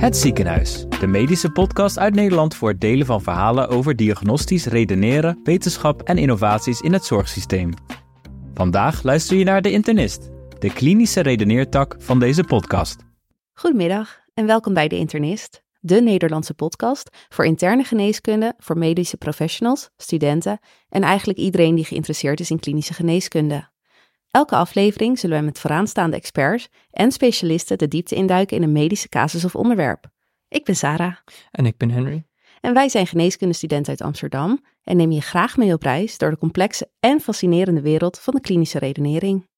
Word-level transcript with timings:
Het 0.00 0.16
Ziekenhuis, 0.16 0.86
de 1.00 1.06
medische 1.06 1.50
podcast 1.50 1.98
uit 1.98 2.14
Nederland 2.14 2.54
voor 2.54 2.68
het 2.68 2.80
delen 2.80 3.06
van 3.06 3.22
verhalen 3.22 3.68
over 3.68 3.96
diagnostisch 3.96 4.66
redeneren, 4.66 5.40
wetenschap 5.42 6.02
en 6.02 6.18
innovaties 6.18 6.80
in 6.80 6.92
het 6.92 7.04
zorgsysteem. 7.04 7.72
Vandaag 8.54 9.02
luister 9.02 9.36
je 9.36 9.44
naar 9.44 9.62
De 9.62 9.70
Internist, 9.70 10.30
de 10.58 10.72
klinische 10.72 11.20
redeneertak 11.20 11.96
van 11.98 12.18
deze 12.18 12.44
podcast. 12.44 12.96
Goedemiddag 13.52 14.20
en 14.34 14.46
welkom 14.46 14.74
bij 14.74 14.88
De 14.88 14.96
Internist, 14.96 15.62
de 15.80 16.00
Nederlandse 16.00 16.54
podcast 16.54 17.26
voor 17.28 17.44
interne 17.44 17.84
geneeskunde 17.84 18.54
voor 18.58 18.78
medische 18.78 19.16
professionals, 19.16 19.90
studenten 19.96 20.58
en 20.88 21.02
eigenlijk 21.02 21.38
iedereen 21.38 21.74
die 21.74 21.84
geïnteresseerd 21.84 22.40
is 22.40 22.50
in 22.50 22.60
klinische 22.60 22.94
geneeskunde. 22.94 23.68
Elke 24.30 24.56
aflevering 24.56 25.18
zullen 25.18 25.38
we 25.38 25.44
met 25.44 25.58
vooraanstaande 25.58 26.16
experts 26.16 26.68
en 26.90 27.12
specialisten 27.12 27.78
de 27.78 27.88
diepte 27.88 28.14
induiken 28.14 28.56
in 28.56 28.62
een 28.62 28.72
medische 28.72 29.08
casus 29.08 29.44
of 29.44 29.54
onderwerp. 29.54 30.10
Ik 30.48 30.64
ben 30.64 30.76
Sarah. 30.76 31.16
En 31.50 31.66
ik 31.66 31.76
ben 31.76 31.90
Henry. 31.90 32.24
En 32.60 32.74
wij 32.74 32.88
zijn 32.88 33.06
geneeskundestudenten 33.06 33.90
uit 33.90 34.00
Amsterdam 34.00 34.64
en 34.82 34.96
nemen 34.96 35.14
je 35.14 35.20
graag 35.20 35.56
mee 35.56 35.72
op 35.72 35.82
reis 35.82 36.18
door 36.18 36.30
de 36.30 36.38
complexe 36.38 36.90
en 37.00 37.20
fascinerende 37.20 37.80
wereld 37.80 38.18
van 38.18 38.34
de 38.34 38.40
klinische 38.40 38.78
redenering. 38.78 39.48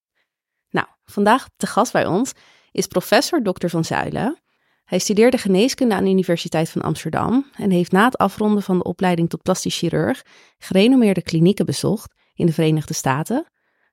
Nou, 0.70 0.86
vandaag 1.04 1.48
te 1.56 1.66
gast 1.66 1.92
bij 1.92 2.06
ons 2.06 2.32
is 2.70 2.86
professor 2.86 3.42
Dr. 3.42 3.66
van 3.66 3.84
Zuilen. 3.84 4.42
Hij 4.84 4.98
studeerde 4.98 5.38
geneeskunde 5.38 5.94
aan 5.94 6.04
de 6.04 6.10
Universiteit 6.10 6.70
van 6.70 6.82
Amsterdam 6.82 7.50
en 7.56 7.70
heeft 7.70 7.92
na 7.92 8.04
het 8.04 8.18
afronden 8.18 8.62
van 8.62 8.78
de 8.78 8.84
opleiding 8.84 9.28
tot 9.28 9.42
plastisch 9.42 9.78
chirurg 9.78 10.22
gerenommeerde 10.58 11.22
klinieken 11.22 11.66
bezocht 11.66 12.14
in 12.34 12.46
de 12.46 12.52
Verenigde 12.52 12.94
Staten, 12.94 13.46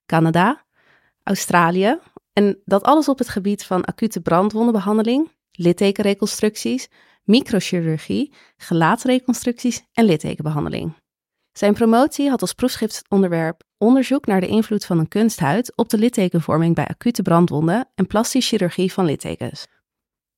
Canada, 0.06 0.66
Australië. 1.24 2.00
En 2.34 2.62
dat 2.66 2.84
alles 2.84 3.08
op 3.08 3.18
het 3.18 3.30
gebied 3.30 3.64
van 3.64 3.86
acute 3.86 4.22
brandwondenbehandeling, 4.22 5.32
littekenreconstructies, 5.52 6.88
microchirurgie, 7.24 8.34
gelaatsreconstructies 8.58 9.84
en 9.94 10.06
littekenbehandeling. 10.06 10.94
Zijn 11.52 11.74
promotie 11.74 12.30
had 12.30 12.42
als 12.42 12.54
proefschriftonderwerp 12.54 13.64
onderzoek 13.78 14.26
naar 14.26 14.42
de 14.42 14.48
invloed 14.48 14.86
van 14.86 15.00
een 15.00 15.08
kunsthuid 15.08 15.76
op 15.76 15.90
de 15.90 15.98
littekenvorming 15.98 16.76
bij 16.76 16.88
acute 16.88 17.22
brandwonden 17.22 17.90
en 17.96 18.08
plastische 18.08 18.50
chirurgie 18.50 18.94
van 18.94 19.06
littekens. 19.06 19.68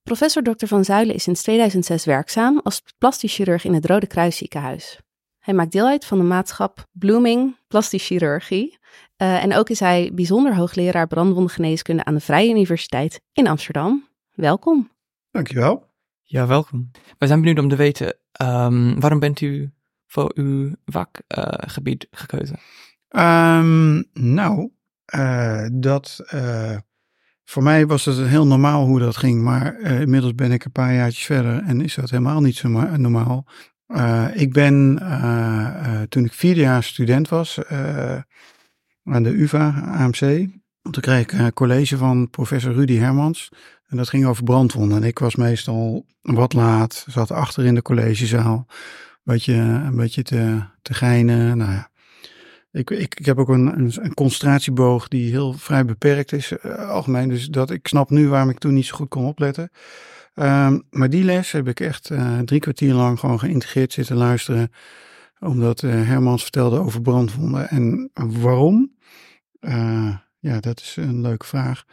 Professor 0.02 0.42
Dr. 0.42 0.66
Van 0.66 0.84
Zuilen 0.84 1.14
is 1.14 1.22
sinds 1.22 1.42
2006 1.42 2.04
werkzaam 2.04 2.60
als 2.62 2.82
plastisch 2.98 3.34
chirurg 3.34 3.64
in 3.64 3.74
het 3.74 3.86
Rode 3.86 4.06
Kruis 4.06 4.36
ziekenhuis. 4.36 5.00
Hij 5.38 5.54
maakt 5.54 5.72
deel 5.72 5.86
uit 5.86 6.04
van 6.04 6.18
de 6.18 6.24
maatschap 6.24 6.86
Blooming 6.92 7.56
Plastisch 7.68 8.06
Chirurgie. 8.06 8.78
Uh, 9.22 9.42
en 9.42 9.54
ook 9.54 9.68
is 9.68 9.80
hij 9.80 10.10
bijzonder 10.14 10.54
hoogleraar 10.54 11.06
brandwondengeneeskunde 11.06 12.04
aan 12.04 12.14
de 12.14 12.20
Vrije 12.20 12.50
Universiteit 12.50 13.20
in 13.32 13.46
Amsterdam. 13.46 14.08
Welkom. 14.34 14.90
Dankjewel. 15.30 15.86
Ja, 16.22 16.46
welkom. 16.46 16.90
Wij 17.18 17.28
zijn 17.28 17.40
benieuwd 17.40 17.58
om 17.58 17.68
te 17.68 17.76
weten, 17.76 18.16
um, 18.42 19.00
waarom 19.00 19.18
bent 19.18 19.40
u 19.40 19.72
voor 20.06 20.32
uw 20.34 20.74
vakgebied 20.84 22.06
uh, 22.10 22.20
gekozen? 22.20 22.58
Um, 23.08 24.04
nou, 24.12 24.70
uh, 25.14 25.66
dat 25.72 26.24
voor 27.44 27.62
mij 27.62 27.86
was 27.86 28.04
het 28.04 28.26
heel 28.26 28.46
normaal 28.46 28.86
hoe 28.86 28.98
dat 28.98 29.16
ging, 29.16 29.42
maar 29.42 29.80
inmiddels 29.80 30.34
ben 30.34 30.52
ik 30.52 30.64
een 30.64 30.72
paar 30.72 30.94
jaartjes 30.94 31.24
verder 31.24 31.62
en 31.62 31.80
is 31.80 31.94
dat 31.94 32.10
helemaal 32.10 32.40
niet 32.40 32.56
zo 32.56 32.68
normaal. 32.96 33.46
Uh, 33.88 34.28
ik 34.34 34.52
ben, 34.52 34.98
uh, 35.02 35.82
uh, 35.86 36.02
toen 36.08 36.24
ik 36.24 36.32
vierde 36.32 36.60
jaar 36.60 36.82
student 36.82 37.28
was 37.28 37.58
aan 39.04 39.22
de 39.22 39.40
UvA, 39.40 39.82
AMC, 39.98 40.48
toen 40.90 41.02
kreeg 41.02 41.22
ik 41.22 41.32
een 41.32 41.52
college 41.52 41.96
van 41.96 42.30
professor 42.30 42.72
Rudy 42.72 42.96
Hermans. 42.96 43.48
En 43.86 43.96
dat 43.96 44.08
ging 44.08 44.26
over 44.26 44.44
brandwonden. 44.44 44.96
En 44.96 45.08
ik 45.08 45.18
was 45.18 45.36
meestal 45.36 46.06
wat 46.20 46.52
laat, 46.52 47.04
zat 47.08 47.30
achter 47.30 47.64
in 47.64 47.74
de 47.74 47.82
collegezaal. 47.82 48.66
Een 49.24 49.96
beetje, 49.96 50.22
te, 50.22 50.62
te 50.82 50.94
geinen. 50.94 51.58
Nou 51.58 51.72
ja. 51.72 51.90
Ik, 52.72 52.90
ik, 52.90 53.24
heb 53.24 53.38
ook 53.38 53.48
een, 53.48 53.92
een, 54.04 54.14
concentratieboog 54.14 55.08
die 55.08 55.30
heel 55.30 55.52
vrij 55.52 55.84
beperkt 55.84 56.32
is, 56.32 56.62
algemeen. 56.62 57.28
Dus 57.28 57.46
dat, 57.46 57.70
ik 57.70 57.88
snap 57.88 58.10
nu 58.10 58.28
waarom 58.28 58.50
ik 58.50 58.58
toen 58.58 58.74
niet 58.74 58.86
zo 58.86 58.96
goed 58.96 59.08
kon 59.08 59.24
opletten. 59.24 59.70
Um, 60.34 60.82
maar 60.90 61.10
die 61.10 61.24
les 61.24 61.52
heb 61.52 61.68
ik 61.68 61.80
echt 61.80 62.10
uh, 62.10 62.38
drie 62.38 62.60
kwartier 62.60 62.94
lang 62.94 63.18
gewoon 63.18 63.38
geïntegreerd 63.38 63.92
zitten 63.92 64.16
luisteren. 64.16 64.70
Omdat 65.42 65.82
uh, 65.82 65.92
Hermans 65.92 66.42
vertelde 66.42 66.78
over 66.78 67.02
brandwonden. 67.02 67.68
En 67.68 68.10
waarom? 68.14 68.92
Uh, 69.60 70.16
ja, 70.38 70.60
dat 70.60 70.80
is 70.80 70.96
een 70.96 71.20
leuke 71.20 71.46
vraag. 71.46 71.84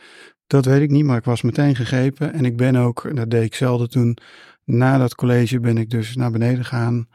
Dat 0.48 0.66
weet 0.66 0.82
ik 0.82 0.90
niet, 0.90 1.04
maar 1.04 1.18
ik 1.18 1.24
was 1.24 1.42
meteen 1.42 1.76
gegrepen. 1.76 2.34
En 2.34 2.46
ik 2.46 2.58
ben 2.58 2.76
ook, 2.76 3.16
dat 3.16 3.30
deed 3.30 3.44
ik 3.44 3.56
zelden 3.56 3.90
toen, 3.90 4.18
na 4.64 4.98
dat 4.98 5.16
college 5.16 5.60
ben 5.60 5.78
ik 5.78 5.90
dus 5.90 6.16
naar 6.16 6.32
beneden 6.32 6.64
gegaan. 6.64 7.08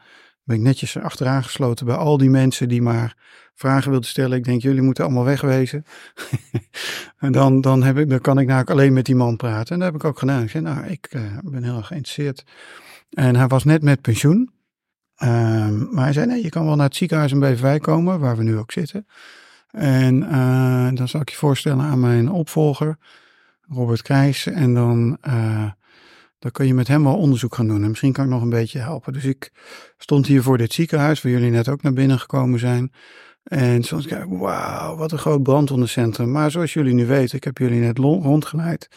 Ben 0.43 0.55
ik 0.55 0.61
netjes 0.61 0.97
achteraan 0.97 1.43
gesloten 1.43 1.85
bij 1.85 1.95
al 1.95 2.17
die 2.17 2.29
mensen 2.29 2.69
die 2.69 2.81
maar 2.81 3.17
vragen 3.53 3.91
wilden 3.91 4.09
stellen. 4.09 4.37
Ik 4.37 4.43
denk, 4.43 4.61
jullie 4.61 4.81
moeten 4.81 5.03
allemaal 5.03 5.23
wegwezen. 5.23 5.85
en 7.17 7.31
dan, 7.31 7.61
dan, 7.61 7.83
heb 7.83 7.97
ik, 7.97 8.09
dan 8.09 8.19
kan 8.19 8.39
ik 8.39 8.69
alleen 8.69 8.93
met 8.93 9.05
die 9.05 9.15
man 9.15 9.35
praten. 9.35 9.73
En 9.73 9.79
dat 9.79 9.91
heb 9.91 10.01
ik 10.01 10.07
ook 10.07 10.19
gedaan. 10.19 10.43
Ik 10.43 10.49
zei, 10.49 10.63
nou, 10.63 10.85
ik 10.85 11.13
uh, 11.15 11.37
ben 11.43 11.63
heel 11.63 11.77
erg 11.77 11.87
geïnteresseerd. 11.87 12.43
En 13.09 13.35
hij 13.35 13.47
was 13.47 13.63
net 13.63 13.83
met 13.83 14.01
pensioen. 14.01 14.54
Um, 15.23 15.87
maar 15.91 16.03
hij 16.03 16.13
zei, 16.13 16.25
nee, 16.25 16.43
je 16.43 16.49
kan 16.49 16.65
wel 16.65 16.75
naar 16.75 16.85
het 16.85 16.95
ziekenhuis 16.95 17.31
in 17.31 17.39
Beverwijk 17.39 17.81
komen, 17.81 18.19
waar 18.19 18.37
we 18.37 18.43
nu 18.43 18.57
ook 18.57 18.71
zitten. 18.71 19.07
En 19.71 20.15
uh, 20.15 20.89
dan 20.93 21.07
zal 21.07 21.21
ik 21.21 21.29
je 21.29 21.35
voorstellen 21.35 21.85
aan 21.85 21.99
mijn 21.99 22.29
opvolger, 22.29 22.97
Robert 23.61 24.01
Krijs. 24.01 24.45
En 24.45 24.73
dan, 24.73 25.17
uh, 25.27 25.69
dan 26.39 26.51
kun 26.51 26.67
je 26.67 26.73
met 26.73 26.87
hem 26.87 27.03
wel 27.03 27.17
onderzoek 27.17 27.55
gaan 27.55 27.67
doen. 27.67 27.83
En 27.83 27.89
misschien 27.89 28.11
kan 28.11 28.25
ik 28.25 28.31
nog 28.31 28.41
een 28.41 28.49
beetje 28.49 28.79
helpen. 28.79 29.13
Dus 29.13 29.23
ik 29.25 29.51
stond 29.97 30.27
hier 30.27 30.43
voor 30.43 30.57
dit 30.57 30.73
ziekenhuis, 30.73 31.21
waar 31.21 31.31
jullie 31.31 31.51
net 31.51 31.69
ook 31.69 31.81
naar 31.81 31.93
binnen 31.93 32.19
gekomen 32.19 32.59
zijn. 32.59 32.91
En 33.43 33.83
soms 33.83 34.07
kijk 34.07 34.23
ik, 34.23 34.37
wauw, 34.37 34.95
wat 34.95 35.11
een 35.11 35.17
groot 35.17 35.43
brandwondencentrum. 35.43 36.31
Maar 36.31 36.51
zoals 36.51 36.73
jullie 36.73 36.93
nu 36.93 37.05
weten, 37.05 37.37
ik 37.37 37.43
heb 37.43 37.57
jullie 37.57 37.79
net 37.79 37.97
rondgeleid, 37.97 38.89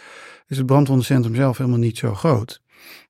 is 0.46 0.56
het 0.56 0.66
brandwondencentrum 0.66 1.34
zelf 1.34 1.56
helemaal 1.56 1.78
niet 1.78 1.98
zo 1.98 2.14
groot. 2.14 2.62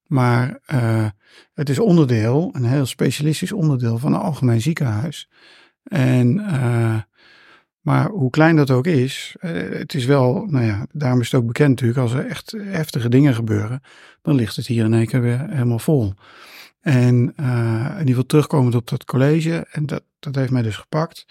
Maar 0.08 0.60
uh, 0.72 1.06
het 1.54 1.68
is 1.68 1.78
onderdeel, 1.78 2.50
een 2.52 2.64
heel 2.64 2.86
specialistisch 2.86 3.52
onderdeel 3.52 3.98
van 3.98 4.12
een 4.12 4.20
algemeen 4.20 4.60
ziekenhuis. 4.60 5.28
En, 5.82 6.38
uh, 6.38 6.96
maar 7.80 8.08
hoe 8.08 8.30
klein 8.30 8.56
dat 8.56 8.70
ook 8.70 8.86
is, 8.86 9.36
uh, 9.40 9.50
het 9.78 9.94
is 9.94 10.04
wel, 10.04 10.46
nou 10.46 10.64
ja, 10.64 10.86
daarom 10.92 11.20
is 11.20 11.30
het 11.30 11.40
ook 11.40 11.46
bekend 11.46 11.68
natuurlijk, 11.68 11.98
als 11.98 12.12
er 12.12 12.26
echt 12.26 12.54
heftige 12.58 13.08
dingen 13.08 13.34
gebeuren, 13.34 13.80
dan 14.22 14.34
ligt 14.34 14.56
het 14.56 14.66
hier 14.66 14.84
in 14.84 14.94
één 14.94 15.06
keer 15.06 15.20
weer 15.20 15.46
helemaal 15.48 15.78
vol. 15.78 16.14
En 16.80 17.14
in 17.36 17.98
ieder 17.98 18.06
geval 18.06 18.26
terugkomend 18.26 18.74
op 18.74 18.88
dat 18.88 19.04
college, 19.04 19.66
en 19.70 19.86
dat, 19.86 20.02
dat 20.18 20.34
heeft 20.34 20.50
mij 20.50 20.62
dus 20.62 20.76
gepakt. 20.76 21.26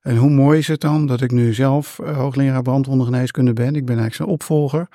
En 0.00 0.16
hoe 0.16 0.30
mooi 0.30 0.58
is 0.58 0.68
het 0.68 0.80
dan 0.80 1.06
dat 1.06 1.20
ik 1.20 1.30
nu 1.30 1.54
zelf 1.54 1.96
hoogleraar 1.96 2.62
brandwondengeneeskunde 2.62 3.52
ben. 3.52 3.74
Ik 3.74 3.84
ben 3.84 3.98
eigenlijk 3.98 4.14
zijn 4.14 4.28
opvolger. 4.28 4.88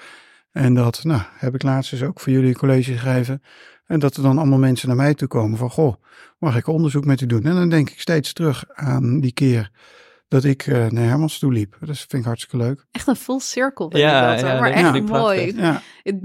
En 0.58 0.74
dat 0.74 1.04
nou, 1.04 1.22
heb 1.38 1.56
ik 1.56 1.64
laatst 1.64 1.92
dus 1.92 2.04
ook 2.04 2.20
voor 2.20 2.32
jullie 2.32 2.48
een 2.48 2.58
college 2.58 2.94
gegeven. 2.94 3.42
En 3.86 4.00
dat 4.00 4.16
er 4.16 4.24
dan 4.24 4.38
allemaal 4.38 4.58
mensen 4.58 4.88
naar 4.88 4.98
mij 4.98 5.14
toe 5.14 5.28
komen 5.28 5.58
van, 5.58 5.70
goh, 5.70 5.96
mag 6.38 6.58
ik 6.58 6.68
onderzoek 6.68 7.06
met 7.06 7.22
u 7.22 7.26
doen? 7.26 7.44
En 7.44 7.56
dan 7.56 7.70
denk 7.70 7.90
ik 7.90 8.00
steeds 8.00 8.34
terug 8.34 8.66
aan 8.74 9.20
die 9.20 9.34
keer 9.34 9.72
dat 10.28 10.44
ik 10.44 10.66
uh, 10.66 10.86
naar 10.86 11.04
Hermans 11.04 11.40
toe 11.40 11.54
liep. 11.54 11.78
Dat 11.80 11.98
vind 11.98 12.14
ik 12.14 12.24
hartstikke 12.24 12.58
leuk. 12.58 12.86
Echt 12.92 13.08
een 13.08 13.16
full 13.16 13.40
cirkel. 13.40 13.98
Ja, 13.98 14.32
dat, 14.32 14.40
ja, 14.40 14.60
maar 14.60 14.72
echt 14.72 14.96
ja. 14.96 15.02
mooi. 15.02 15.56
Ja. 15.56 15.82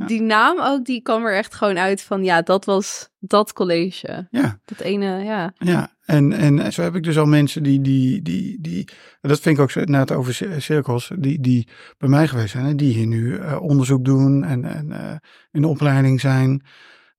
Die 0.06 0.22
naam 0.22 0.60
ook, 0.60 0.84
die 0.84 1.02
kwam 1.02 1.24
er 1.24 1.36
echt 1.36 1.54
gewoon 1.54 1.78
uit 1.78 2.02
van, 2.02 2.24
ja, 2.24 2.42
dat 2.42 2.64
was 2.64 3.08
dat 3.18 3.52
college. 3.52 4.28
Ja. 4.30 4.58
Dat 4.64 4.80
ene, 4.80 5.24
ja. 5.24 5.52
Ja, 5.58 5.92
en, 6.12 6.32
en 6.32 6.72
zo 6.72 6.82
heb 6.82 6.94
ik 6.94 7.02
dus 7.02 7.18
al 7.18 7.26
mensen 7.26 7.62
die, 7.62 7.80
die, 7.80 8.22
die, 8.22 8.60
die 8.60 8.88
dat 9.20 9.40
vind 9.40 9.58
ik 9.58 9.62
ook 9.62 9.86
net 9.88 10.12
over 10.12 10.62
cirkels, 10.62 11.10
die, 11.18 11.40
die 11.40 11.68
bij 11.98 12.08
mij 12.08 12.28
geweest 12.28 12.50
zijn. 12.50 12.76
Die 12.76 12.94
hier 12.94 13.06
nu 13.06 13.38
uh, 13.38 13.62
onderzoek 13.62 14.04
doen 14.04 14.44
en, 14.44 14.64
en 14.64 14.86
uh, 14.86 15.14
in 15.50 15.60
de 15.60 15.66
opleiding 15.66 16.20
zijn. 16.20 16.62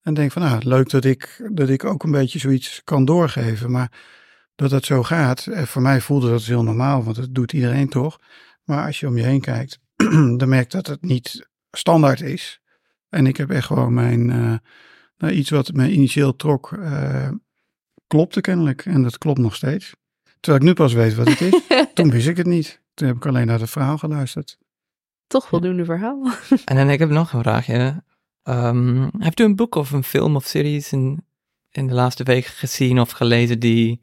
En 0.02 0.14
denk 0.14 0.32
van, 0.32 0.42
nou, 0.42 0.62
leuk 0.64 0.90
dat 0.90 1.06
ik, 1.06 1.50
dat 1.52 1.70
ik 1.70 1.84
ook 1.84 2.04
een 2.04 2.12
beetje 2.12 2.40
zoiets 2.40 2.82
kan 2.84 3.06
doorgeven. 3.06 3.72
Maar 3.72 3.92
dat 4.56 4.72
het 4.72 4.86
zo 4.86 5.04
gaat. 5.04 5.46
En 5.46 5.68
voor 5.68 5.82
mij 5.82 6.02
voelde 6.02 6.30
dat 6.30 6.44
heel 6.44 6.64
normaal, 6.64 7.04
want 7.04 7.16
dat 7.16 7.36
doet 7.36 7.54
iedereen 7.54 7.90
toch. 7.90 8.20
Maar 8.64 8.86
als 8.86 9.00
je 9.00 9.08
om 9.08 9.18
je 9.18 9.24
heen 9.24 9.42
kijkt, 9.42 9.80
dan 10.38 10.50
merk 10.50 10.72
dat 10.72 10.88
het 10.88 11.02
niet 11.02 11.48
standaard 11.72 12.22
is. 12.22 12.62
En 13.10 13.28
ik 13.28 13.38
heb 13.38 13.50
echt 13.50 13.66
gewoon 13.66 13.94
mijn, 13.94 14.26
nou, 15.18 15.34
iets 15.34 15.50
wat 15.50 15.74
me 15.74 15.92
initieel 15.92 16.36
trok, 16.36 16.78
klopte 18.14 18.42
kennelijk. 18.42 18.86
En 18.86 19.04
dat 19.04 19.18
klopt 19.18 19.40
nog 19.40 19.56
steeds. 19.56 19.96
Terwijl 20.40 20.64
ik 20.64 20.70
nu 20.70 20.74
pas 20.74 20.94
weet 20.94 21.16
wat 21.16 21.30
het 21.30 21.42
is. 21.42 21.62
Toen 21.94 22.12
wist 22.12 22.28
ik 22.28 22.38
het 22.38 22.46
niet. 22.46 22.82
Toen 22.94 23.08
heb 23.08 23.16
ik 23.16 23.26
alleen 23.26 23.48
naar 23.48 23.60
het 23.60 23.70
verhaal 23.70 23.98
geluisterd. 23.98 24.58
Toch 25.28 25.48
voldoende 25.48 25.86
verhaal. 25.86 26.32
en 26.66 26.76
dan 26.76 26.90
ik 26.90 27.00
heb 27.00 27.10
nog 27.10 27.34
een 27.34 27.42
vraagje. 27.42 28.04
Um, 28.44 29.10
hebt 29.18 29.40
u 29.40 29.44
een 29.44 29.56
boek 29.56 29.76
of 29.76 29.92
een 29.92 30.04
film 30.04 30.36
of 30.36 30.46
series 30.46 30.92
in, 30.92 31.26
in 31.72 31.88
de 31.88 31.94
laatste 31.94 32.24
week 32.24 32.46
gezien 32.46 33.00
of 33.00 33.12
gelezen 33.12 33.60
die 33.60 34.02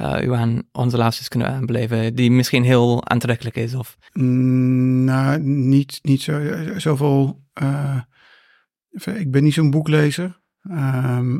uh, 0.00 0.22
u 0.22 0.34
aan 0.34 0.62
onze 0.72 0.96
luisteraars 0.96 1.28
kunnen 1.28 1.48
aanbeleven, 1.48 2.14
die 2.14 2.30
misschien 2.30 2.64
heel 2.64 3.08
aantrekkelijk 3.08 3.56
is? 3.56 3.74
Of? 3.74 3.96
Mm, 4.12 5.04
nou, 5.04 5.40
niet, 5.42 5.98
niet 6.02 6.22
zo, 6.22 6.40
zoveel 6.76 7.42
uh, 7.62 8.00
ik 9.04 9.30
ben 9.30 9.42
niet 9.42 9.54
zo'n 9.54 9.70
boeklezer. 9.70 10.40
Ehm, 10.62 11.38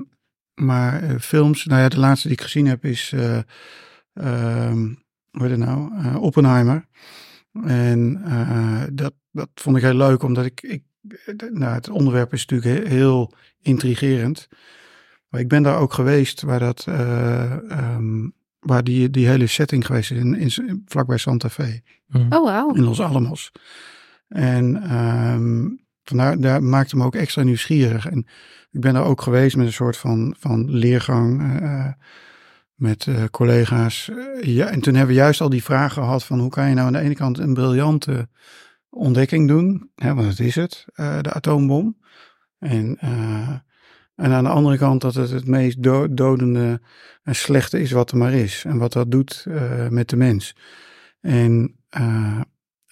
maar 0.61 1.03
eh, 1.03 1.19
films, 1.19 1.65
nou 1.65 1.81
ja, 1.81 1.89
de 1.89 1.99
laatste 1.99 2.29
die 2.29 2.37
ik 2.37 2.43
gezien 2.43 2.67
heb 2.67 2.85
is, 2.85 3.13
uh, 3.15 3.39
hoe 5.31 5.43
heet 5.43 5.51
het 5.51 5.59
nou, 5.59 5.93
uh, 5.95 6.23
Oppenheimer. 6.23 6.87
En 7.65 8.23
dat, 8.93 9.13
dat 9.31 9.49
vond 9.55 9.77
ik 9.77 9.83
heel 9.83 9.95
leuk, 9.95 10.23
omdat 10.23 10.45
ik, 10.45 10.63
ik 10.63 10.83
nou, 11.51 11.75
het 11.75 11.89
onderwerp 11.89 12.33
is 12.33 12.47
natuurlijk 12.47 12.89
heel 12.89 13.33
intrigerend. 13.61 14.49
Maar 15.29 15.41
ik 15.41 15.49
ben 15.49 15.63
daar 15.63 15.79
ook 15.79 15.93
geweest 15.93 16.43
waar 16.43 16.59
dat, 16.59 16.87
um, 16.89 18.35
waar 18.59 18.85
die, 18.85 19.11
die 19.11 19.29
hele 19.29 19.47
setting 19.47 19.87
geweest 19.87 20.11
is, 20.11 20.19
in, 20.19 20.35
in, 20.35 20.83
vlakbij 20.87 21.19
Santa 21.19 21.49
Fe. 21.49 21.83
Mm. 22.07 22.33
Oh, 22.33 22.63
wow. 22.63 22.77
In 22.77 22.83
Los 22.83 23.01
Alamos. 23.01 23.53
En 24.29 24.95
um, 24.97 25.81
vandaar, 26.05 26.39
daar 26.39 26.63
maakte 26.63 26.97
me 26.97 27.05
ook 27.05 27.15
extra 27.15 27.43
nieuwsgierig. 27.43 28.07
En 28.07 28.27
ik 28.71 28.81
ben 28.81 28.95
daar 28.95 29.05
ook 29.05 29.23
geweest 29.23 29.57
met 29.57 29.67
een 29.67 29.73
soort 29.73 29.97
van, 29.97 30.35
van 30.39 30.71
leergang 30.71 31.61
uh, 31.63 31.87
met 32.75 33.07
uh, 33.07 33.25
collega's. 33.31 34.11
ja, 34.41 34.67
en 34.67 34.81
toen 34.81 34.95
hebben 34.95 35.15
we 35.15 35.21
juist 35.21 35.41
al 35.41 35.49
die 35.49 35.65
vraag 35.65 35.93
gehad 35.93 36.25
van 36.25 36.39
hoe 36.39 36.51
kan 36.51 36.69
je 36.69 36.75
nou 36.75 36.87
aan 36.87 36.93
de 36.93 36.99
ene 36.99 37.15
kant 37.15 37.39
een 37.39 37.55
briljante 37.55 38.29
ontdekking 38.91 39.49
doen, 39.49 39.91
hè, 39.95 40.15
want 40.15 40.29
het 40.29 40.41
is 40.41 40.55
het, 40.55 40.85
de 40.95 41.33
atoombom. 41.33 41.99
En, 42.59 42.99
en 44.15 44.33
aan 44.33 44.45
de 44.45 44.51
andere 44.51 44.79
kant 44.79 45.01
dat 45.01 45.15
het 45.15 45.31
het 45.31 45.47
meest 45.47 45.83
do 45.83 46.15
dodende 46.15 46.81
en 47.23 47.35
slechte 47.35 47.81
is 47.81 47.91
wat 47.91 48.11
er 48.11 48.17
maar 48.17 48.33
is. 48.33 48.65
En 48.65 48.79
wat 48.79 48.93
dat 48.93 49.11
doet 49.11 49.47
met 49.89 50.09
de 50.09 50.17
mens. 50.17 50.57
En 51.21 51.77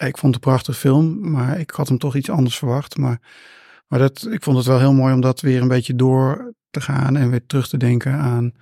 ik 0.07 0.19
vond 0.19 0.35
het 0.35 0.45
een 0.45 0.51
prachtig 0.51 0.79
film, 0.79 1.31
maar 1.31 1.61
ik 1.61 1.71
had 1.71 1.89
hem 1.89 1.99
toch 1.99 2.17
iets 2.17 2.31
anders 2.31 2.59
verwacht. 2.59 2.97
Maar, 2.97 3.21
maar 3.87 3.99
dat, 3.99 4.29
ik 4.31 4.43
vond 4.43 4.57
het 4.57 4.67
wel 4.67 4.79
heel 4.79 4.93
mooi 4.93 5.15
om 5.15 5.21
dat 5.21 5.41
weer 5.41 5.63
een 5.63 5.69
beetje 5.69 5.95
door 5.95 6.53
te 6.71 6.81
gaan 6.81 7.17
en 7.17 7.31
weer 7.31 7.47
terug 7.47 7.69
te 7.69 7.77
denken 7.77 8.13
aan 8.13 8.53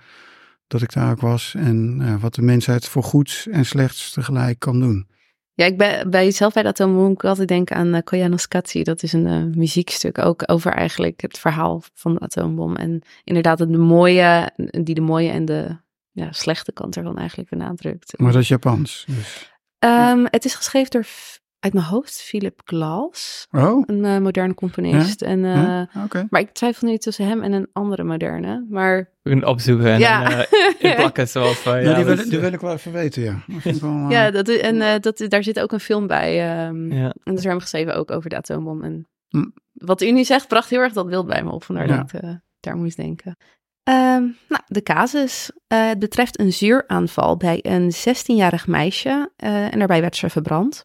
dat 0.67 0.81
ik 0.81 0.93
daar 0.93 1.11
ook 1.11 1.21
was. 1.21 1.53
En 1.57 1.99
uh, 2.01 2.21
wat 2.21 2.35
de 2.35 2.41
mensheid 2.41 2.87
voor 2.87 3.03
goeds 3.03 3.47
en 3.47 3.65
slechts 3.65 4.11
tegelijk 4.11 4.59
kan 4.59 4.79
doen. 4.79 5.07
Ja, 5.53 5.65
ik 5.65 5.77
ben 5.77 6.09
bij 6.09 6.23
jezelf 6.23 6.53
bij 6.53 6.63
dat 6.63 6.79
moet 6.79 7.11
ik 7.11 7.23
altijd 7.23 7.47
denken 7.47 7.75
aan 7.75 7.95
uh, 7.95 8.01
Koyanos 8.03 8.47
Katsi. 8.47 8.83
Dat 8.83 9.03
is 9.03 9.13
een 9.13 9.25
uh, 9.25 9.55
muziekstuk 9.55 10.17
ook 10.17 10.43
over 10.45 10.71
eigenlijk 10.71 11.21
het 11.21 11.37
verhaal 11.37 11.83
van 11.93 12.13
de 12.13 12.19
atoombom. 12.19 12.75
En 12.75 13.01
inderdaad 13.23 13.57
de 13.57 13.67
mooie, 13.67 14.51
die 14.55 14.95
de 14.95 15.01
mooie 15.01 15.29
en 15.29 15.45
de 15.45 15.77
ja, 16.11 16.31
slechte 16.31 16.71
kant 16.71 16.97
ervan 16.97 17.17
eigenlijk 17.17 17.49
benadrukt. 17.49 18.19
Maar 18.19 18.31
dat 18.31 18.41
is 18.41 18.47
Japans. 18.47 19.05
Dus. 19.07 19.51
Um, 19.79 20.25
het 20.29 20.45
is 20.45 20.55
geschreven 20.55 20.91
door, 20.91 21.05
uit 21.59 21.73
mijn 21.73 21.85
hoofd, 21.85 22.21
Philip 22.21 22.61
Glass. 22.65 23.47
Oh. 23.51 23.83
Een 23.85 24.03
uh, 24.03 24.17
moderne 24.17 24.53
componist. 24.53 25.21
En, 25.21 25.43
uh, 25.43 25.55
ja? 25.55 25.89
okay. 26.03 26.27
Maar 26.29 26.41
ik 26.41 26.49
twijfel 26.49 26.87
nu 26.87 26.97
tussen 26.97 27.27
hem 27.27 27.43
en 27.43 27.51
een 27.51 27.67
andere 27.73 28.03
moderne. 28.03 28.65
Maar... 28.69 28.97
We 28.97 29.29
kunnen 29.29 29.49
opzoeken 29.49 29.85
en 29.85 29.99
ja. 29.99 30.29
dan, 30.29 30.39
uh, 30.51 30.73
inplakken 30.79 31.27
zoals. 31.27 31.63
Ja, 31.63 31.75
ja 31.75 31.93
die, 31.93 32.05
wil, 32.05 32.29
die, 32.29 32.39
wil, 32.39 32.53
ik 32.53 32.59
wel 32.59 32.73
even 32.73 32.91
weten, 32.91 33.23
ja. 33.23 33.43
Dat 33.63 33.79
wel, 33.79 34.09
ja, 34.09 34.31
dat, 34.31 34.47
en 34.47 35.01
dat, 35.01 35.25
daar 35.27 35.43
zit 35.43 35.59
ook 35.59 35.71
een 35.71 35.79
film 35.79 36.07
bij. 36.07 36.67
Um, 36.67 36.91
ja. 36.91 37.05
En 37.05 37.13
dat 37.23 37.37
is 37.37 37.43
hem 37.43 37.59
geschreven 37.59 37.95
ook 37.95 38.11
over 38.11 38.29
de 38.29 38.35
atoombom. 38.35 38.83
En 38.83 39.07
hm. 39.29 39.45
wat 39.73 40.01
u 40.01 40.11
nu 40.11 40.23
zegt, 40.23 40.47
bracht 40.47 40.69
heel 40.69 40.81
erg 40.81 40.93
dat 40.93 41.09
beeld 41.09 41.27
bij 41.27 41.43
me 41.43 41.51
op. 41.51 41.63
Vandaar 41.63 41.87
ja. 41.87 41.95
dat 41.97 42.13
ik 42.13 42.39
daar 42.59 42.75
moest 42.75 42.97
denken. 42.97 43.37
Um, 43.89 44.37
nou, 44.47 44.61
de 44.65 44.83
casus. 44.83 45.51
Uh, 45.73 45.87
het 45.87 45.99
betreft 45.99 46.39
een 46.39 46.53
zuuraanval 46.53 47.37
bij 47.37 47.59
een 47.61 47.93
16-jarig 47.93 48.67
meisje 48.67 49.31
uh, 49.37 49.73
en 49.73 49.77
daarbij 49.77 50.01
werd 50.01 50.15
ze 50.15 50.29
verbrand. 50.29 50.83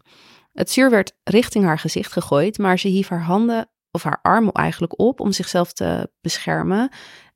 Het 0.53 0.71
zuur 0.71 0.91
werd 0.91 1.13
richting 1.25 1.65
haar 1.65 1.79
gezicht 1.79 2.13
gegooid, 2.13 2.59
maar 2.59 2.79
ze 2.79 2.89
hief 2.89 3.09
haar 3.09 3.23
handen 3.23 3.71
of 3.91 4.03
haar 4.03 4.19
armen 4.23 4.53
eigenlijk 4.53 4.99
op 4.99 5.21
om 5.21 5.33
zichzelf 5.33 5.73
te 5.73 6.11
beschermen. 6.21 6.91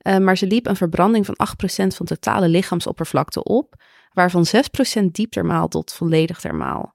Uh, 0.07 0.19
maar 0.19 0.37
ze 0.37 0.47
liep 0.47 0.67
een 0.67 0.77
verbranding 0.77 1.27
van 1.27 1.37
8% 1.85 1.87
van 1.87 2.07
totale 2.07 2.49
lichaamsoppervlakte 2.49 3.43
op, 3.43 3.75
waarvan 4.13 4.47
6% 5.01 5.05
diep 5.05 5.31
termaal 5.31 5.69
tot 5.69 5.93
volledig 5.93 6.41
termaal. 6.41 6.93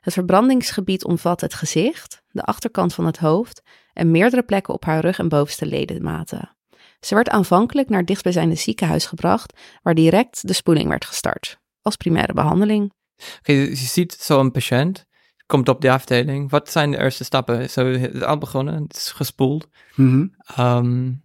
Het 0.00 0.12
verbrandingsgebied 0.12 1.04
omvat 1.04 1.40
het 1.40 1.54
gezicht, 1.54 2.22
de 2.28 2.42
achterkant 2.42 2.94
van 2.94 3.06
het 3.06 3.18
hoofd 3.18 3.62
en 3.92 4.10
meerdere 4.10 4.42
plekken 4.42 4.74
op 4.74 4.84
haar 4.84 5.00
rug 5.00 5.18
en 5.18 5.28
bovenste 5.28 5.66
ledematen. 5.66 6.56
Ze 7.04 7.14
werd 7.14 7.28
aanvankelijk 7.28 7.88
naar 7.88 8.04
dichtstbijzijnde 8.04 8.54
ziekenhuis 8.54 9.06
gebracht, 9.06 9.60
waar 9.82 9.94
direct 9.94 10.46
de 10.46 10.52
spoeling 10.52 10.88
werd 10.88 11.04
gestart, 11.04 11.60
als 11.82 11.96
primaire 11.96 12.32
behandeling. 12.32 12.92
Oké, 13.16 13.26
okay, 13.38 13.56
je 13.56 13.74
ziet 13.74 14.12
zo'n 14.12 14.50
patiënt, 14.50 15.06
komt 15.46 15.68
op 15.68 15.80
de 15.80 15.90
afdeling. 15.90 16.50
Wat 16.50 16.70
zijn 16.70 16.90
de 16.90 16.98
eerste 16.98 17.24
stappen? 17.24 17.70
Zo, 17.70 17.86
het 17.86 18.14
is 18.14 18.22
al 18.22 18.38
begonnen, 18.38 18.82
het 18.82 18.96
is 18.96 19.10
gespoeld. 19.10 19.68
Mm 19.94 20.10
-hmm. 20.10 20.64
um, 20.64 21.22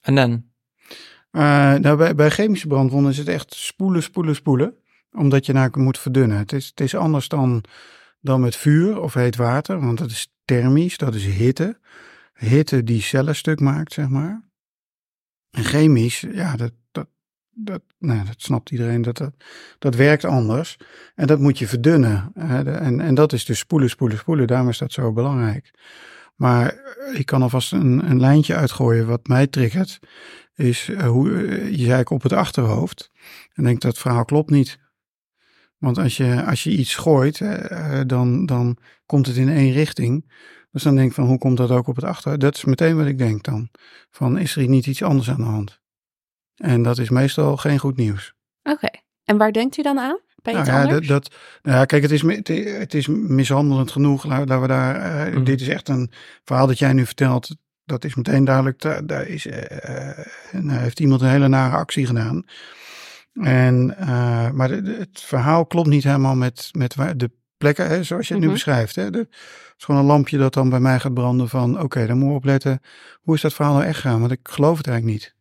en 0.00 0.14
dan? 0.14 0.44
Uh, 1.32 1.74
nou, 1.74 1.96
bij, 1.96 2.14
bij 2.14 2.30
chemische 2.30 2.66
brandwonden 2.66 3.10
is 3.10 3.18
het 3.18 3.28
echt 3.28 3.54
spoelen, 3.54 4.02
spoelen, 4.02 4.34
spoelen. 4.34 4.74
Omdat 5.12 5.46
je 5.46 5.52
nou 5.52 5.80
moet 5.80 5.98
verdunnen. 5.98 6.38
Het 6.38 6.52
is, 6.52 6.66
het 6.66 6.80
is 6.80 6.94
anders 6.94 7.28
dan, 7.28 7.64
dan 8.20 8.40
met 8.40 8.56
vuur 8.56 9.00
of 9.00 9.14
heet 9.14 9.36
water, 9.36 9.80
want 9.80 9.98
dat 9.98 10.10
is 10.10 10.34
thermisch, 10.44 10.96
dat 10.96 11.14
is 11.14 11.24
hitte. 11.24 11.78
Hitte 12.34 12.84
die 12.84 13.02
cellen 13.02 13.36
stuk 13.36 13.60
maakt, 13.60 13.92
zeg 13.92 14.08
maar. 14.08 14.49
En 15.50 15.64
chemisch, 15.64 16.20
ja, 16.32 16.56
dat, 16.56 16.72
dat, 16.92 17.06
dat, 17.50 17.82
nou, 17.98 18.24
dat 18.24 18.34
snapt 18.42 18.70
iedereen, 18.70 19.02
dat, 19.02 19.16
dat, 19.16 19.34
dat 19.78 19.94
werkt 19.94 20.24
anders. 20.24 20.78
En 21.14 21.26
dat 21.26 21.38
moet 21.38 21.58
je 21.58 21.66
verdunnen. 21.66 22.30
En, 22.34 23.00
en 23.00 23.14
dat 23.14 23.32
is 23.32 23.44
dus 23.44 23.58
spoelen, 23.58 23.90
spoelen, 23.90 24.18
spoelen. 24.18 24.46
Daarom 24.46 24.68
is 24.68 24.78
dat 24.78 24.92
zo 24.92 25.12
belangrijk. 25.12 25.70
Maar 26.34 26.80
ik 27.12 27.26
kan 27.26 27.42
alvast 27.42 27.72
een, 27.72 28.10
een 28.10 28.20
lijntje 28.20 28.54
uitgooien. 28.54 29.06
Wat 29.06 29.26
mij 29.26 29.46
triggert, 29.46 29.98
is 30.54 30.88
uh, 30.88 31.02
hoe 31.02 31.30
je 31.76 31.84
zei 31.84 32.02
op 32.04 32.22
het 32.22 32.32
achterhoofd. 32.32 33.10
En 33.52 33.64
denk 33.64 33.80
dat 33.80 33.98
verhaal 33.98 34.24
klopt 34.24 34.50
niet. 34.50 34.78
Want 35.78 35.98
als 35.98 36.16
je, 36.16 36.44
als 36.44 36.62
je 36.62 36.70
iets 36.70 36.94
gooit, 36.94 37.42
dan, 38.06 38.46
dan 38.46 38.76
komt 39.06 39.26
het 39.26 39.36
in 39.36 39.48
één 39.48 39.72
richting. 39.72 40.32
Dus 40.70 40.82
dan 40.82 40.94
denk 40.94 41.08
ik 41.08 41.14
van, 41.14 41.26
hoe 41.26 41.38
komt 41.38 41.56
dat 41.56 41.70
ook 41.70 41.86
op 41.86 41.96
het 41.96 42.04
achter? 42.04 42.38
Dat 42.38 42.56
is 42.56 42.64
meteen 42.64 42.96
wat 42.96 43.06
ik 43.06 43.18
denk 43.18 43.42
dan. 43.42 43.68
Van, 44.10 44.38
is 44.38 44.56
er 44.56 44.68
niet 44.68 44.86
iets 44.86 45.02
anders 45.02 45.30
aan 45.30 45.36
de 45.36 45.42
hand? 45.42 45.80
En 46.54 46.82
dat 46.82 46.98
is 46.98 47.10
meestal 47.10 47.56
geen 47.56 47.78
goed 47.78 47.96
nieuws. 47.96 48.34
Oké, 48.62 48.88
en 49.24 49.36
waar 49.36 49.52
denkt 49.52 49.76
u 49.76 49.82
dan 49.82 49.98
aan? 49.98 50.20
Bij 50.42 50.52
nou, 50.52 50.64
iets 50.64 50.74
ja, 50.74 50.82
anders? 50.82 51.06
Dat, 51.06 51.22
dat, 51.22 51.34
nou 51.62 51.76
ja, 51.76 51.84
kijk, 51.84 52.02
het 52.02 52.10
is, 52.10 52.22
het 52.78 52.94
is 52.94 53.06
mishandelend 53.06 53.90
genoeg. 53.90 54.44
Dat 54.44 54.60
we 54.60 54.66
daar, 54.66 55.26
uh, 55.28 55.36
mm. 55.36 55.44
Dit 55.44 55.60
is 55.60 55.68
echt 55.68 55.88
een 55.88 56.10
verhaal 56.44 56.66
dat 56.66 56.78
jij 56.78 56.92
nu 56.92 57.06
vertelt. 57.06 57.56
Dat 57.84 58.04
is 58.04 58.14
meteen 58.14 58.44
duidelijk. 58.44 58.80
Daar, 58.80 59.06
daar 59.06 59.26
is, 59.26 59.46
uh, 59.46 59.54
nou, 60.52 60.78
heeft 60.78 61.00
iemand 61.00 61.20
een 61.20 61.28
hele 61.28 61.48
nare 61.48 61.76
actie 61.76 62.06
gedaan. 62.06 62.44
En, 63.32 63.96
uh, 64.00 64.50
maar 64.50 64.68
de, 64.68 64.82
de, 64.82 64.96
het 64.98 65.20
verhaal 65.20 65.66
klopt 65.66 65.88
niet 65.88 66.04
helemaal 66.04 66.36
met, 66.36 66.68
met 66.72 66.94
de 67.16 67.30
plekken, 67.60 67.86
hè, 67.86 68.02
zoals 68.02 68.28
je 68.28 68.34
het 68.34 68.42
nu 68.42 68.50
beschrijft. 68.50 68.96
Hè. 68.96 69.04
het 69.04 69.28
is 69.76 69.84
gewoon 69.84 70.00
een 70.00 70.06
lampje 70.06 70.38
dat 70.38 70.54
dan 70.54 70.68
bij 70.68 70.80
mij 70.80 71.00
gaat 71.00 71.14
branden 71.14 71.48
van, 71.48 71.74
oké, 71.74 71.84
okay, 71.84 72.06
dan 72.06 72.18
moet 72.18 72.28
we 72.28 72.34
opletten. 72.34 72.80
Hoe 73.20 73.34
is 73.34 73.40
dat 73.40 73.54
verhaal 73.54 73.74
nou 73.74 73.86
echt 73.86 74.00
gaan? 74.00 74.20
Want 74.20 74.32
ik 74.32 74.40
geloof 74.42 74.76
het 74.76 74.86
eigenlijk 74.86 75.18
niet. 75.18 75.34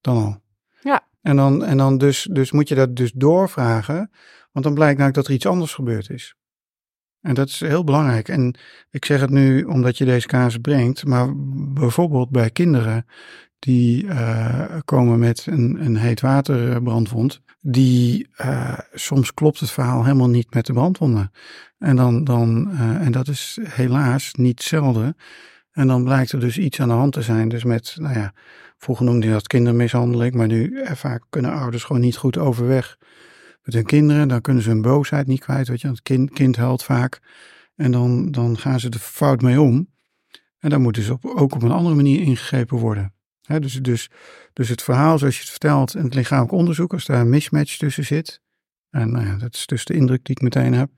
Dan 0.00 0.16
al. 0.16 0.42
Ja. 0.80 1.06
En 1.22 1.36
dan, 1.36 1.64
en 1.64 1.76
dan 1.76 1.98
dus, 1.98 2.28
dus 2.30 2.52
moet 2.52 2.68
je 2.68 2.74
dat 2.74 2.96
dus 2.96 3.12
doorvragen, 3.12 4.10
want 4.52 4.64
dan 4.64 4.74
blijkt 4.74 4.98
namelijk 4.98 5.14
dat 5.14 5.26
er 5.26 5.34
iets 5.34 5.46
anders 5.46 5.74
gebeurd 5.74 6.10
is. 6.10 6.34
En 7.20 7.34
dat 7.34 7.48
is 7.48 7.60
heel 7.60 7.84
belangrijk. 7.84 8.28
En 8.28 8.54
ik 8.90 9.04
zeg 9.04 9.20
het 9.20 9.30
nu 9.30 9.64
omdat 9.64 9.98
je 9.98 10.04
deze 10.04 10.26
kaas 10.26 10.56
brengt, 10.56 11.04
maar 11.04 11.32
bijvoorbeeld 11.72 12.30
bij 12.30 12.50
kinderen 12.50 13.06
die 13.64 14.04
uh, 14.04 14.64
komen 14.84 15.18
met 15.18 15.46
een, 15.46 15.84
een 15.84 15.96
heetwaterbrandwond, 15.96 17.40
die 17.60 18.28
uh, 18.44 18.78
soms 18.92 19.34
klopt 19.34 19.60
het 19.60 19.70
verhaal 19.70 20.04
helemaal 20.04 20.28
niet 20.28 20.54
met 20.54 20.66
de 20.66 20.72
brandwonden. 20.72 21.30
En, 21.78 21.96
dan, 21.96 22.24
dan, 22.24 22.70
uh, 22.72 22.80
en 22.80 23.12
dat 23.12 23.28
is 23.28 23.58
helaas 23.62 24.34
niet 24.34 24.62
zelden. 24.62 25.16
En 25.72 25.86
dan 25.86 26.04
blijkt 26.04 26.32
er 26.32 26.40
dus 26.40 26.58
iets 26.58 26.80
aan 26.80 26.88
de 26.88 26.94
hand 26.94 27.12
te 27.12 27.22
zijn. 27.22 27.48
Dus 27.48 27.64
met, 27.64 27.96
nou 27.98 28.18
ja, 28.18 28.32
vroeger 28.78 29.04
noemde 29.04 29.26
je 29.26 29.32
dat 29.32 29.46
kindermishandeling, 29.46 30.34
maar 30.34 30.46
nu 30.46 30.84
vaak 30.84 31.22
kunnen 31.30 31.52
ouders 31.52 31.84
gewoon 31.84 32.02
niet 32.02 32.16
goed 32.16 32.38
overweg 32.38 32.98
met 33.62 33.74
hun 33.74 33.84
kinderen. 33.84 34.28
Dan 34.28 34.40
kunnen 34.40 34.62
ze 34.62 34.68
hun 34.68 34.82
boosheid 34.82 35.26
niet 35.26 35.40
kwijt, 35.40 35.68
weet 35.68 35.80
je, 35.80 35.88
het 35.88 36.02
kind, 36.02 36.32
kind 36.32 36.56
huilt 36.56 36.84
vaak. 36.84 37.20
En 37.76 37.90
dan, 37.90 38.30
dan 38.30 38.58
gaan 38.58 38.80
ze 38.80 38.88
er 38.88 38.98
fout 38.98 39.42
mee 39.42 39.60
om. 39.60 39.88
En 40.58 40.70
dan 40.70 40.82
moet 40.82 40.94
dus 40.94 41.10
op, 41.10 41.24
ook 41.24 41.54
op 41.54 41.62
een 41.62 41.70
andere 41.70 41.94
manier 41.94 42.20
ingegrepen 42.20 42.78
worden. 42.78 43.12
He, 43.42 43.60
dus, 43.60 43.74
dus, 43.74 44.10
dus 44.52 44.68
het 44.68 44.82
verhaal 44.82 45.18
zoals 45.18 45.34
je 45.34 45.40
het 45.40 45.50
vertelt 45.50 45.94
en 45.94 46.04
het 46.04 46.14
lichamelijk 46.14 46.52
onderzoek, 46.52 46.92
als 46.92 47.04
daar 47.06 47.20
een 47.20 47.30
mismatch 47.30 47.76
tussen 47.76 48.04
zit, 48.04 48.40
en 48.90 49.12
nou 49.12 49.26
ja, 49.26 49.36
dat 49.36 49.54
is 49.54 49.66
dus 49.66 49.84
de 49.84 49.94
indruk 49.94 50.24
die 50.24 50.36
ik 50.36 50.42
meteen 50.42 50.74
heb, 50.74 50.90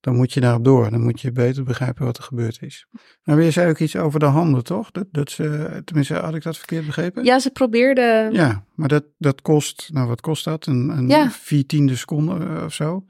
dan 0.00 0.16
moet 0.16 0.32
je 0.32 0.40
daarop 0.40 0.64
door. 0.64 0.90
Dan 0.90 1.02
moet 1.02 1.20
je 1.20 1.32
beter 1.32 1.64
begrijpen 1.64 2.04
wat 2.04 2.16
er 2.16 2.22
gebeurd 2.22 2.62
is. 2.62 2.86
Nou, 3.24 3.42
je 3.42 3.50
zei 3.50 3.70
ook 3.70 3.78
iets 3.78 3.96
over 3.96 4.20
de 4.20 4.26
handen, 4.26 4.64
toch? 4.64 4.90
Dat, 4.90 5.06
dat 5.10 5.30
ze, 5.30 5.80
tenminste, 5.84 6.14
had 6.14 6.34
ik 6.34 6.42
dat 6.42 6.56
verkeerd 6.56 6.86
begrepen? 6.86 7.24
Ja, 7.24 7.38
ze 7.38 7.50
probeerde. 7.50 8.28
Ja, 8.32 8.64
maar 8.74 8.88
dat, 8.88 9.04
dat 9.18 9.42
kost, 9.42 9.90
nou 9.92 10.08
wat 10.08 10.20
kost 10.20 10.44
dat? 10.44 10.66
Een, 10.66 10.88
een 10.88 11.08
ja. 11.08 11.30
vier 11.30 11.66
tiende 11.66 11.96
seconde 11.96 12.64
of 12.64 12.74
zo. 12.74 13.04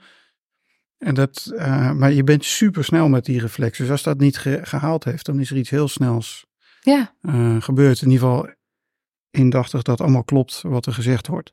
En 0.99 1.15
dat, 1.15 1.51
uh, 1.55 1.93
maar 1.93 2.13
je 2.13 2.25
bent 2.25 2.45
super 2.45 2.85
snel 2.85 3.09
met 3.09 3.25
die 3.25 3.41
reflex. 3.41 3.79
Dus 3.79 3.91
als 3.91 4.03
dat 4.03 4.19
niet 4.19 4.39
ge, 4.39 4.61
gehaald 4.63 5.05
heeft, 5.05 5.27
dan 5.27 5.41
is 5.41 5.51
er 5.51 5.57
iets 5.57 5.71
heel 5.71 5.89
snels 5.89 6.47
Ja. 6.81 7.15
eh, 7.23 7.57
gebeurt. 7.63 8.03
In 8.03 8.11
ieder 8.11 8.29
geval 8.29 8.49
indachtig 9.31 9.83
dat 9.83 10.01
allemaal 10.01 10.25
klopt 10.25 10.63
wat 10.63 10.87
er 10.87 10.93
gezegd 10.93 11.27
wordt. 11.27 11.53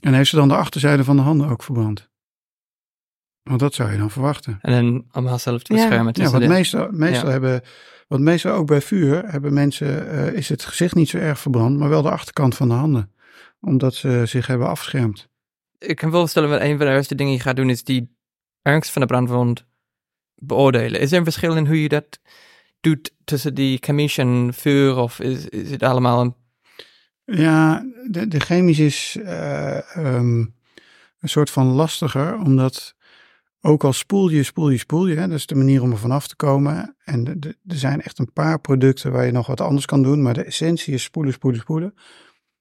En 0.00 0.14
heeft 0.14 0.30
ze 0.30 0.36
dan 0.36 0.48
de 0.48 0.56
achterzijde 0.56 1.04
van 1.04 1.16
de 1.16 1.22
handen 1.22 1.48
ook 1.48 1.62
verbrand? 1.62 2.10
Want 3.42 3.60
dat 3.60 3.74
zou 3.74 3.92
je 3.92 3.98
dan 3.98 4.10
verwachten. 4.10 4.58
En 4.60 4.72
dan 4.72 5.06
om 5.12 5.26
haarzelf 5.26 5.62
te 5.62 5.74
Ja. 5.74 5.78
beschermen. 5.80 6.12
Ja, 6.16 6.30
want 6.30 6.42
de- 6.42 6.48
meestal, 6.48 6.88
meestal 6.90 7.24
Ja. 7.26 7.30
hebben, 7.32 7.62
meestal 8.08 8.52
ook 8.52 8.66
bij 8.66 8.80
vuur 8.80 9.28
hebben 9.30 9.52
mensen, 9.54 10.08
eh, 10.10 10.32
is 10.32 10.48
het 10.48 10.64
gezicht 10.64 10.94
niet 10.94 11.08
zo 11.08 11.18
erg 11.18 11.38
verbrand, 11.38 11.78
maar 11.78 11.88
wel 11.88 12.02
de 12.02 12.10
achterkant 12.10 12.54
van 12.54 12.68
de 12.68 12.74
handen. 12.74 13.12
Omdat 13.60 13.94
ze 13.94 14.22
zich 14.26 14.46
hebben 14.46 14.68
afgeschermd. 14.68 15.28
Ik 15.78 15.96
kan 15.96 16.08
me 16.10 16.14
voorstellen 16.16 16.50
dat 16.50 16.60
een 16.60 16.76
van 16.78 16.86
de 16.86 16.92
eerste 16.92 17.14
dingen 17.14 17.32
je 17.32 17.40
gaat 17.40 17.56
doen 17.56 17.70
is 17.70 17.84
die 17.84 18.16
ernst 18.62 18.90
van 18.90 19.02
de 19.02 19.08
brandwond 19.08 19.66
beoordelen. 20.34 21.00
Is 21.00 21.12
er 21.12 21.18
een 21.18 21.24
verschil 21.24 21.56
in 21.56 21.66
hoe 21.66 21.82
je 21.82 21.88
dat 21.88 22.18
doet 22.84 23.12
tussen 23.24 23.54
die 23.54 23.78
chemisch 23.80 24.18
en 24.18 24.54
vuur? 24.54 24.96
Of 24.96 25.20
is, 25.20 25.48
is 25.48 25.70
het 25.70 25.82
allemaal 25.82 26.20
een... 26.20 26.34
Ja, 27.24 27.84
de, 28.10 28.28
de 28.28 28.40
chemisch 28.40 28.78
is 28.78 29.16
eh, 29.24 29.96
ehm, 29.96 30.38
een 31.20 31.28
soort 31.28 31.50
van 31.50 31.66
lastiger, 31.66 32.38
omdat 32.38 32.94
ook 33.60 33.84
al 33.84 33.92
spoel 33.92 34.28
je, 34.28 34.42
spoel 34.42 34.70
je, 34.70 34.78
spoel 34.78 35.06
je, 35.06 35.16
hè, 35.16 35.28
dat 35.28 35.38
is 35.38 35.46
de 35.46 35.54
manier 35.54 35.82
om 35.82 35.90
er 35.90 35.98
vanaf 35.98 36.28
te 36.28 36.36
komen. 36.36 36.96
En 37.04 37.26
er 37.42 37.54
zijn 37.66 38.02
echt 38.02 38.18
een 38.18 38.32
paar 38.32 38.60
producten 38.60 39.12
waar 39.12 39.26
je 39.26 39.32
nog 39.32 39.46
wat 39.46 39.60
anders 39.60 39.86
kan 39.86 40.02
doen, 40.02 40.22
maar 40.22 40.34
de 40.34 40.44
essentie 40.44 40.94
is 40.94 41.02
spoelen, 41.02 41.32
spoelen, 41.32 41.60
spoelen. 41.60 41.94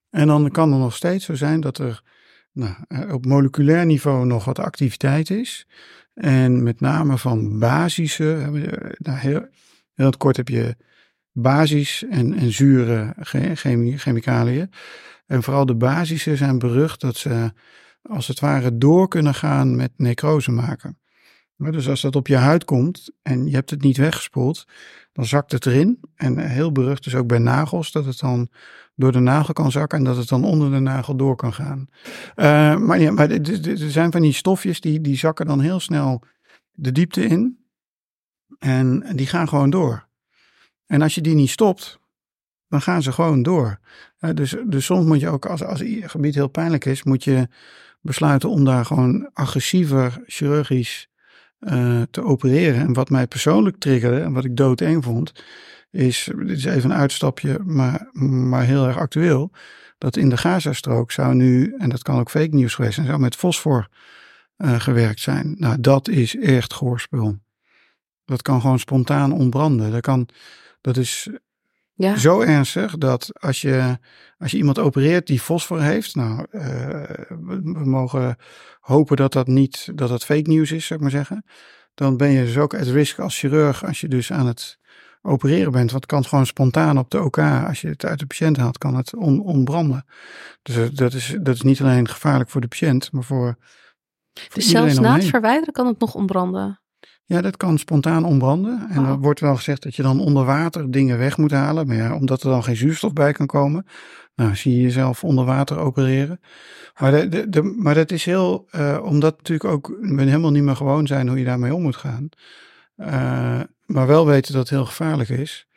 En 0.09 0.27
dan 0.27 0.51
kan 0.51 0.71
het 0.71 0.81
nog 0.81 0.95
steeds 0.95 1.25
zo 1.25 1.35
zijn 1.35 1.61
dat 1.61 1.77
er 1.77 2.03
nou, 2.51 2.75
eh, 2.87 3.13
op 3.13 3.25
moleculair 3.25 3.85
niveau 3.85 4.25
nog 4.25 4.45
wat 4.45 4.59
activiteit 4.59 5.29
is. 5.29 5.67
En 6.13 6.63
met 6.63 6.79
name 6.79 7.17
van 7.17 7.59
basische, 7.59 8.33
eh, 8.33 8.91
nou, 8.97 9.17
heel, 9.17 9.47
heel 9.93 10.17
kort 10.17 10.37
heb 10.37 10.47
je 10.47 10.75
basis 11.31 12.05
en, 12.09 12.33
en 12.33 12.51
zure 12.51 13.13
che- 13.19 13.55
chemie, 13.55 13.97
chemicaliën. 13.97 14.71
En 15.25 15.43
vooral 15.43 15.65
de 15.65 15.75
basische 15.75 16.35
zijn 16.35 16.59
berucht 16.59 17.01
dat 17.01 17.17
ze 17.17 17.51
als 18.01 18.27
het 18.27 18.39
ware 18.39 18.77
door 18.77 19.07
kunnen 19.07 19.33
gaan 19.33 19.75
met 19.75 19.91
necrose 19.97 20.51
maken. 20.51 20.97
Dus 21.57 21.89
als 21.89 22.01
dat 22.01 22.15
op 22.15 22.27
je 22.27 22.35
huid 22.35 22.65
komt 22.65 23.11
en 23.21 23.45
je 23.45 23.55
hebt 23.55 23.69
het 23.69 23.81
niet 23.81 23.97
weggespoeld, 23.97 24.67
dan 25.11 25.25
zakt 25.25 25.51
het 25.51 25.65
erin. 25.65 25.99
En 26.15 26.37
heel 26.37 26.71
berucht 26.71 27.05
is 27.05 27.15
ook 27.15 27.27
bij 27.27 27.37
nagels 27.37 27.91
dat 27.91 28.05
het 28.05 28.19
dan 28.19 28.49
door 28.95 29.11
de 29.11 29.19
nagel 29.19 29.53
kan 29.53 29.71
zakken 29.71 29.97
en 29.97 30.03
dat 30.03 30.17
het 30.17 30.27
dan 30.27 30.43
onder 30.43 30.71
de 30.71 30.79
nagel 30.79 31.15
door 31.15 31.35
kan 31.35 31.53
gaan. 31.53 31.87
Eh, 32.35 32.77
maar 32.77 32.99
ja, 32.99 33.11
maar 33.11 33.29
er 33.29 33.77
zijn 33.77 34.11
van 34.11 34.21
die 34.21 34.33
stofjes 34.33 34.81
die, 34.81 35.01
die 35.01 35.17
zakken 35.17 35.45
dan 35.45 35.59
heel 35.59 35.79
snel 35.79 36.21
de 36.71 36.91
diepte 36.91 37.25
in. 37.25 37.62
En 38.63 39.05
die 39.15 39.27
gaan 39.27 39.47
gewoon 39.47 39.69
door. 39.69 40.07
En 40.85 41.01
als 41.01 41.15
je 41.15 41.21
die 41.21 41.35
niet 41.35 41.49
stopt, 41.49 41.99
dan 42.67 42.81
gaan 42.81 43.01
ze 43.01 43.11
gewoon 43.11 43.43
door. 43.43 43.79
Dus, 44.33 44.55
dus 44.65 44.85
soms 44.85 45.05
moet 45.05 45.19
je 45.19 45.29
ook, 45.29 45.45
als, 45.45 45.63
als 45.63 45.83
gebied 46.01 46.35
heel 46.35 46.47
pijnlijk 46.47 46.85
is, 46.85 47.03
moet 47.03 47.23
je 47.23 47.47
besluiten 48.01 48.49
om 48.49 48.65
daar 48.65 48.85
gewoon 48.85 49.29
agressiever 49.33 50.21
chirurgisch 50.25 51.09
eh, 51.59 52.01
te 52.11 52.23
opereren. 52.23 52.79
En 52.79 52.93
wat 52.93 53.09
mij 53.09 53.27
persoonlijk 53.27 53.77
triggerde 53.77 54.19
en 54.19 54.33
wat 54.33 54.45
ik 54.45 54.57
doodeng 54.57 55.03
vond, 55.03 55.31
is, 55.91 56.29
dit 56.35 56.57
is 56.57 56.65
even 56.65 56.91
een 56.91 56.97
uitstapje, 56.97 57.59
maar, 57.63 58.09
maar 58.13 58.63
heel 58.63 58.87
erg 58.87 58.97
actueel, 58.97 59.51
dat 59.97 60.17
in 60.17 60.29
de 60.29 60.37
Gazastrook 60.37 61.11
zou 61.11 61.33
nu, 61.35 61.75
en 61.77 61.89
dat 61.89 62.03
kan 62.03 62.19
ook 62.19 62.29
fake 62.29 62.55
news 62.55 62.75
geweest 62.75 62.93
zijn, 62.93 63.07
zou 63.07 63.19
met 63.19 63.35
fosfor 63.35 63.87
eh, 64.55 64.79
gewerkt 64.79 65.19
zijn. 65.19 65.55
Nou, 65.57 65.77
dat 65.79 66.07
is 66.07 66.35
echt 66.35 66.73
goorspul. 66.73 67.41
Dat 68.25 68.41
kan 68.41 68.61
gewoon 68.61 68.79
spontaan 68.79 69.31
ontbranden. 69.31 69.91
Dat, 69.91 70.01
kan, 70.01 70.27
dat 70.81 70.97
is 70.97 71.29
Ja. 71.93 72.17
zo 72.17 72.41
ernstig 72.41 72.97
dat 72.97 73.31
als 73.39 73.61
je, 73.61 73.97
als 74.37 74.51
je 74.51 74.57
iemand 74.57 74.79
opereert 74.79 75.27
die 75.27 75.39
fosfor 75.39 75.81
heeft, 75.81 76.15
nou, 76.15 76.45
eh, 76.51 76.61
we, 77.29 77.59
we 77.63 77.85
mogen 77.85 78.35
hopen 78.79 79.15
dat 79.15 79.33
dat 79.33 79.47
niet, 79.47 79.89
dat 79.95 80.09
dat 80.09 80.25
fake 80.25 80.49
nieuws 80.49 80.71
is, 80.71 80.85
zou 80.85 80.99
ik 80.99 81.05
maar 81.05 81.15
zeggen. 81.25 81.45
Dan 81.93 82.17
ben 82.17 82.29
je 82.29 82.45
dus 82.45 82.57
ook 82.57 82.73
at 82.73 82.87
risk 82.87 83.19
als 83.19 83.39
chirurg 83.39 83.85
als 83.85 84.01
je 84.01 84.07
dus 84.07 84.31
aan 84.31 84.47
het 84.47 84.77
opereren 85.21 85.71
bent. 85.71 85.91
Want 85.91 86.03
het 86.03 86.11
kan 86.11 86.25
gewoon 86.25 86.45
spontaan 86.45 86.97
op 86.97 87.09
de 87.09 87.21
OK, 87.23 87.37
als 87.37 87.81
je 87.81 87.87
het 87.87 88.05
uit 88.05 88.19
de 88.19 88.25
patiënt 88.25 88.57
haalt, 88.57 88.77
kan 88.77 88.95
het 88.95 89.15
on, 89.15 89.41
ontbranden. 89.41 90.05
Dus 90.61 90.91
dat 90.91 91.13
is, 91.13 91.35
dat 91.41 91.55
is 91.55 91.61
niet 91.61 91.81
alleen 91.81 92.07
gevaarlijk 92.07 92.49
voor 92.49 92.61
de 92.61 92.67
patiënt, 92.67 93.11
maar 93.11 93.23
voor, 93.23 93.57
voor 94.33 94.47
Dus 94.53 94.69
zelfs 94.69 94.99
na 94.99 95.15
het 95.15 95.25
verwijderen 95.25 95.73
kan 95.73 95.87
het 95.87 95.99
nog 95.99 96.15
ontbranden. 96.15 96.81
Ja, 97.33 97.41
dat 97.41 97.57
kan 97.57 97.77
spontaan 97.77 98.25
ontbranden. 98.25 98.87
En 98.89 99.01
Wauw. 99.01 99.11
er 99.13 99.19
wordt 99.19 99.39
wel 99.39 99.55
gezegd 99.55 99.83
dat 99.83 99.95
je 99.95 100.01
dan 100.01 100.19
onder 100.19 100.45
water 100.45 100.91
dingen 100.91 101.17
weg 101.17 101.37
moet 101.37 101.51
halen. 101.51 101.87
Maar 101.87 101.95
ja, 101.95 102.15
omdat 102.15 102.43
er 102.43 102.49
dan 102.49 102.63
geen 102.63 102.75
zuurstof 102.75 103.13
bij 103.13 103.31
kan 103.31 103.45
komen. 103.45 103.85
Nou, 104.35 104.55
zie 104.55 104.75
je 104.75 104.81
jezelf 104.81 105.23
onder 105.23 105.45
water 105.45 105.77
opereren. 105.77 106.39
Maar, 106.99 107.11
de, 107.11 107.27
de, 107.29 107.49
de- 107.49 107.61
maar 107.61 107.93
dat 107.93 108.11
is 108.11 108.25
heel, 108.25 108.67
eh, 108.71 108.99
omdat 109.03 109.37
natuurlijk 109.37 109.69
ook 109.69 109.97
we 110.01 110.21
helemaal 110.23 110.51
niet 110.51 110.63
meer 110.63 110.75
gewoon 110.75 111.07
zijn 111.07 111.27
hoe 111.27 111.39
je 111.39 111.45
daarmee 111.45 111.73
om 111.75 111.81
moet 111.81 111.95
gaan. 111.95 112.29
Eh, 112.95 113.59
maar 113.85 114.07
wel 114.07 114.25
weten 114.25 114.51
dat 114.53 114.61
het 114.61 114.69
heel 114.69 114.85
gevaarlijk 114.85 115.29
is. 115.29 115.67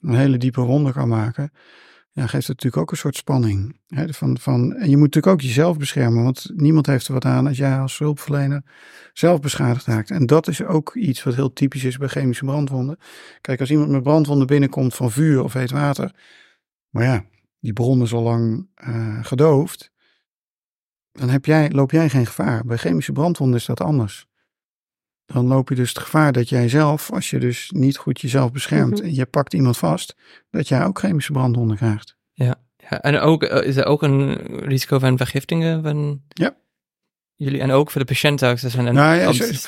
Een 0.00 0.14
hele 0.14 0.36
diepe 0.36 0.60
wonde 0.60 0.92
kan 0.92 1.08
maken. 1.08 1.52
Ja, 2.16 2.26
geeft 2.26 2.46
het 2.46 2.56
natuurlijk 2.56 2.82
ook 2.82 2.90
een 2.90 2.96
soort 2.96 3.16
spanning. 3.16 3.80
Hè, 3.86 4.12
van, 4.12 4.38
van, 4.38 4.74
en 4.74 4.90
je 4.90 4.96
moet 4.96 5.14
natuurlijk 5.14 5.32
ook 5.32 5.40
jezelf 5.40 5.78
beschermen. 5.78 6.22
Want 6.22 6.50
niemand 6.54 6.86
heeft 6.86 7.06
er 7.06 7.12
wat 7.12 7.24
aan 7.24 7.46
als 7.46 7.56
jij 7.56 7.78
als 7.78 7.98
hulpverlener 7.98 8.62
zelf 9.12 9.40
beschadigd 9.40 9.86
raakt. 9.86 10.10
En 10.10 10.26
dat 10.26 10.48
is 10.48 10.64
ook 10.64 10.94
iets 10.94 11.22
wat 11.22 11.34
heel 11.34 11.52
typisch 11.52 11.84
is 11.84 11.96
bij 11.96 12.08
chemische 12.08 12.44
brandwonden. 12.44 12.98
Kijk, 13.40 13.60
als 13.60 13.70
iemand 13.70 13.90
met 13.90 14.02
brandwonden 14.02 14.46
binnenkomt 14.46 14.94
van 14.94 15.10
vuur 15.10 15.42
of 15.42 15.52
heet 15.52 15.70
water. 15.70 16.14
Maar 16.90 17.04
ja, 17.04 17.24
die 17.60 17.72
bron 17.72 18.02
is 18.02 18.12
al 18.12 18.22
lang 18.22 18.68
eh, 18.74 19.24
gedoofd. 19.24 19.92
Dan 21.12 21.28
heb 21.28 21.44
jij, 21.44 21.70
loop 21.70 21.90
jij 21.90 22.08
geen 22.08 22.26
gevaar. 22.26 22.64
Bij 22.64 22.76
chemische 22.76 23.12
brandwonden 23.12 23.58
is 23.58 23.66
dat 23.66 23.80
anders. 23.80 24.25
Dan 25.26 25.46
loop 25.46 25.68
je 25.68 25.74
dus 25.74 25.88
het 25.88 25.98
gevaar 25.98 26.32
dat 26.32 26.48
jij 26.48 26.68
zelf, 26.68 27.12
als 27.12 27.30
je 27.30 27.38
dus 27.38 27.70
niet 27.74 27.96
goed 27.96 28.20
jezelf 28.20 28.52
beschermt 28.52 28.96
Mhm. 28.98 29.02
en 29.04 29.14
je 29.14 29.26
pakt 29.26 29.54
iemand 29.54 29.76
vast, 29.78 30.16
dat 30.50 30.68
jij 30.68 30.84
ook 30.84 30.98
chemische 30.98 31.32
brandwonden 31.32 31.76
krijgt. 31.76 32.16
Ja, 32.90 33.00
en 33.00 33.18
ook, 33.18 33.42
eh, 33.42 33.66
is 33.68 33.76
er 33.76 33.84
ook 33.84 34.02
een 34.02 34.34
risico 34.46 34.98
van 34.98 35.16
vergiftingen? 35.16 35.82
Van 35.82 36.22
Ja. 36.28 36.56
Jullie, 37.38 37.60
en 37.60 37.70
ook 37.70 37.90
voor 37.90 38.00
de 38.00 38.06
patiënt 38.06 38.38
zou 38.38 38.52
ik 38.52 38.58
zeggen. 38.58 38.86
En 38.86 38.94
nou 38.94 39.16
ja, 39.16 39.26
het 39.26 39.66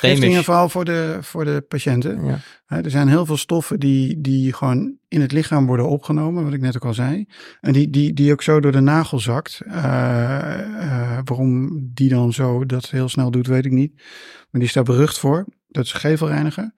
voor 0.69 0.85
de, 0.85 1.17
voor 1.21 1.45
de 1.45 1.65
patiënten. 1.67 2.25
Ja. 2.25 2.39
Er 2.67 2.89
zijn 2.89 3.07
heel 3.07 3.25
veel 3.25 3.37
stoffen 3.37 3.79
die, 3.79 4.21
die 4.21 4.53
gewoon 4.53 4.97
in 5.07 5.21
het 5.21 5.31
lichaam 5.31 5.65
worden 5.65 5.89
opgenomen, 5.89 6.43
wat 6.43 6.53
ik 6.53 6.61
net 6.61 6.75
ook 6.75 6.85
al 6.85 6.93
zei. 6.93 7.25
En 7.61 7.73
die, 7.73 7.89
die, 7.89 8.13
die 8.13 8.31
ook 8.31 8.41
zo 8.41 8.59
door 8.59 8.71
de 8.71 8.79
nagel 8.79 9.19
zakt. 9.19 9.59
Eh, 9.65 10.59
eh, 10.59 11.19
waarom 11.23 11.69
die 11.93 12.09
dan 12.09 12.33
zo 12.33 12.65
dat 12.65 12.89
heel 12.89 13.09
snel 13.09 13.31
doet, 13.31 13.47
weet 13.47 13.65
ik 13.65 13.71
niet. 13.71 13.93
Maar 13.95 14.61
die 14.61 14.63
is 14.63 14.73
daar 14.73 14.83
berucht 14.83 15.19
voor. 15.19 15.45
Dat 15.67 15.85
is 15.85 15.93
gevelreiniger. 15.93 16.73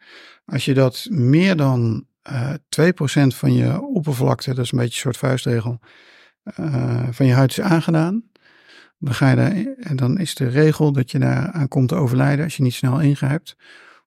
Als 0.45 0.65
je 0.65 0.73
dat 0.73 1.07
meer 1.09 1.55
dan 1.55 2.05
eh 2.21 2.53
2% 2.53 3.27
van 3.27 3.53
je 3.53 3.81
oppervlakte, 3.81 4.53
dat 4.53 4.65
is 4.65 4.71
een 4.71 4.77
beetje 4.77 4.93
een 4.93 5.01
soort 5.01 5.17
vuistregel, 5.17 5.79
van 7.11 7.25
je 7.25 7.33
huid 7.33 7.51
is 7.51 7.61
aangedaan. 7.61 8.23
Dan 9.03 9.13
ga 9.13 9.29
je 9.29 9.35
daar, 9.35 9.51
en 9.79 9.95
dan 9.95 10.19
is 10.19 10.35
de 10.35 10.47
regel 10.47 10.91
dat 10.91 11.11
je 11.11 11.19
daar 11.19 11.51
aan 11.51 11.67
komt 11.67 11.87
te 11.89 11.95
overlijden 11.95 12.43
als 12.45 12.57
je 12.57 12.63
niet 12.63 12.73
snel 12.73 12.99
ingrijpt 12.99 13.55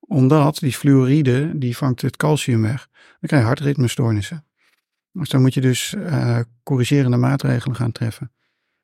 omdat 0.07 0.59
die 0.59 0.73
fluoride, 0.73 1.57
die 1.57 1.77
vangt 1.77 2.01
het 2.01 2.17
calcium 2.17 2.61
weg. 2.61 2.87
Dan 2.91 3.19
krijg 3.29 3.41
je 3.41 3.47
hartritmestoornissen. 3.47 4.45
Dus 5.11 5.29
dan 5.29 5.41
moet 5.41 5.53
je 5.53 5.61
dus 5.61 5.95
eh, 5.95 6.39
corrigerende 6.63 7.17
maatregelen 7.17 7.75
gaan 7.75 7.91
treffen. 7.91 8.31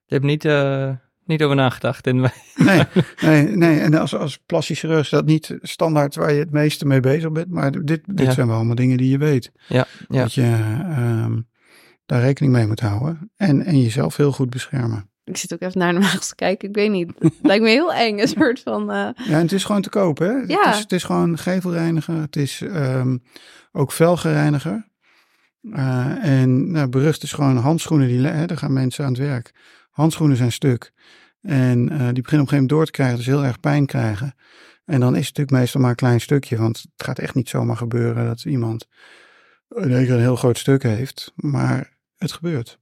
Je 0.05 0.13
hebt 0.13 0.25
niet, 0.25 0.45
eh, 0.45 0.91
niet 1.25 1.43
over 1.43 1.55
nagedacht. 1.55 2.07
En 2.07 2.15
Nee, 2.55 2.83
nee, 3.21 3.47
nee. 3.47 3.79
En 3.79 3.93
als, 3.93 4.15
als 4.15 4.37
plastisch 4.45 4.79
chirurg 4.79 4.99
is 5.01 5.09
dat 5.09 5.25
niet 5.25 5.57
standaard 5.61 6.15
waar 6.15 6.33
je 6.33 6.39
het 6.39 6.51
meeste 6.51 6.85
mee 6.85 6.99
bezig 6.99 7.31
bent. 7.31 7.49
Maar 7.49 7.71
dit, 7.71 8.01
dit 8.05 8.25
Ja. 8.25 8.31
zijn 8.31 8.47
wel 8.47 8.55
allemaal 8.55 8.75
dingen 8.75 8.97
die 8.97 9.09
je 9.09 9.17
weet. 9.17 9.51
ja, 9.67 9.85
ja. 10.09 10.21
Dat 10.21 10.33
je 10.33 10.41
ehm, 10.89 11.39
daar 12.05 12.21
rekening 12.21 12.53
mee 12.53 12.67
moet 12.67 12.79
houden. 12.79 13.31
En, 13.35 13.65
en 13.65 13.81
jezelf 13.81 14.15
heel 14.17 14.31
goed 14.31 14.49
beschermen. 14.49 15.09
Ik 15.31 15.37
zit 15.37 15.53
ook 15.53 15.61
even 15.61 15.79
naar 15.79 15.93
de 15.93 15.99
nagels 15.99 16.27
te 16.27 16.35
kijken. 16.35 16.69
Ik 16.69 16.75
weet 16.75 16.91
niet. 16.91 17.11
Het 17.19 17.33
lijkt 17.41 17.63
me 17.63 17.69
heel 17.69 17.93
eng. 17.93 18.19
Een 18.19 18.27
soort 18.27 18.59
van... 18.59 18.81
eh, 18.81 18.95
Ja, 18.97 19.13
en 19.25 19.33
het 19.41 19.51
is 19.51 19.63
gewoon 19.63 19.81
te 19.81 19.89
kopen. 19.89 20.27
Hè? 20.27 20.33
Ja. 20.53 20.63
Het, 20.65 20.73
is, 20.75 20.79
het 20.79 20.91
is 20.91 21.03
gewoon 21.03 21.37
gevelreiniger. 21.37 22.15
Het 22.21 22.35
is 22.35 22.61
ehm, 22.61 23.17
ook 23.71 23.91
velgereiniger. 23.91 24.89
Eh, 25.71 26.23
en 26.23 26.71
nou, 26.71 26.87
berucht 26.89 27.23
is 27.23 27.31
gewoon 27.31 27.57
handschoenen. 27.57 28.07
Die, 28.07 28.21
hè, 28.27 28.45
daar 28.45 28.57
gaan 28.57 28.73
mensen 28.73 29.05
aan 29.05 29.11
het 29.13 29.21
werk. 29.21 29.51
Handschoenen 29.91 30.37
zijn 30.37 30.51
stuk. 30.51 30.91
En 31.41 31.89
eh, 31.89 31.97
die 31.97 31.97
beginnen 31.97 32.13
op 32.13 32.23
een 32.23 32.27
gegeven 32.27 32.49
moment 32.51 32.69
door 32.69 32.85
te 32.85 32.91
krijgen. 32.91 33.17
Dus 33.17 33.25
heel 33.25 33.43
erg 33.45 33.59
pijn 33.59 33.85
krijgen. 33.85 34.35
En 34.85 34.99
dan 34.99 35.15
is 35.15 35.27
het 35.27 35.37
natuurlijk 35.37 35.57
meestal 35.57 35.81
maar 35.81 35.89
een 35.89 35.95
klein 35.95 36.21
stukje. 36.21 36.57
Want 36.57 36.77
het 36.77 37.05
gaat 37.05 37.19
echt 37.19 37.35
niet 37.35 37.49
zomaar 37.49 37.77
gebeuren 37.77 38.25
dat 38.25 38.43
iemand 38.45 38.87
in 39.69 39.91
één 39.91 40.05
keer 40.05 40.13
een 40.13 40.19
heel 40.19 40.35
groot 40.35 40.57
stuk 40.57 40.83
heeft. 40.83 41.31
Maar 41.35 41.97
het 42.17 42.31
gebeurt. 42.31 42.79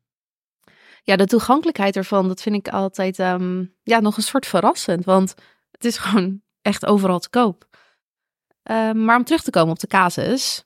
Ja, 1.10 1.16
de 1.16 1.26
toegankelijkheid 1.26 1.96
ervan, 1.96 2.28
dat 2.28 2.42
vind 2.42 2.56
ik 2.56 2.68
altijd 2.68 3.20
ehm, 3.20 3.66
ja, 3.84 4.00
nog 4.00 4.18
een 4.18 4.24
soort 4.24 4.46
verrassend. 4.46 5.06
Want 5.06 5.34
het 5.72 5.86
is 5.86 5.98
gewoon 5.98 6.42
echt 6.62 6.86
overal 6.86 7.20
te 7.20 7.30
koop. 7.30 7.68
Ehm, 8.64 9.06
maar 9.06 9.18
om 9.18 9.24
terug 9.24 9.44
te 9.44 9.52
komen 9.52 9.72
op 9.72 9.80
de 9.80 9.88
casus. 9.88 10.64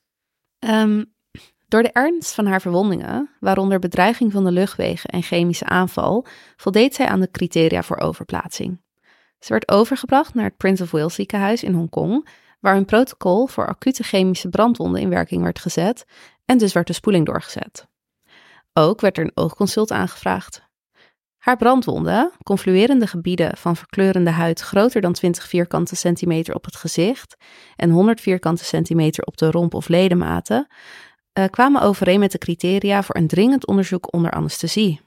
ehm, 0.59 1.03
Door 1.67 1.83
de 1.83 1.91
ernst 1.91 2.33
van 2.33 2.45
haar 2.45 2.62
verwondingen, 2.62 3.29
waaronder 3.39 3.79
bedreiging 3.79 4.31
van 4.31 4.43
de 4.43 4.51
luchtwegen 4.51 5.09
en 5.09 5.21
chemische 5.21 5.65
aanval, 5.65 6.25
voldeed 6.55 6.95
zij 6.95 7.07
aan 7.07 7.19
de 7.19 7.31
criteria 7.31 7.83
voor 7.83 7.97
overplaatsing. 7.97 8.81
Ze 9.39 9.51
werd 9.51 9.71
overgebracht 9.71 10.33
naar 10.33 10.45
het 10.45 10.57
Prince 10.57 10.83
of 10.83 10.91
Wales 10.91 11.15
ziekenhuis 11.15 11.63
in 11.63 11.73
Hongkong, 11.73 12.27
waar 12.59 12.75
een 12.75 12.85
protocol 12.85 13.47
voor 13.47 13.67
acute 13.67 14.03
chemische 14.03 14.50
brandwonden 14.50 15.01
in 15.01 15.09
werking 15.09 15.43
werd 15.43 15.59
gezet 15.59 16.05
en 16.45 16.57
dus 16.57 16.73
werd 16.73 16.88
de 16.88 16.93
spoeling 16.93 17.25
doorgezet. 17.25 17.91
Ook 18.73 19.01
werd 19.01 19.17
er 19.17 19.23
een 19.23 19.31
oogconsult 19.33 19.91
aangevraagd. 19.91 20.61
Haar 21.37 21.57
brandwonden, 21.57 22.31
confluerende 22.43 23.07
gebieden 23.07 23.57
van 23.57 23.75
verkleurende 23.75 24.29
huid 24.29 24.59
groter 24.59 25.01
dan 25.01 25.13
20 25.13 25.47
vierkante 25.47 25.95
centimeter 25.95 26.55
op 26.55 26.65
het 26.65 26.75
gezicht 26.75 27.35
en 27.75 27.89
100 27.89 28.21
vierkante 28.21 28.63
centimeter 28.63 29.23
op 29.23 29.37
de 29.37 29.51
romp 29.51 29.73
of 29.73 29.87
ledematen, 29.87 30.67
uh, 31.39 31.45
kwamen 31.49 31.81
overeen 31.81 32.19
met 32.19 32.31
de 32.31 32.37
criteria 32.37 33.03
voor 33.03 33.15
een 33.15 33.27
dringend 33.27 33.67
onderzoek 33.67 34.13
onder 34.13 34.31
anesthesie. 34.31 35.01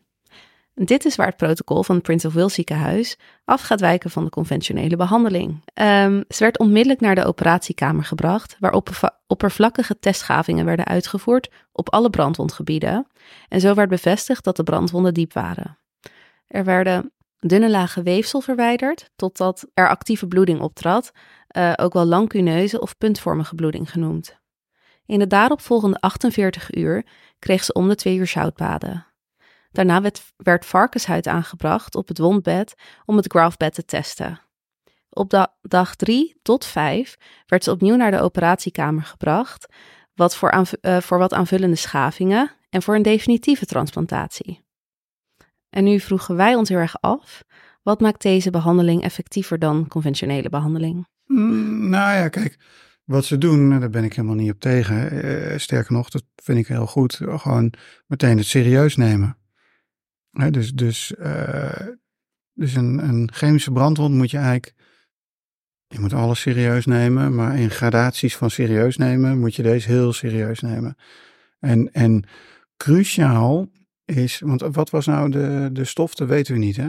Dit 0.85 1.05
is 1.05 1.17
waar 1.17 1.27
het 1.27 1.37
protocol 1.37 1.83
van 1.83 1.95
het 1.95 2.05
Prince 2.05 2.27
of 2.27 2.35
Wales 2.35 2.55
ziekenhuis 2.55 3.17
af 3.45 3.63
gaat 3.63 3.81
wijken 3.81 4.11
van 4.11 4.25
de 4.25 4.31
conventionele 4.31 4.97
behandeling. 4.97 5.51
Um, 5.75 6.25
ze 6.29 6.43
werd 6.43 6.59
onmiddellijk 6.59 7.01
naar 7.01 7.15
de 7.15 7.25
operatiekamer 7.25 8.05
gebracht, 8.05 8.57
waar 8.61 8.83
oppervlakkige 9.27 9.99
testgavingen 9.99 10.65
werden 10.65 10.85
uitgevoerd 10.85 11.51
op 11.73 11.93
alle 11.93 12.11
brandwondgebieden. 12.11 13.07
En 13.49 13.61
zo 13.61 13.75
werd 13.75 13.89
bevestigd 13.89 14.45
dat 14.45 14.57
de 14.57 14.63
brandwonden 14.63 15.15
diep 15.15 15.33
waren. 15.33 15.79
Er 16.47 16.65
werden 16.65 17.13
dunne 17.39 17.71
lagen 17.71 18.03
weefsel 18.03 18.41
verwijderd 18.41 19.11
totdat 19.17 19.67
er 19.75 19.89
actieve 19.89 20.27
bloeding 20.27 20.61
optrad, 20.61 21.13
uh, 21.57 21.73
ook 21.77 21.93
wel 21.93 22.05
lancuneuze 22.05 22.81
of 22.81 22.99
puntvormige 22.99 23.55
bloeding 23.55 23.91
genoemd. 23.91 24.39
In 25.07 25.19
de 25.19 25.27
daaropvolgende 25.27 26.01
48 26.01 26.75
uur 26.75 27.07
kreeg 27.39 27.65
ze 27.65 27.73
om 27.73 27.89
de 27.89 27.95
twee 27.95 28.17
uur 28.17 28.27
zoutbaden. 28.27 29.07
Daarna 29.77 30.01
werd, 30.37 30.67
varkenshuid 30.67 31.27
aangebracht 31.27 31.95
op 31.95 32.09
het 32.09 32.19
wondbed 32.19 32.75
om 33.05 33.17
het 33.17 33.31
grafbed 33.31 33.75
te 33.75 33.85
testen. 33.85 34.41
Op 35.11 35.49
dag 35.63 35.95
3 35.95 36.39
tot 36.43 36.65
5 36.65 37.17
werd 37.47 37.65
ze 37.65 37.71
opnieuw 37.71 37.97
naar 37.97 38.11
de 38.11 38.21
operatiekamer 38.21 39.03
gebracht, 39.03 39.67
wat 40.15 40.37
voor, 40.37 40.65
uh, 40.81 41.01
voor 41.01 41.19
wat 41.19 41.33
aanvullende 41.33 41.77
schavingen 41.77 42.51
en 42.71 42.83
voor 42.83 42.95
een 42.95 43.03
definitieve 43.03 43.67
transplantatie. 43.67 44.65
En 45.71 45.85
nu 45.85 46.01
vroegen 46.01 46.37
wij 46.37 46.55
ons 46.55 46.69
heel 46.69 46.79
erg 46.79 47.01
af, 47.01 47.45
wat 47.83 48.01
maakt 48.01 48.23
deze 48.23 48.51
behandeling 48.51 49.03
effectiever 49.03 49.59
dan 49.59 49.89
conventionele 49.89 50.49
behandeling? 50.49 51.07
Mm, 51.25 51.89
nou 51.89 52.17
ja, 52.17 52.29
kijk, 52.29 52.59
wat 53.05 53.25
ze 53.25 53.39
doen, 53.39 53.81
daar 53.81 53.91
ben 53.91 54.05
ik 54.05 54.15
helemaal 54.15 54.37
niet 54.37 54.53
op 54.53 54.61
tegen. 54.61 55.25
Uh, 55.25 55.59
sterker 55.59 55.93
nog, 55.93 56.11
dat 56.11 56.25
vind 56.37 56.59
ik 56.59 56.67
heel 56.67 56.87
goed. 56.87 57.21
Gewoon 57.23 57.73
meteen 58.07 58.37
het 58.37 58.47
serieus 58.47 58.97
nemen. 58.97 59.37
Dus 60.51 60.73
dus, 60.73 61.15
uh, 61.19 61.87
dus 62.53 62.75
een, 62.75 63.09
een 63.09 63.31
chemische 63.33 63.73
brandwond 63.73 64.15
moet 64.15 64.31
je 64.31 64.37
eigenlijk. 64.37 64.75
Je 65.89 66.01
moet 66.01 66.13
alles 66.13 66.41
serieus 66.41 66.87
nemen, 66.87 67.35
maar 67.35 67.59
in 67.59 67.71
gradaties 67.71 68.37
van 68.37 68.51
serieus 68.51 68.97
nemen 68.97 69.39
moet 69.39 69.55
je 69.55 69.63
deze 69.63 69.89
heel 69.89 70.13
serieus 70.13 70.61
nemen. 70.61 70.97
En, 71.59 71.93
en 71.93 72.25
cruciaal 72.77 73.69
is, 74.05 74.41
want 74.45 74.61
wat 74.61 74.91
was 74.91 75.07
nou 75.07 75.31
de, 75.31 75.69
de 75.73 75.85
stof, 75.85 76.15
dat 76.15 76.29
weten 76.29 76.55
we 76.55 76.61
niet, 76.61 76.77
hè? 76.77 76.89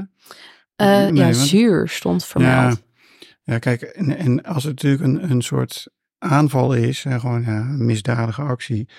Uh, 0.82 1.16
ja, 1.16 1.34
zuur 1.34 1.88
stond 1.88 2.26
vermeld. 2.26 2.84
Ja, 3.10 3.24
ja 3.44 3.60
kijk, 3.60 3.82
en, 3.82 4.18
en 4.18 4.44
als 4.44 4.64
het 4.64 4.74
natuurlijk 4.74 5.04
een, 5.04 5.32
een 5.32 5.42
soort 5.42 5.88
aanval 6.18 6.74
is, 6.74 7.06
gewoon 7.08 7.42
ja, 7.42 7.60
een 7.60 7.86
misdadige 7.86 8.42
actie, 8.42 8.90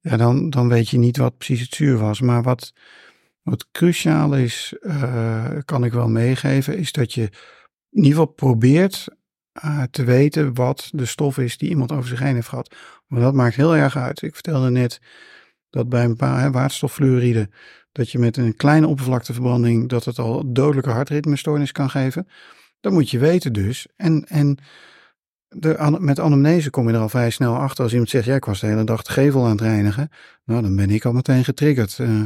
ja, 0.00 0.16
dan, 0.16 0.50
dan 0.50 0.68
weet 0.68 0.88
je 0.88 0.98
niet 0.98 1.16
wat 1.16 1.36
precies 1.36 1.60
het 1.60 1.74
zuur 1.74 1.98
was. 1.98 2.20
Maar 2.20 2.42
wat, 2.42 2.72
wat 3.42 3.70
cruciaal 3.70 4.34
is, 4.34 4.74
uh, 4.80 5.46
kan 5.64 5.84
ik 5.84 5.92
wel 5.92 6.08
meegeven, 6.08 6.76
is 6.76 6.92
dat 6.92 7.12
je 7.12 7.22
in 7.90 8.02
ieder 8.02 8.10
geval 8.10 8.26
probeert 8.26 9.08
uh, 9.64 9.82
te 9.90 10.04
weten 10.04 10.54
wat 10.54 10.88
de 10.92 11.06
stof 11.06 11.38
is 11.38 11.56
die 11.56 11.68
iemand 11.68 11.92
over 11.92 12.08
zich 12.08 12.18
heen 12.18 12.34
heeft 12.34 12.48
gehad. 12.48 12.74
Want 13.06 13.22
dat 13.22 13.34
maakt 13.34 13.54
heel 13.54 13.76
erg 13.76 13.96
uit. 13.96 14.22
Ik 14.22 14.34
vertelde 14.34 14.70
net 14.70 15.00
dat 15.70 15.88
bij 15.88 16.04
een 16.04 16.16
paar 16.16 16.52
waterstoffluoride, 16.52 17.50
dat 17.92 18.10
je 18.10 18.18
met 18.18 18.36
een 18.36 18.56
kleine 18.56 18.86
oppervlakteverbranding, 18.86 19.88
dat 19.88 20.04
het 20.04 20.18
al 20.18 20.52
dodelijke 20.52 20.90
hartritmestoornis 20.90 21.72
kan 21.72 21.90
geven. 21.90 22.28
Dat 22.80 22.92
moet 22.92 23.10
je 23.10 23.18
weten 23.18 23.52
dus. 23.52 23.86
En, 23.96 24.24
en 24.28 24.58
de, 25.48 25.96
met 26.00 26.20
anamnese 26.20 26.70
kom 26.70 26.88
je 26.88 26.94
er 26.94 27.00
al 27.00 27.08
vrij 27.08 27.30
snel 27.30 27.56
achter. 27.56 27.82
Als 27.82 27.92
iemand 27.92 28.10
zegt, 28.10 28.24
ja, 28.24 28.34
ik 28.34 28.44
was 28.44 28.60
de 28.60 28.66
hele 28.66 28.84
dag 28.84 29.00
gevel 29.04 29.44
aan 29.44 29.50
het 29.50 29.60
reinigen. 29.60 30.08
Nou, 30.44 30.62
dan 30.62 30.76
ben 30.76 30.90
ik 30.90 31.04
al 31.04 31.12
meteen 31.12 31.44
getriggerd. 31.44 31.98
Uh, 31.98 32.22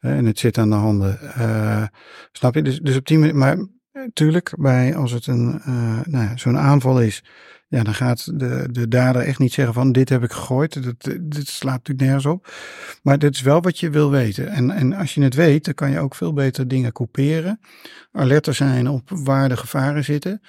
en 0.00 0.24
het 0.24 0.38
zit 0.38 0.58
aan 0.58 0.70
de 0.70 0.76
handen. 0.76 1.18
Uh, 1.38 1.84
snap 2.32 2.54
je? 2.54 2.62
Dus, 2.62 2.78
dus 2.78 2.96
op 2.96 3.06
die 3.06 3.18
manier, 3.18 3.36
maar 3.36 3.66
natuurlijk, 3.92 4.52
bij, 4.58 4.96
als 4.96 5.12
het 5.12 5.26
een, 5.26 5.62
uh, 5.66 6.00
nou 6.04 6.24
ja, 6.24 6.36
zo'n 6.36 6.58
aanval 6.58 7.00
is, 7.00 7.22
ja, 7.68 7.82
dan 7.82 7.94
gaat 7.94 8.38
de, 8.38 8.68
de 8.70 8.88
dader 8.88 9.22
echt 9.22 9.38
niet 9.38 9.52
zeggen 9.52 9.74
van 9.74 9.92
dit 9.92 10.08
heb 10.08 10.22
ik 10.22 10.32
gegooid. 10.32 10.82
Dat, 10.82 11.18
dit 11.20 11.48
slaat 11.48 11.76
natuurlijk 11.76 12.00
nergens 12.06 12.26
op. 12.26 12.52
Maar 13.02 13.18
dit 13.18 13.34
is 13.34 13.40
wel 13.40 13.60
wat 13.60 13.78
je 13.78 13.90
wil 13.90 14.10
weten. 14.10 14.48
En, 14.48 14.70
en 14.70 14.92
als 14.92 15.14
je 15.14 15.22
het 15.22 15.34
weet, 15.34 15.64
dan 15.64 15.74
kan 15.74 15.90
je 15.90 15.98
ook 15.98 16.14
veel 16.14 16.32
beter 16.32 16.68
dingen 16.68 16.92
couperen. 16.92 17.60
Alerter 18.12 18.54
zijn 18.54 18.88
op 18.88 19.10
waar 19.10 19.48
de 19.48 19.56
gevaren 19.56 20.04
zitten. 20.04 20.40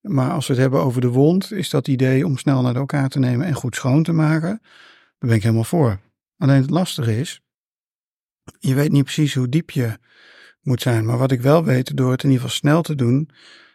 Maar 0.00 0.30
als 0.30 0.46
we 0.46 0.52
het 0.52 0.62
hebben 0.62 0.80
over 0.80 1.00
de 1.00 1.08
wond, 1.08 1.52
is 1.52 1.70
dat 1.70 1.88
idee 1.88 2.26
om 2.26 2.36
snel 2.36 2.62
naar 2.62 2.76
elkaar 2.76 3.08
te 3.08 3.18
nemen 3.18 3.46
en 3.46 3.54
goed 3.54 3.74
schoon 3.74 4.02
te 4.02 4.12
maken. 4.12 4.58
Daar 4.58 5.28
ben 5.28 5.36
ik 5.36 5.42
helemaal 5.42 5.64
voor. 5.64 5.98
Alleen 6.38 6.60
het 6.60 6.70
lastige 6.70 7.18
is, 7.20 7.42
je 8.58 8.74
weet 8.74 8.92
niet 8.92 9.04
precies 9.04 9.34
hoe 9.34 9.48
diep 9.48 9.70
je 9.70 9.98
moet 10.60 10.82
zijn. 10.82 11.04
Maar 11.04 11.18
wat 11.18 11.30
ik 11.30 11.40
wel 11.40 11.64
weet, 11.64 11.96
door 11.96 12.10
het 12.10 12.22
in 12.22 12.30
ieder 12.30 12.44
geval 12.44 12.58
snel 12.58 12.82
te 12.82 12.94
doen, 12.94 13.30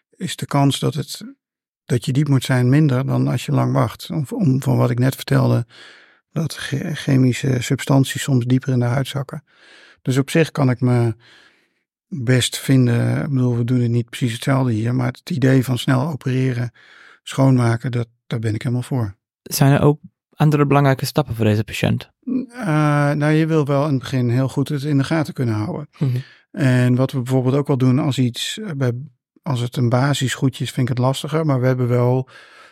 is 0.09 0.35
de 0.35 0.45
kans 0.45 0.79
dat, 0.79 0.93
het, 0.93 1.21
dat 1.85 2.05
je 2.05 2.13
diep 2.13 2.27
moet 2.27 2.43
zijn 2.43 2.69
minder 2.69 3.05
dan 3.05 3.27
als 3.27 3.45
je 3.45 3.51
lang 3.51 3.73
wacht. 3.73 4.09
Om, 4.09 4.61
van 4.61 4.77
wat 4.77 4.89
ik 4.89 4.99
net 4.99 5.15
vertelde, 5.15 5.65
dat 6.31 6.53
chemische 6.93 7.61
substanties 7.61 8.21
soms 8.21 8.45
dieper 8.45 8.73
in 8.73 8.79
de 8.79 8.85
huid 8.85 9.07
zakken. 9.07 9.43
Dus 10.01 10.17
op 10.17 10.29
zich 10.29 10.51
kan 10.51 10.69
ik 10.69 10.81
me 10.81 11.15
best 12.07 12.57
vinden. 12.57 13.23
Ik 13.23 13.29
bedoel, 13.29 13.57
we 13.57 13.63
doen 13.63 13.81
het 13.81 13.91
niet 13.91 14.09
precies 14.09 14.33
hetzelfde 14.33 14.71
hier, 14.71 14.95
maar 14.95 15.07
het 15.07 15.29
idee 15.29 15.63
van 15.63 15.77
snel 15.77 16.07
opereren, 16.07 16.71
schoonmaken, 17.23 17.91
dat, 17.91 18.07
daar 18.27 18.39
ben 18.39 18.53
ik 18.53 18.61
helemaal 18.61 18.83
voor. 18.83 19.15
Zijn 19.41 19.71
er 19.71 19.81
ook 19.81 19.99
andere 20.35 20.65
belangrijke 20.65 21.05
stappen 21.05 21.35
voor 21.35 21.45
deze 21.45 21.63
patiënt? 21.63 22.11
Uh, 22.27 23.11
nou, 23.11 23.31
je 23.31 23.45
wil 23.45 23.65
wel 23.65 23.85
in 23.85 23.93
het 23.93 23.99
begin 23.99 24.29
heel 24.29 24.49
goed 24.49 24.69
het 24.69 24.83
in 24.83 24.97
de 24.97 25.03
gaten 25.03 25.33
kunnen 25.33 25.55
houden. 25.55 25.89
En 26.51 26.95
wat 26.95 27.11
we 27.11 27.21
bijvoorbeeld 27.21 27.55
ook 27.55 27.67
wel 27.67 27.77
doen 27.77 27.99
als 27.99 28.17
iets, 28.17 28.59
eh, 28.59 28.71
bij, 28.77 28.91
als 29.41 29.59
het 29.59 29.77
een 29.77 29.89
basisgoedje 29.89 30.63
is, 30.63 30.71
vind 30.71 30.89
ik 30.89 30.95
het 30.97 31.05
lastiger. 31.05 31.45
Maar 31.45 31.59
we 31.59 31.67
hebben 31.67 31.87
wel 31.87 32.29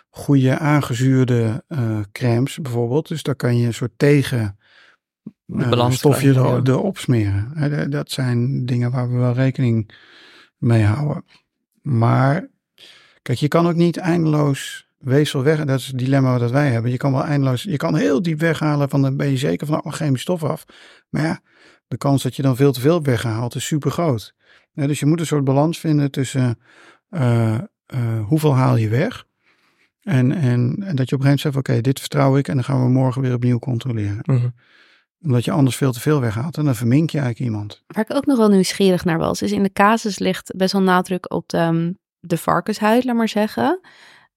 goede 0.10 0.58
aangezuurde 0.58 1.63
uh, 1.68 2.00
crèmes 2.12 2.60
bijvoorbeeld. 2.62 3.08
Dus 3.08 3.24
daar 3.24 3.36
kan 3.36 3.58
je 3.58 3.65
een 3.65 3.74
soort 3.74 3.94
tegen 3.98 4.58
uh, 5.48 5.89
stofje 5.89 6.34
er, 6.34 6.70
erop 6.70 6.98
smeren. 6.98 7.89
Dat 7.89 8.12
zijn 8.12 8.65
dingen 8.65 8.91
waar 8.91 9.12
we 9.12 9.18
wel 9.18 9.34
rekening 9.34 9.91
mee 10.58 10.84
houden. 10.84 11.26
Maar 11.82 12.48
kijk, 13.22 13.38
je 13.38 13.48
kan 13.48 13.68
ook 13.68 13.76
niet 13.76 13.98
eindeloos 13.98 14.85
weefsel 15.06 15.44
weg. 15.44 15.65
Dat 15.65 15.80
is 15.80 15.88
het 15.88 15.98
dilemma 15.98 16.38
dat 16.38 16.52
wij 16.52 16.70
hebben. 16.70 16.91
Je 16.91 16.98
kan 16.98 17.12
wel 17.12 17.24
eindeloos, 17.24 17.63
je 17.63 17.78
kan 17.78 17.96
heel 17.96 18.22
diep 18.22 18.39
weghalen 18.39 18.89
van 18.89 19.02
dan 19.02 19.18
ben 19.18 19.30
je 19.30 19.38
zeker 19.38 19.68
van 19.68 19.82
de 19.84 19.91
chemische 19.91 20.22
stof 20.22 20.44
af. 20.44 20.65
Maar 21.10 21.22
ja, 21.22 21.39
de 21.88 21.98
kans 21.98 22.24
dat 22.24 22.36
je 22.36 22.41
dan 22.41 22.56
veel 22.56 22.72
te 22.72 22.80
veel 22.80 23.02
weghaalt 23.02 23.56
is 23.56 23.65
super 23.65 23.91
groot. 23.91 24.34
dus 24.74 25.00
je 25.00 25.06
moet 25.06 25.20
een 25.20 25.26
soort 25.26 25.44
balans 25.44 25.80
vinden 25.80 26.12
tussen 26.12 26.60
uh, 27.10 27.58
uh, 27.94 28.26
hoeveel 28.26 28.56
haal 28.56 28.76
je 28.76 28.89
weg. 28.89 29.26
En, 30.02 30.32
en, 30.32 30.76
en 30.86 30.96
dat 30.96 31.10
je 31.10 31.15
op 31.15 31.22
een 31.22 31.26
gegeven 31.26 31.26
moment 31.26 31.39
zegt, 31.39 31.56
oké, 31.56 31.82
dit 31.82 32.00
vertrouw 32.00 32.38
ik 32.38 32.48
en 32.48 32.56
dan 32.56 32.63
gaan 32.63 32.84
we 32.84 32.89
morgen 32.89 33.22
weer 33.22 33.34
opnieuw 33.34 33.60
controleren. 33.60 34.20
Mhm. 34.22 34.48
Omdat 35.22 35.46
je 35.46 35.52
anders 35.52 35.76
veel 35.76 35.91
te 35.91 36.00
veel 36.00 36.22
weghaalt 36.22 36.58
en 36.58 36.65
dan 36.65 36.76
vermink 36.76 37.10
je 37.10 37.20
eigenlijk 37.20 37.50
iemand. 37.50 37.84
Waar 37.88 38.06
ik 38.10 38.15
ook 38.15 38.26
nog 38.26 38.38
wel 38.38 38.50
nieuwsgierig 38.50 39.06
naar 39.06 39.18
was, 39.18 39.41
is 39.41 39.52
in 39.52 39.63
de 39.63 39.74
casus 39.74 40.20
ligt 40.20 40.56
best 40.56 40.74
wel 40.74 40.82
nadruk 40.82 41.34
op 41.34 41.50
de, 41.50 41.96
de 42.20 42.38
varkenshuid, 42.38 43.04
laat 43.04 43.15
maar 43.15 43.30
zeggen. 43.30 43.80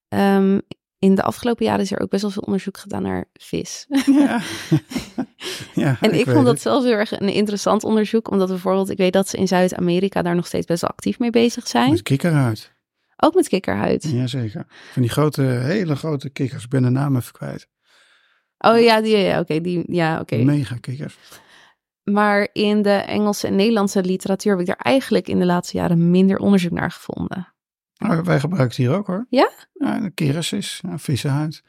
Um, 0.09 0.61
in 0.99 1.15
de 1.15 1.23
afgelopen 1.23 1.65
jaren 1.65 1.81
is 1.81 1.93
er 1.93 2.01
ook 2.01 2.11
best 2.11 2.23
wel 2.23 2.31
veel 2.31 2.43
onderzoek 2.43 2.79
gedaan 2.79 3.03
naar 3.03 3.25
vis. 3.33 3.87
Ja. 4.07 4.41
ja 5.75 5.99
en 6.01 6.15
ik, 6.15 6.29
vond 6.29 6.45
dat 6.45 6.61
zelfs 6.61 6.85
heel 6.85 6.95
erg 6.95 7.21
een 7.21 7.29
interessant 7.29 7.85
onderzoek, 7.85 8.31
omdat 8.31 8.49
bijvoorbeeld, 8.49 8.91
ik 8.91 8.97
weet 8.97 9.13
dat 9.13 9.29
ze 9.29 9.37
in 9.37 9.49
Zuid-Amerika 9.49 10.23
daar 10.23 10.35
nog 10.35 10.47
steeds 10.47 10.67
best 10.67 10.81
wel 10.81 10.91
actief 10.91 11.19
mee 11.19 11.31
bezig 11.31 11.67
zijn. 11.67 11.91
Met 11.91 12.03
kikkerhuid. 12.03 12.77
Ook 13.17 13.35
met 13.35 13.49
kikkerhuid. 13.49 14.03
Jazeker. 14.11 14.67
Van 14.93 15.03
die 15.03 15.11
grote, 15.11 15.43
hele 15.43 15.97
grote 15.97 16.31
kikkers. 16.31 16.65
Ik 16.65 16.71
ben 16.71 16.83
de 16.83 16.91
naam 16.91 17.17
even 17.17 17.33
kwijt. 17.33 17.69
Oh 18.59 18.81
ja, 18.81 19.01
die, 19.01 19.17
ja 19.17 19.41
oké. 19.41 19.61
die, 19.61 19.83
ja, 19.87 20.21
oké. 20.21 20.37
Mega 20.37 20.77
kikkers. 20.81 21.17
Maar 22.05 22.49
in 22.53 22.83
de 22.83 22.91
Engelse 22.91 23.47
en 23.47 23.57
Nederlandse 23.57 24.03
literatuur 24.03 24.53
heb 24.53 24.61
ik 24.61 24.67
daar 24.67 24.77
eigenlijk 24.77 25.29
in 25.29 25.39
de 25.39 25.47
laatste 25.47 25.77
jaren 25.77 26.11
minder 26.11 26.39
onderzoek 26.39 26.73
naar 26.73 26.91
gevonden. 26.91 27.55
Nou, 27.99 28.23
wij 28.23 28.41
gebruiken 28.41 28.77
het 28.77 28.87
hier 28.87 28.97
ook 28.99 29.07
hoor. 29.07 29.27
Ja? 29.31 29.51
Ja, 29.73 30.01
de 30.01 30.11
is, 30.57 30.81
ja, 30.83 30.99
vissenhuid. 30.99 31.63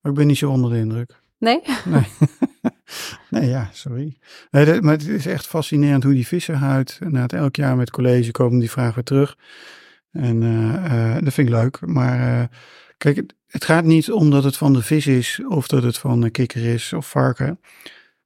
Maar 0.00 0.12
ik 0.12 0.18
ben 0.18 0.26
niet 0.26 0.38
zo 0.38 0.50
onder 0.50 0.70
de 0.70 0.76
indruk. 0.78 1.20
Nee? 1.38 1.60
Nee. 1.84 2.06
Nee, 3.30 3.48
ja, 3.48 3.68
sorry. 3.72 4.18
Nee, 4.50 4.64
dat- 4.64 4.82
maar 4.82 4.92
het 4.92 5.06
is 5.06 5.26
echt 5.26 5.46
fascinerend 5.46 6.02
hoe 6.04 6.12
die 6.12 6.26
vissenhuid, 6.26 6.98
na 7.00 7.20
het 7.22 7.32
elk 7.32 7.56
jaar 7.56 7.76
met 7.76 7.90
college 7.90 8.30
komen 8.30 8.58
die 8.58 8.70
vraag 8.70 8.94
weer 8.94 9.04
terug. 9.04 9.36
En 10.12 10.42
eh, 10.42 11.14
eh, 11.16 11.24
dat 11.24 11.32
vind 11.34 11.48
ik 11.48 11.54
leuk. 11.54 11.86
Maar 11.86 12.40
eh, 12.40 12.46
kijk, 12.98 13.16
het, 13.16 13.34
het 13.46 13.64
gaat 13.64 13.84
niet 13.84 14.10
om 14.10 14.30
dat 14.30 14.44
het 14.44 14.56
van 14.56 14.72
de 14.72 14.82
vis 14.82 15.06
is 15.06 15.40
of 15.48 15.66
dat 15.68 15.82
het 15.82 15.98
van 15.98 16.22
een 16.22 16.30
kikker 16.30 16.64
is 16.64 16.92
of 16.92 17.08
varken. 17.10 17.60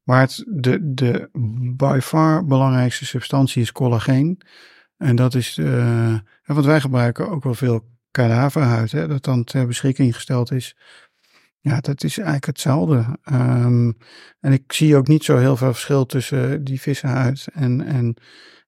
Maar 0.02 0.20
het, 0.20 0.44
de, 0.48 0.78
de 0.94 1.28
by 1.76 1.98
far 2.02 2.44
belangrijkste 2.44 3.04
substantie 3.07 3.62
is 3.62 3.72
collageen. 3.72 4.40
En 5.05 5.17
dat 5.17 5.35
is, 5.35 5.59
eh, 5.59 6.19
want 6.45 6.64
wij 6.64 6.81
gebruiken 6.81 7.31
ook 7.31 7.45
wel 7.45 7.55
veel 7.55 7.88
kadaverhuid, 8.11 8.93
hè, 8.93 9.09
dat 9.09 9.25
dan 9.25 9.45
ter 9.45 9.67
beschikking 9.67 10.14
gesteld 10.14 10.53
is. 10.53 10.77
Ja, 11.61 11.81
dat 11.81 12.05
is 12.05 12.17
eigenlijk 12.17 12.47
hetzelfde. 12.47 13.19
Ehm, 13.23 13.93
en 14.40 14.53
ik 14.53 14.73
zie 14.73 14.97
ook 14.97 15.09
niet 15.09 15.25
zo 15.25 15.37
heel 15.37 15.57
veel 15.57 15.73
verschil 15.73 16.07
tussen 16.07 16.64
die 16.64 16.81
vissenhuid 16.81 17.47
en, 17.53 17.81
en 17.81 18.14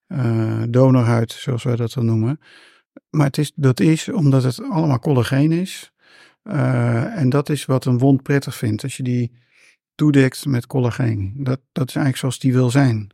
eh, 0.06 0.62
donorhuid, 0.68 1.32
zoals 1.32 1.62
wij 1.62 1.76
dat 1.76 1.92
dan 1.92 2.04
noemen. 2.04 2.40
Maar 3.10 3.26
het 3.26 3.38
is, 3.38 3.52
dat 3.54 3.80
is 3.80 4.08
omdat 4.08 4.42
het 4.42 4.62
allemaal 4.62 4.98
collageen 4.98 5.52
is. 5.52 5.92
Eh, 6.42 7.18
en 7.18 7.28
dat 7.28 7.48
is 7.48 7.64
wat 7.64 7.84
een 7.84 7.98
wond 7.98 8.22
prettig 8.22 8.56
vindt. 8.56 8.82
Als 8.82 8.96
je 8.96 9.02
die 9.02 9.32
toedekt 9.94 10.46
met 10.46 10.66
collageen. 10.66 11.32
Dat, 11.36 11.60
dat 11.72 11.88
is 11.88 11.94
eigenlijk 11.94 12.16
zoals 12.16 12.38
die 12.38 12.52
wil 12.52 12.70
zijn. 12.70 13.10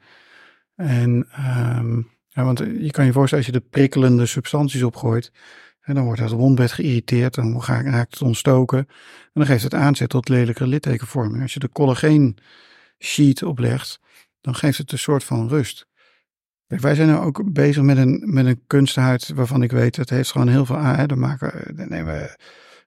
En, 0.74 1.26
ehm, 1.30 2.00
ja, 2.34 2.44
want 2.44 2.58
je 2.58 2.90
kan 2.90 3.04
je 3.04 3.12
voorstellen, 3.12 3.44
als 3.44 3.54
je 3.54 3.60
de 3.60 3.66
prikkelende 3.70 4.26
substanties 4.26 4.82
opgooit, 4.82 5.32
en 5.80 5.94
dan 5.94 6.04
wordt 6.04 6.20
dat 6.20 6.30
wondbed 6.30 6.72
geïrriteerd, 6.72 7.34
dan 7.34 7.62
raakt 7.64 8.12
het 8.12 8.22
ontstoken. 8.22 8.78
En 8.78 8.86
dan 9.32 9.46
geeft 9.46 9.62
het 9.62 9.74
aanzet 9.74 10.08
tot 10.08 10.28
lelijke 10.28 10.66
littekenvorming. 10.66 11.42
Als 11.42 11.52
je 11.52 11.60
de 11.60 11.68
collageen 11.68 12.38
sheet 12.98 13.42
oplegt, 13.42 14.00
dan 14.40 14.54
geeft 14.54 14.78
het 14.78 14.92
een 14.92 14.98
soort 14.98 15.24
van 15.24 15.48
rust. 15.48 15.86
Wij 16.66 16.94
zijn 16.94 17.08
nu 17.08 17.14
ook 17.14 17.52
bezig 17.52 17.82
met 17.82 17.96
een, 17.96 18.22
met 18.24 18.46
een 18.46 18.62
kunsthuid 18.66 19.28
waarvan 19.28 19.62
ik 19.62 19.70
weet, 19.70 19.96
het 19.96 20.10
heeft 20.10 20.30
gewoon 20.30 20.48
heel 20.48 20.66
veel 20.66 20.76
aan. 20.76 21.06
Dan 21.06 21.18
maken 21.18 21.76
dan 21.76 21.88
nemen 21.88 22.14
we 22.14 22.38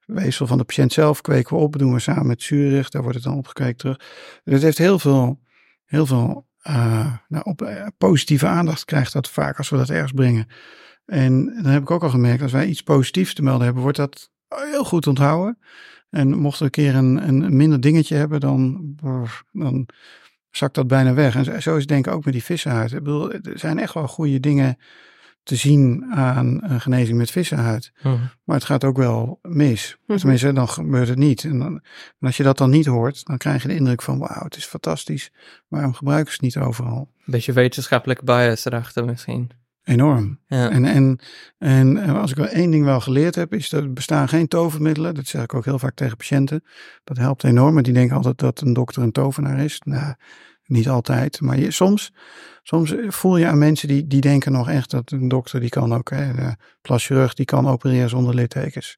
weefsel 0.05 0.47
van 0.47 0.57
de 0.57 0.63
patiënt 0.63 0.93
zelf, 0.93 1.21
kweken 1.21 1.55
we 1.55 1.61
op, 1.61 1.77
doen 1.77 1.93
we 1.93 1.99
samen 1.99 2.27
met 2.27 2.41
Zurich, 2.41 2.89
daar 2.89 3.01
wordt 3.01 3.17
het 3.17 3.25
dan 3.25 3.37
opgekweekt 3.37 3.79
terug. 3.79 3.97
Dus 4.43 4.53
het 4.53 4.63
heeft 4.63 4.77
heel 4.77 4.99
veel, 4.99 5.39
heel 5.85 6.05
veel 6.05 6.47
eh, 6.65 7.13
nou, 7.27 7.43
op, 7.43 7.61
eh, 7.61 7.87
positieve 7.97 8.47
aandacht 8.47 8.85
krijgt 8.85 9.13
dat 9.13 9.29
vaak 9.29 9.57
als 9.57 9.69
we 9.69 9.77
dat 9.77 9.89
ergens 9.89 10.11
brengen. 10.11 10.47
En 11.05 11.45
dan 11.45 11.71
heb 11.71 11.81
ik 11.81 11.91
ook 11.91 12.03
al 12.03 12.09
gemerkt, 12.09 12.41
als 12.41 12.51
wij 12.51 12.65
iets 12.65 12.81
positiefs 12.81 13.33
te 13.33 13.41
melden 13.41 13.63
hebben, 13.65 13.81
wordt 13.81 13.97
dat 13.97 14.31
heel 14.47 14.83
goed 14.83 15.07
onthouden. 15.07 15.59
En 16.09 16.29
mocht 16.37 16.59
er 16.59 16.65
een 16.65 16.71
keer 16.71 16.95
een, 16.95 17.27
een 17.27 17.55
minder 17.55 17.81
dingetje 17.81 18.15
hebben, 18.15 18.39
dan, 18.39 18.93
dan 19.51 19.87
zakt 20.49 20.75
dat 20.75 20.87
bijna 20.87 21.13
weg. 21.13 21.35
En 21.35 21.43
zo- 21.43 21.59
zo 21.59 21.73
is 21.73 21.79
het 21.79 21.87
denk 21.87 22.07
ik 22.07 22.13
ook 22.13 22.25
met 22.25 22.33
die 22.33 22.43
vissenhuid. 22.43 22.91
Ik 22.91 23.03
bedoel, 23.03 23.31
er 23.31 23.59
zijn 23.59 23.79
echt 23.79 23.93
wel 23.93 24.07
goede 24.07 24.39
dingen 24.39 24.77
te 25.45 25.55
zien 25.55 26.05
aan 26.11 26.59
een 26.63 26.81
genezing 26.81 27.17
met 27.17 27.31
vissenhuid. 27.31 27.91
Maar 28.43 28.55
het 28.55 28.63
gaat 28.63 28.83
ook 28.83 28.97
wel 28.97 29.39
mis. 29.41 29.97
Mhm. 30.07 30.17
Tenminste, 30.17 30.53
dan 30.53 30.69
gebeurt 30.69 31.07
het 31.07 31.17
niet. 31.17 31.43
En, 31.43 31.59
dan, 31.59 31.73
en 32.19 32.27
als 32.27 32.37
je 32.37 32.43
dat 32.43 32.57
dan 32.57 32.69
niet 32.69 32.85
hoort, 32.85 33.25
dan 33.25 33.37
krijg 33.37 33.61
je 33.61 33.67
de 33.67 33.75
indruk 33.75 34.01
van, 34.01 34.19
wauw, 34.19 34.43
het 34.43 34.55
is 34.55 34.65
fantastisch. 34.65 35.31
Waarom 35.67 35.93
gebruiken 35.93 36.33
ze 36.33 36.45
het 36.45 36.55
niet 36.55 36.65
overal? 36.65 37.11
Beetje 37.25 37.53
wetenschappelijke 37.53 38.23
bias 38.23 38.65
erachter 38.65 39.05
misschien. 39.05 39.51
Enorm. 39.83 40.39
Ja. 40.47 40.69
En, 40.69 40.85
en, 40.85 41.19
en 41.57 41.97
eh, 41.97 42.21
als 42.21 42.31
ik 42.31 42.37
wel 42.37 42.47
één 42.47 42.71
ding 42.71 42.85
wel 42.85 42.99
geleerd 42.99 43.35
heb, 43.35 43.53
is 43.53 43.69
dat 43.69 43.83
er 43.83 43.93
bestaan 43.93 44.27
geen 44.27 44.47
tovermiddelen. 44.47 45.13
Dat 45.13 45.27
zeg 45.27 45.43
ik 45.43 45.53
ook 45.53 45.65
heel 45.65 45.79
vaak 45.79 45.95
tegen 45.95 46.17
patiënten. 46.17 46.63
Dat 47.03 47.17
helpt 47.17 47.43
enorm. 47.43 47.73
Want 47.73 47.85
die 47.85 47.93
denken 47.93 48.15
altijd 48.15 48.37
dat 48.37 48.61
een 48.61 48.73
dokter 48.73 49.01
een 49.01 49.11
tovenaar 49.11 49.59
is. 49.59 49.81
Nou, 49.83 50.13
niet 50.65 50.89
altijd. 50.89 51.41
Maar 51.41 51.57
soms, 51.67 52.13
soms 52.63 52.93
voel 53.07 53.37
je 53.37 53.47
aan 53.47 53.57
mensen 53.57 53.87
die, 53.87 54.07
die 54.07 54.21
denken 54.21 54.51
nog 54.51 54.69
echt 54.69 54.91
dat 54.91 55.11
een 55.11 55.27
dokter 55.27 55.59
die 55.59 55.69
kan 55.69 55.93
ook, 55.93 56.09
hè, 56.09 56.33
de 56.81 57.31
die 57.33 57.45
kan 57.45 57.67
opereren 57.67 58.09
zonder 58.09 58.35
littekens. 58.35 58.97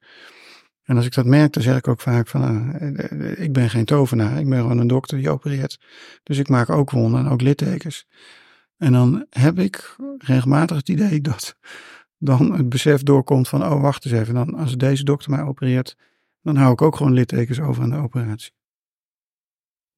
En 0.83 0.95
als 0.95 1.05
ik 1.05 1.13
dat 1.13 1.25
merk, 1.25 1.53
dan 1.53 1.63
zeg 1.63 1.77
ik 1.77 1.87
ook 1.87 2.01
vaak 2.01 2.27
van, 2.27 2.41
nou, 2.41 2.95
eh, 2.95 3.43
ik 3.43 3.53
ben 3.53 3.69
geen 3.69 3.85
tovenaar. 3.85 4.39
Ik 4.39 4.49
ben 4.49 4.61
gewoon 4.61 4.77
een 4.77 4.87
dokter 4.87 5.17
die 5.17 5.29
opereert. 5.29 5.79
Dus 6.23 6.37
ik 6.37 6.49
maak 6.49 6.69
ook 6.69 6.91
wonden 6.91 7.25
en 7.25 7.31
ook 7.31 7.41
littekens. 7.41 8.07
En 8.77 8.91
dan 8.91 9.25
heb 9.29 9.59
ik 9.59 9.95
regelmatig 10.17 10.77
het 10.77 10.89
idee 10.89 11.21
dat 11.21 11.57
dan 12.17 12.53
het 12.53 12.69
besef 12.69 13.03
doorkomt 13.03 13.47
van, 13.47 13.65
oh 13.65 13.81
wacht 13.81 14.05
eens 14.05 14.13
even, 14.13 14.33
dan, 14.33 14.55
als 14.55 14.77
deze 14.77 15.03
dokter 15.03 15.31
mij 15.31 15.41
opereert, 15.41 15.95
dan 16.41 16.55
hou 16.55 16.71
ik 16.71 16.81
ook 16.81 16.95
gewoon 16.95 17.13
littekens 17.13 17.59
over 17.59 17.83
aan 17.83 17.89
de 17.89 17.95
operatie. 17.95 18.51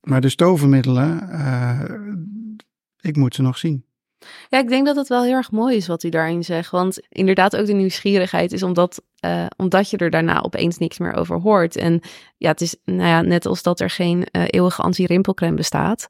Maar 0.01 0.21
de 0.21 0.29
stovenmiddelen, 0.29 1.29
eh, 1.29 1.83
ik 3.01 3.15
moet 3.15 3.35
ze 3.35 3.41
nog 3.41 3.57
zien. 3.57 3.83
Ja, 4.49 4.59
ik 4.59 4.67
denk 4.69 4.85
dat 4.85 4.95
het 4.95 5.07
wel 5.07 5.23
heel 5.23 5.33
erg 5.33 5.51
mooi 5.51 5.75
is 5.75 5.87
wat 5.87 6.03
u 6.03 6.09
daarin 6.09 6.43
zegt. 6.43 6.71
Want 6.71 6.99
inderdaad, 7.09 7.55
ook 7.55 7.65
de 7.65 7.73
nieuwsgierigheid 7.73 8.51
is 8.51 8.63
omdat, 8.63 9.01
eh, 9.19 9.45
omdat 9.57 9.89
je 9.89 9.97
er 9.97 10.09
daarna 10.09 10.41
opeens 10.41 10.77
niks 10.77 10.97
meer 10.99 11.13
over 11.13 11.39
hoort. 11.39 11.75
En 11.75 12.01
ja, 12.37 12.49
het 12.51 12.61
is 12.61 12.75
nou 12.83 13.07
ja, 13.07 13.21
net 13.21 13.45
als 13.45 13.63
dat 13.63 13.79
er 13.79 13.89
geen 13.89 14.23
eh, 14.23 14.43
eeuwige 14.47 14.81
anti-rimpelcreme 14.81 15.55
bestaat. 15.55 16.07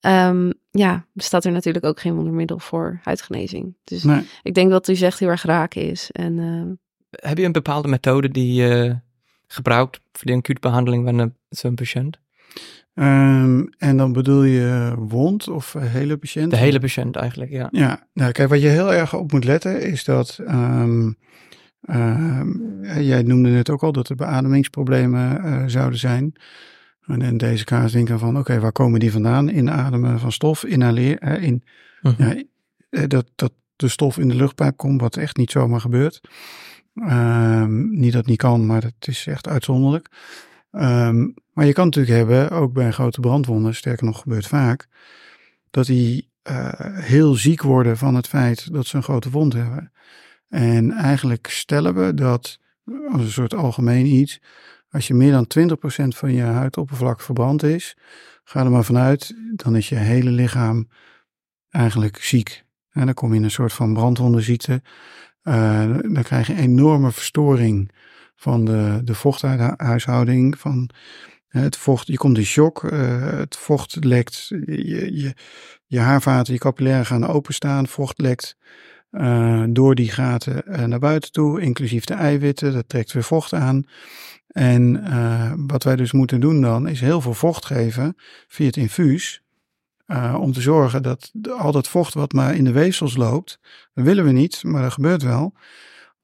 ehm, 0.00 0.50
ja, 0.70 1.06
bestaat 1.12 1.44
er 1.44 1.52
natuurlijk 1.52 1.84
ook 1.84 2.00
geen 2.00 2.14
wondermiddel 2.14 2.58
voor 2.58 3.00
huidgenezing. 3.02 3.76
Dus 3.84 4.02
Nee. 4.02 4.26
ik 4.42 4.54
denk 4.54 4.70
dat 4.70 4.88
u 4.88 4.94
zegt 4.94 5.18
heel 5.18 5.28
erg 5.28 5.42
raak 5.42 5.74
is. 5.74 6.10
En 6.10 6.36
Heb 7.10 7.38
je 7.38 7.44
een 7.44 7.52
bepaalde 7.52 7.88
methode 7.88 8.28
die 8.28 8.52
je 8.54 8.98
gebruikt 9.46 10.00
voor 10.12 10.26
de 10.26 10.32
acute 10.36 10.60
behandeling 10.60 11.04
van 11.04 11.18
een- 11.18 11.36
zo'n 11.48 11.74
patiënt? 11.74 12.20
Ehm, 12.94 13.62
en 13.78 13.96
dan 13.96 14.12
bedoel 14.12 14.42
je 14.42 14.94
wond 14.98 15.48
of 15.48 15.74
eh, 15.74 15.82
hele 15.82 16.16
patiënt? 16.16 16.50
De 16.50 16.56
hele 16.56 16.80
patiënt 16.80 17.16
eigenlijk, 17.16 17.50
ja. 17.50 17.68
Ja, 17.70 18.06
nou 18.12 18.32
kijk, 18.32 18.48
wat 18.48 18.60
je 18.62 18.68
heel 18.68 18.92
erg 18.94 19.14
op 19.14 19.32
moet 19.32 19.44
letten 19.44 19.82
is 19.82 20.04
dat, 20.04 20.38
ehm, 20.46 21.12
ehm, 21.82 22.48
jij 23.00 23.22
noemde 23.22 23.48
net 23.48 23.70
ook 23.70 23.82
al 23.82 23.92
dat 23.92 24.08
er 24.08 24.16
beademingsproblemen 24.16 25.44
eh, 25.44 25.62
zouden 25.66 25.98
zijn. 25.98 26.32
En 27.06 27.22
in 27.22 27.36
deze 27.36 27.64
kaas 27.64 27.92
denken 27.92 28.18
van, 28.18 28.38
oké, 28.38 28.60
waar 28.60 28.72
komen 28.72 29.00
die 29.00 29.12
vandaan? 29.12 29.48
Inademen 29.48 30.20
van 30.20 30.32
stof, 30.32 30.64
inhaleer, 30.64 31.18
eh, 31.18 31.42
in, 31.42 31.62
Mhm. 32.02 32.22
ja, 32.22 32.42
eh, 32.90 33.02
dat, 33.08 33.26
dat 33.34 33.52
de 33.76 33.88
stof 33.88 34.18
in 34.18 34.28
de 34.28 34.34
luchtpijp 34.34 34.76
komt, 34.76 35.00
wat 35.00 35.16
echt 35.16 35.36
niet 35.36 35.50
zomaar 35.50 35.80
gebeurt. 35.80 36.20
Niet 37.90 38.12
dat 38.12 38.20
het 38.20 38.26
niet 38.26 38.36
kan, 38.38 38.66
maar 38.66 38.82
het 38.82 39.06
is 39.08 39.26
echt 39.26 39.48
uitzonderlijk. 39.48 40.08
Ehm, 40.70 41.28
maar 41.52 41.66
je 41.66 41.72
kan 41.72 41.84
natuurlijk 41.84 42.16
hebben, 42.16 42.50
ook 42.50 42.72
bij 42.72 42.90
grote 42.90 43.20
brandwonden, 43.20 43.74
sterker 43.74 44.04
nog 44.04 44.20
gebeurt 44.20 44.46
vaak, 44.46 44.86
dat 45.70 45.86
die 45.86 46.30
eh, 46.42 46.68
heel 46.80 47.34
ziek 47.34 47.62
worden 47.62 47.96
van 47.96 48.14
het 48.14 48.26
feit 48.26 48.72
dat 48.72 48.86
ze 48.86 48.96
een 48.96 49.02
grote 49.02 49.30
wond 49.30 49.52
hebben. 49.52 49.92
En 50.48 50.90
eigenlijk 50.90 51.46
stellen 51.46 51.94
we 51.94 52.14
dat, 52.14 52.58
als 53.12 53.22
een 53.22 53.30
soort 53.30 53.54
algemeen 53.54 54.06
iets, 54.06 54.40
als 54.90 55.06
je 55.06 55.14
meer 55.14 55.32
dan 55.32 55.46
20% 55.58 55.74
van 56.08 56.32
je 56.32 56.42
huidoppervlak 56.42 57.20
verbrand 57.20 57.62
is, 57.62 57.96
ga 58.44 58.64
er 58.64 58.70
maar 58.70 58.84
vanuit, 58.84 59.34
dan 59.54 59.76
is 59.76 59.88
je 59.88 59.94
hele 59.94 60.30
lichaam 60.30 60.88
eigenlijk 61.70 62.16
ziek. 62.16 62.64
En 62.90 63.04
dan 63.04 63.14
kom 63.14 63.30
je 63.30 63.36
in 63.36 63.44
een 63.44 63.50
soort 63.50 63.72
van 63.72 63.94
brandwondenziekte. 63.94 64.82
Eh, 65.42 65.96
dan 66.00 66.22
krijg 66.22 66.46
je 66.46 66.56
enorme 66.56 67.12
verstoring 67.12 67.90
van 68.36 68.64
de, 68.64 69.00
de 69.04 69.14
vochthuishouding. 69.14 70.58
Van 70.58 70.90
het 71.60 71.76
vocht, 71.76 72.06
je 72.06 72.16
komt 72.16 72.38
in 72.38 72.44
shock, 72.44 72.84
eh, 72.84 73.30
het 73.38 73.56
vocht 73.56 74.04
lekt, 74.04 74.46
je, 74.66 75.34
je, 75.86 75.98
haarvaten, 75.98 76.52
je 76.52 76.58
capillaren 76.58 77.06
gaan 77.06 77.26
openstaan, 77.26 77.86
vocht 77.86 78.20
lekt 78.20 78.56
eh, 79.10 79.64
door 79.68 79.94
die 79.94 80.10
gaten 80.10 80.66
eh, 80.66 80.84
naar 80.84 80.98
buiten 80.98 81.32
toe, 81.32 81.60
inclusief 81.60 82.04
de 82.04 82.14
eiwitten, 82.14 82.72
dat 82.72 82.88
trekt 82.88 83.12
weer 83.12 83.22
vocht 83.22 83.52
aan. 83.52 83.86
En 84.46 85.04
wat 85.66 85.82
wij 85.82 85.96
dus 85.96 86.12
moeten 86.12 86.40
doen 86.40 86.60
dan, 86.60 86.88
is 86.88 87.00
heel 87.00 87.20
veel 87.20 87.34
vocht 87.34 87.64
geven 87.64 88.16
via 88.48 88.66
het 88.66 88.76
infuus. 88.76 89.42
om 90.36 90.52
te 90.52 90.60
zorgen 90.60 91.02
dat 91.02 91.32
al 91.58 91.72
dat 91.72 91.88
vocht 91.88 92.14
wat 92.14 92.32
maar 92.32 92.54
in 92.54 92.64
de 92.64 92.72
weefsels 92.72 93.16
loopt, 93.16 93.58
dat 93.94 94.04
willen 94.04 94.24
we 94.24 94.32
niet, 94.32 94.62
maar 94.64 94.82
dat 94.82 94.92
gebeurt 94.92 95.22
wel. 95.22 95.54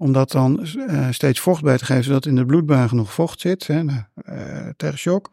Om 0.00 0.12
dat 0.12 0.30
dan 0.30 0.64
eh, 0.64 1.08
steeds 1.10 1.40
vocht 1.40 1.62
bij 1.62 1.78
te 1.78 1.84
geven, 1.84 2.04
zodat 2.04 2.26
in 2.26 2.34
de 2.34 2.46
bloedbaan 2.46 2.88
genoeg 2.88 3.12
vocht 3.12 3.40
zit 3.40 3.66
hè, 3.66 3.82
nou, 3.82 4.02
eh, 4.14 4.68
tegen 4.76 4.98
shock. 4.98 5.30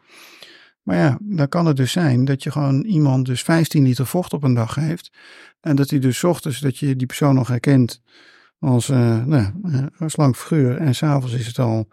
Maar 0.82 0.98
ja, 0.98 1.18
dan 1.22 1.48
kan 1.50 1.66
het 1.66 1.76
dus 1.78 1.92
zijn 1.92 2.26
dat 2.26 2.44
je 2.44 2.52
gewoon 2.52 2.82
iemand 2.82 3.26
dus 3.26 3.42
15 3.42 3.84
liter 3.84 4.06
vocht 4.06 4.34
op 4.34 4.44
een 4.44 4.54
dag 4.54 4.74
geeft. 4.74 5.12
En 5.62 5.76
dat 5.76 5.90
hij 5.90 6.00
dus 6.00 6.24
ochtends, 6.24 6.60
dat 6.60 6.78
je 6.78 6.96
die 6.96 7.08
persoon 7.08 7.36
nog 7.36 7.48
herkent 7.48 8.02
als 8.60 8.90
eh, 8.90 9.26
nou, 9.26 9.52
een 9.98 10.10
slank 10.10 10.36
figuur. 10.36 10.78
En 10.78 10.96
s'avonds 10.96 11.34
is 11.34 11.48
het 11.48 11.60
al 11.60 11.88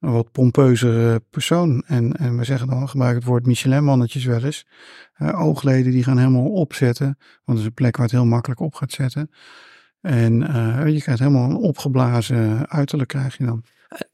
een 0.00 0.12
wat 0.12 0.32
pompeuzere 0.32 1.22
persoon. 1.30 1.82
En, 1.86 2.12
en 2.12 2.36
we 2.36 2.44
zeggen 2.44 2.68
dan, 2.68 2.88
gebruik 2.88 3.14
het 3.14 3.24
woord 3.24 3.46
Michelin-mannetjes 3.46 4.24
wel 4.24 4.44
eens. 4.44 4.66
Oogleden 5.18 5.92
die 5.92 6.04
gaan 6.04 6.18
helemaal 6.18 6.50
opzetten. 6.50 7.06
Want 7.16 7.44
dat 7.44 7.58
is 7.58 7.64
een 7.64 7.74
plek 7.74 7.96
waar 7.96 8.06
het 8.06 8.14
heel 8.14 8.26
makkelijk 8.26 8.60
op 8.60 8.74
gaat 8.74 8.92
zetten. 8.92 9.30
En 10.06 10.42
eh, 10.42 10.92
je 10.94 11.00
krijgt 11.02 11.20
helemaal 11.20 11.50
een 11.50 11.56
opgeblazen 11.56 12.68
uiterlijk 12.68 13.08
krijg 13.08 13.36
je 13.38 13.44
dan. 13.44 13.62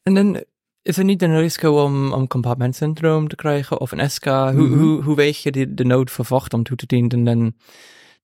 En 0.02 0.14
dan 0.14 0.44
is 0.82 0.98
er 0.98 1.04
niet 1.04 1.22
een 1.22 1.38
risico 1.38 1.82
om, 1.84 2.12
om 2.12 2.26
compartmentsyndroom 2.26 3.28
te 3.28 3.36
krijgen 3.36 3.80
of 3.80 3.92
een 3.92 4.10
SK? 4.10 4.24
Hoe, 4.24 4.52
Mhm. 4.52 4.78
hoe, 4.78 5.02
hoe 5.02 5.16
weeg 5.16 5.42
je 5.42 5.50
die, 5.52 5.74
de 5.74 5.84
nood 5.84 6.10
voor 6.10 6.24
vocht 6.24 6.54
om 6.54 6.62
toe 6.62 6.76
te 6.76 6.86
dienen 6.86 7.10
en 7.10 7.24
dan 7.24 7.54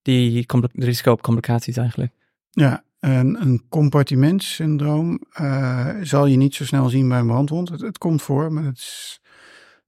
die 0.03 0.47
risico 0.73 1.13
op 1.13 1.23
complicaties 1.23 1.77
eigenlijk? 1.77 2.13
Ja, 2.51 2.85
een, 3.01 3.41
een 3.41 3.63
compartimentsyndroom 3.69 5.21
eh, 5.33 5.95
zal 6.03 6.27
je 6.27 6.37
niet 6.37 6.55
zo 6.55 6.65
snel 6.65 6.89
zien 6.89 7.09
bij 7.09 7.19
een 7.19 7.27
brandwond. 7.27 7.69
Het, 7.69 7.81
het 7.81 7.99
komt 7.99 8.23
voor, 8.23 8.53
maar 8.53 8.65
het 8.65 8.77
is, 8.79 9.21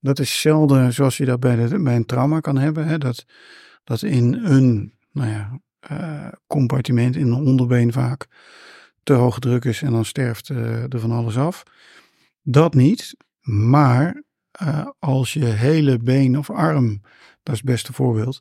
dat 0.00 0.18
is 0.18 0.40
zelden 0.40 0.92
zoals 0.92 1.16
je 1.16 1.24
dat 1.24 1.40
bij, 1.40 1.56
de, 1.56 1.82
bij 1.82 1.96
een 1.96 2.06
trauma 2.06 2.40
kan 2.40 2.58
hebben. 2.58 2.86
Hè? 2.86 2.98
Dat, 2.98 3.24
dat 3.84 4.02
in 4.02 4.34
een 4.34 4.92
nou 5.12 5.28
ja, 5.30 5.60
eh, 5.80 6.26
compartiment, 6.46 7.16
in 7.16 7.26
een 7.26 7.46
onderbeen 7.46 7.92
vaak, 7.92 8.26
te 9.02 9.12
hoge 9.12 9.40
druk 9.40 9.64
is 9.64 9.82
en 9.82 9.92
dan 9.92 10.04
sterft 10.04 10.50
eh, 10.50 10.92
er 10.92 11.00
van 11.00 11.10
alles 11.10 11.38
af. 11.38 11.62
Dat 12.42 12.74
niet, 12.74 13.16
maar 13.40 14.22
eh, 14.50 14.86
als 14.98 15.32
je 15.32 15.44
hele 15.44 15.98
been 15.98 16.38
of 16.38 16.50
arm, 16.50 17.00
dat 17.42 17.54
is 17.54 17.60
het 17.60 17.70
beste 17.70 17.92
voorbeeld, 17.92 18.40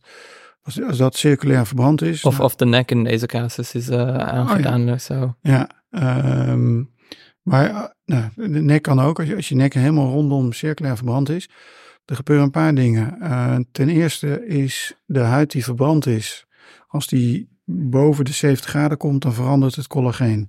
als, 0.62 0.82
als 0.82 0.98
dat 0.98 1.16
circulair 1.16 1.66
verbrand 1.66 2.02
is. 2.02 2.26
Of, 2.26 2.34
nou, 2.34 2.44
of 2.44 2.56
de 2.56 2.66
nek 2.66 2.92
in 2.92 3.04
deze 3.04 3.26
casus 3.26 3.74
is 3.74 3.92
aangedaan 3.92 4.90
of 4.90 5.02
zo. 5.02 5.36
ja, 5.42 5.70
ehm, 5.90 6.84
maar 7.42 7.96
nou, 8.06 8.30
de 8.36 8.48
nek 8.48 8.82
kan 8.82 9.00
ook. 9.00 9.20
Als 9.20 9.28
je, 9.28 9.36
als 9.36 9.50
je 9.50 9.56
nek 9.56 9.74
helemaal 9.74 10.10
rondom 10.10 10.54
circulair 10.54 10.96
verbrand 10.96 11.30
is. 11.30 11.50
Er 12.06 12.16
gebeuren 12.16 12.46
een 12.46 12.52
paar 12.52 12.76
dingen. 12.76 13.18
Ten 13.72 13.90
eerste 13.90 14.48
is 14.48 14.96
de 15.06 15.20
huid 15.20 15.52
die 15.52 15.64
verbrand 15.64 16.06
is. 16.06 16.48
Als 16.88 17.08
die 17.08 17.50
boven 17.66 18.26
de 18.26 18.34
70 18.34 18.70
graden 18.70 18.98
komt, 18.98 19.22
dan 19.22 19.34
verandert 19.34 19.76
het 19.76 19.88
collageen. 19.88 20.48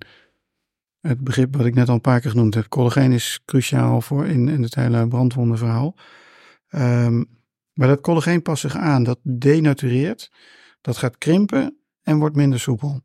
Het 1.00 1.20
begrip 1.20 1.56
wat 1.56 1.66
ik 1.66 1.74
net 1.74 1.88
al 1.88 1.94
een 1.94 2.00
paar 2.00 2.20
keer 2.20 2.30
genoemd 2.30 2.54
heb. 2.54 2.68
Collageen 2.68 3.12
is 3.12 3.40
cruciaal 3.44 4.00
voor 4.00 4.26
in, 4.26 4.48
in 4.48 4.62
het 4.62 4.74
hele 4.74 5.08
brandwondenverhaal. 5.08 5.96
Um, 6.70 7.38
maar 7.72 7.88
dat 7.88 8.00
collageen 8.00 8.42
past 8.42 8.60
zich 8.60 8.76
aan. 8.76 9.02
Dat 9.02 9.18
denatureert. 9.22 10.30
Dat 10.80 10.96
gaat 10.96 11.18
krimpen 11.18 11.78
en 12.02 12.18
wordt 12.18 12.36
minder 12.36 12.60
soepel. 12.60 13.00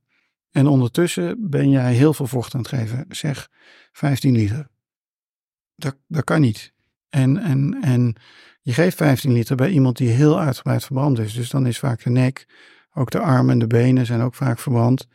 En 0.51 0.67
ondertussen 0.67 1.49
ben 1.49 1.69
jij 1.69 1.93
heel 1.93 2.13
veel 2.13 2.27
vocht 2.27 2.53
aan 2.53 2.59
het 2.59 2.69
geven. 2.69 3.05
Zeg 3.09 3.49
15 3.91 4.33
liter. 4.33 4.67
Dat, 5.75 5.97
dat 6.07 6.23
kan 6.23 6.41
niet. 6.41 6.73
En, 7.09 7.37
en, 7.37 7.77
en 7.81 8.15
je 8.61 8.73
geeft 8.73 8.97
15 8.97 9.31
liter 9.31 9.55
bij 9.55 9.69
iemand 9.69 9.97
die 9.97 10.09
heel 10.09 10.39
uitgebreid 10.39 10.83
verbrand 10.85 11.19
is. 11.19 11.33
Dus 11.33 11.49
dan 11.49 11.65
is 11.65 11.79
vaak 11.79 12.03
de 12.03 12.09
nek, 12.09 12.45
ook 12.97 13.11
de 13.11 13.19
armen 13.19 13.51
en 13.51 13.59
de 13.59 13.67
benen 13.67 14.05
zijn 14.05 14.21
ook 14.21 14.35
vaak 14.35 14.59
verbrand. 14.59 15.07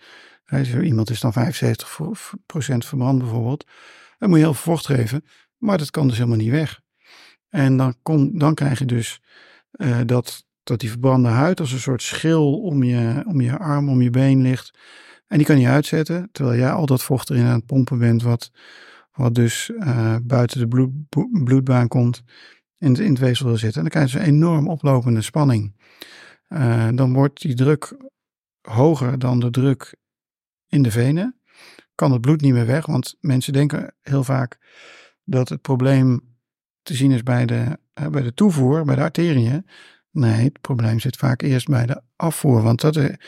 Iemand 0.82 1.10
is 1.10 1.20
dan 1.20 1.32
75% 1.34 1.42
verbrand 2.86 3.18
bijvoorbeeld. 3.18 3.66
Dan 4.18 4.28
moet 4.28 4.38
je 4.38 4.44
heel 4.44 4.54
veel 4.54 4.72
vocht 4.72 4.86
geven. 4.86 5.24
Maar 5.56 5.78
dat 5.78 5.90
kan 5.90 6.08
dus 6.08 6.16
helemaal 6.16 6.38
niet 6.38 6.50
weg. 6.50 6.80
En 7.48 7.76
dan, 7.76 7.94
kom, 8.02 8.38
dan 8.38 8.54
krijg 8.54 8.78
je 8.78 8.84
dus 8.84 9.20
uh, 9.72 9.98
dat, 10.06 10.46
dat 10.62 10.80
die 10.80 10.90
verbrande 10.90 11.28
huid 11.28 11.60
als 11.60 11.72
een 11.72 11.78
soort 11.78 12.02
schil 12.02 12.60
om 12.60 12.82
je, 12.82 13.24
om 13.26 13.40
je 13.40 13.58
arm, 13.58 13.88
om 13.88 14.02
je 14.02 14.10
been 14.10 14.42
ligt. 14.42 14.78
En 15.26 15.36
die 15.36 15.46
kan 15.46 15.60
je 15.60 15.68
uitzetten, 15.68 16.28
terwijl 16.32 16.58
jij 16.58 16.72
al 16.72 16.86
dat 16.86 17.02
vocht 17.02 17.30
erin 17.30 17.44
aan 17.44 17.54
het 17.54 17.66
pompen 17.66 17.98
bent, 17.98 18.22
wat, 18.22 18.50
wat 19.12 19.34
dus 19.34 19.70
uh, 19.74 20.16
buiten 20.22 20.58
de 20.58 20.68
bloed, 20.68 20.90
bloedbaan 21.44 21.88
komt, 21.88 22.22
in, 22.78 22.94
in 22.96 23.10
het 23.10 23.18
weefsel 23.18 23.46
wil 23.46 23.56
zitten. 23.56 23.76
En 23.76 23.88
dan 23.90 23.90
krijg 23.90 24.12
je 24.12 24.18
dus 24.18 24.26
een 24.26 24.34
enorm 24.34 24.68
oplopende 24.68 25.22
spanning. 25.22 25.74
Uh, 26.52 26.88
dan 26.94 27.12
wordt 27.12 27.40
die 27.40 27.54
druk 27.54 27.96
hoger 28.60 29.18
dan 29.18 29.40
de 29.40 29.50
druk 29.50 29.94
in 30.66 30.82
de 30.82 30.90
venen. 30.90 31.40
Kan 31.94 32.12
het 32.12 32.20
bloed 32.20 32.40
niet 32.40 32.52
meer 32.52 32.66
weg, 32.66 32.86
want 32.86 33.16
mensen 33.20 33.52
denken 33.52 33.94
heel 34.00 34.24
vaak 34.24 34.58
dat 35.24 35.48
het 35.48 35.60
probleem 35.60 36.20
te 36.82 36.94
zien 36.94 37.10
is 37.10 37.22
bij 37.22 37.46
de, 37.46 37.78
uh, 38.00 38.06
bij 38.06 38.22
de 38.22 38.34
toevoer, 38.34 38.84
bij 38.84 38.94
de 38.94 39.02
arteriën. 39.02 39.66
Nee, 40.10 40.44
het 40.44 40.60
probleem 40.60 41.00
zit 41.00 41.16
vaak 41.16 41.42
eerst 41.42 41.68
bij 41.68 41.86
de 41.86 42.02
afvoer, 42.16 42.62
want 42.62 42.80
dat, 42.80 42.94
de, 42.94 43.18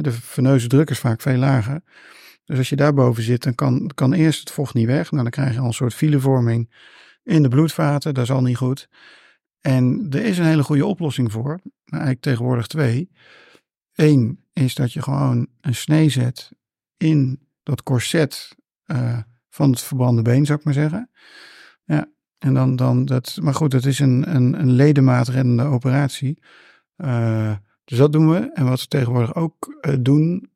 de 0.00 0.12
veneuze 0.12 0.68
druk 0.68 0.90
is 0.90 0.98
vaak 0.98 1.20
veel 1.20 1.36
lager. 1.36 1.82
Dus 2.44 2.58
als 2.58 2.68
je 2.68 2.76
daarboven 2.76 3.22
zit, 3.22 3.42
dan 3.42 3.54
kan, 3.54 3.90
kan 3.94 4.12
eerst 4.12 4.40
het 4.40 4.50
vocht 4.50 4.74
niet 4.74 4.86
weg. 4.86 5.10
Nou, 5.10 5.22
dan 5.22 5.32
krijg 5.32 5.52
je 5.52 5.60
al 5.60 5.66
een 5.66 5.72
soort 5.72 5.94
filevorming 5.94 6.74
in 7.22 7.42
de 7.42 7.48
bloedvaten. 7.48 8.14
Dat 8.14 8.24
is 8.24 8.30
al 8.30 8.42
niet 8.42 8.56
goed. 8.56 8.88
En 9.66 10.06
er 10.10 10.24
is 10.24 10.38
een 10.38 10.44
hele 10.44 10.62
goede 10.62 10.86
oplossing 10.86 11.32
voor. 11.32 11.60
Eigenlijk 11.84 12.22
tegenwoordig 12.22 12.66
twee. 12.66 13.10
Eén 13.94 14.44
is 14.52 14.74
dat 14.74 14.92
je 14.92 15.02
gewoon 15.02 15.46
een 15.60 15.74
snee 15.74 16.08
zet 16.08 16.50
in 16.96 17.40
dat 17.62 17.82
corset 17.82 18.56
uh, 18.86 19.18
van 19.48 19.70
het 19.70 19.80
verbrande 19.80 20.22
been, 20.22 20.46
zou 20.46 20.58
ik 20.58 20.64
maar 20.64 20.74
zeggen. 20.74 21.10
Ja, 21.84 22.06
en 22.38 22.54
dan, 22.54 22.76
dan 22.76 23.04
dat, 23.04 23.38
maar 23.42 23.54
goed, 23.54 23.70
dat 23.70 23.84
is 23.84 23.98
een, 23.98 24.34
een, 24.34 24.60
een 24.60 25.60
operatie. 25.60 26.42
Uh, 26.96 27.56
dus 27.84 27.98
dat 27.98 28.12
doen 28.12 28.30
we. 28.30 28.50
En 28.52 28.64
wat 28.64 28.80
we 28.80 28.86
tegenwoordig 28.86 29.34
ook 29.34 29.78
uh, 29.80 29.94
doen, 30.00 30.50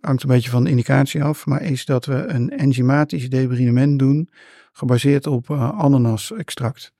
hangt 0.00 0.22
een 0.22 0.28
beetje 0.28 0.50
van 0.50 0.64
de 0.64 0.70
indicatie 0.70 1.22
af, 1.22 1.46
maar 1.46 1.62
is 1.62 1.84
dat 1.84 2.04
we 2.04 2.26
een 2.26 2.50
enzymatisch 2.50 3.30
debridement 3.30 3.98
doen, 3.98 4.30
gebaseerd 4.72 5.26
op 5.26 5.50
ananas-extract. 5.50 6.98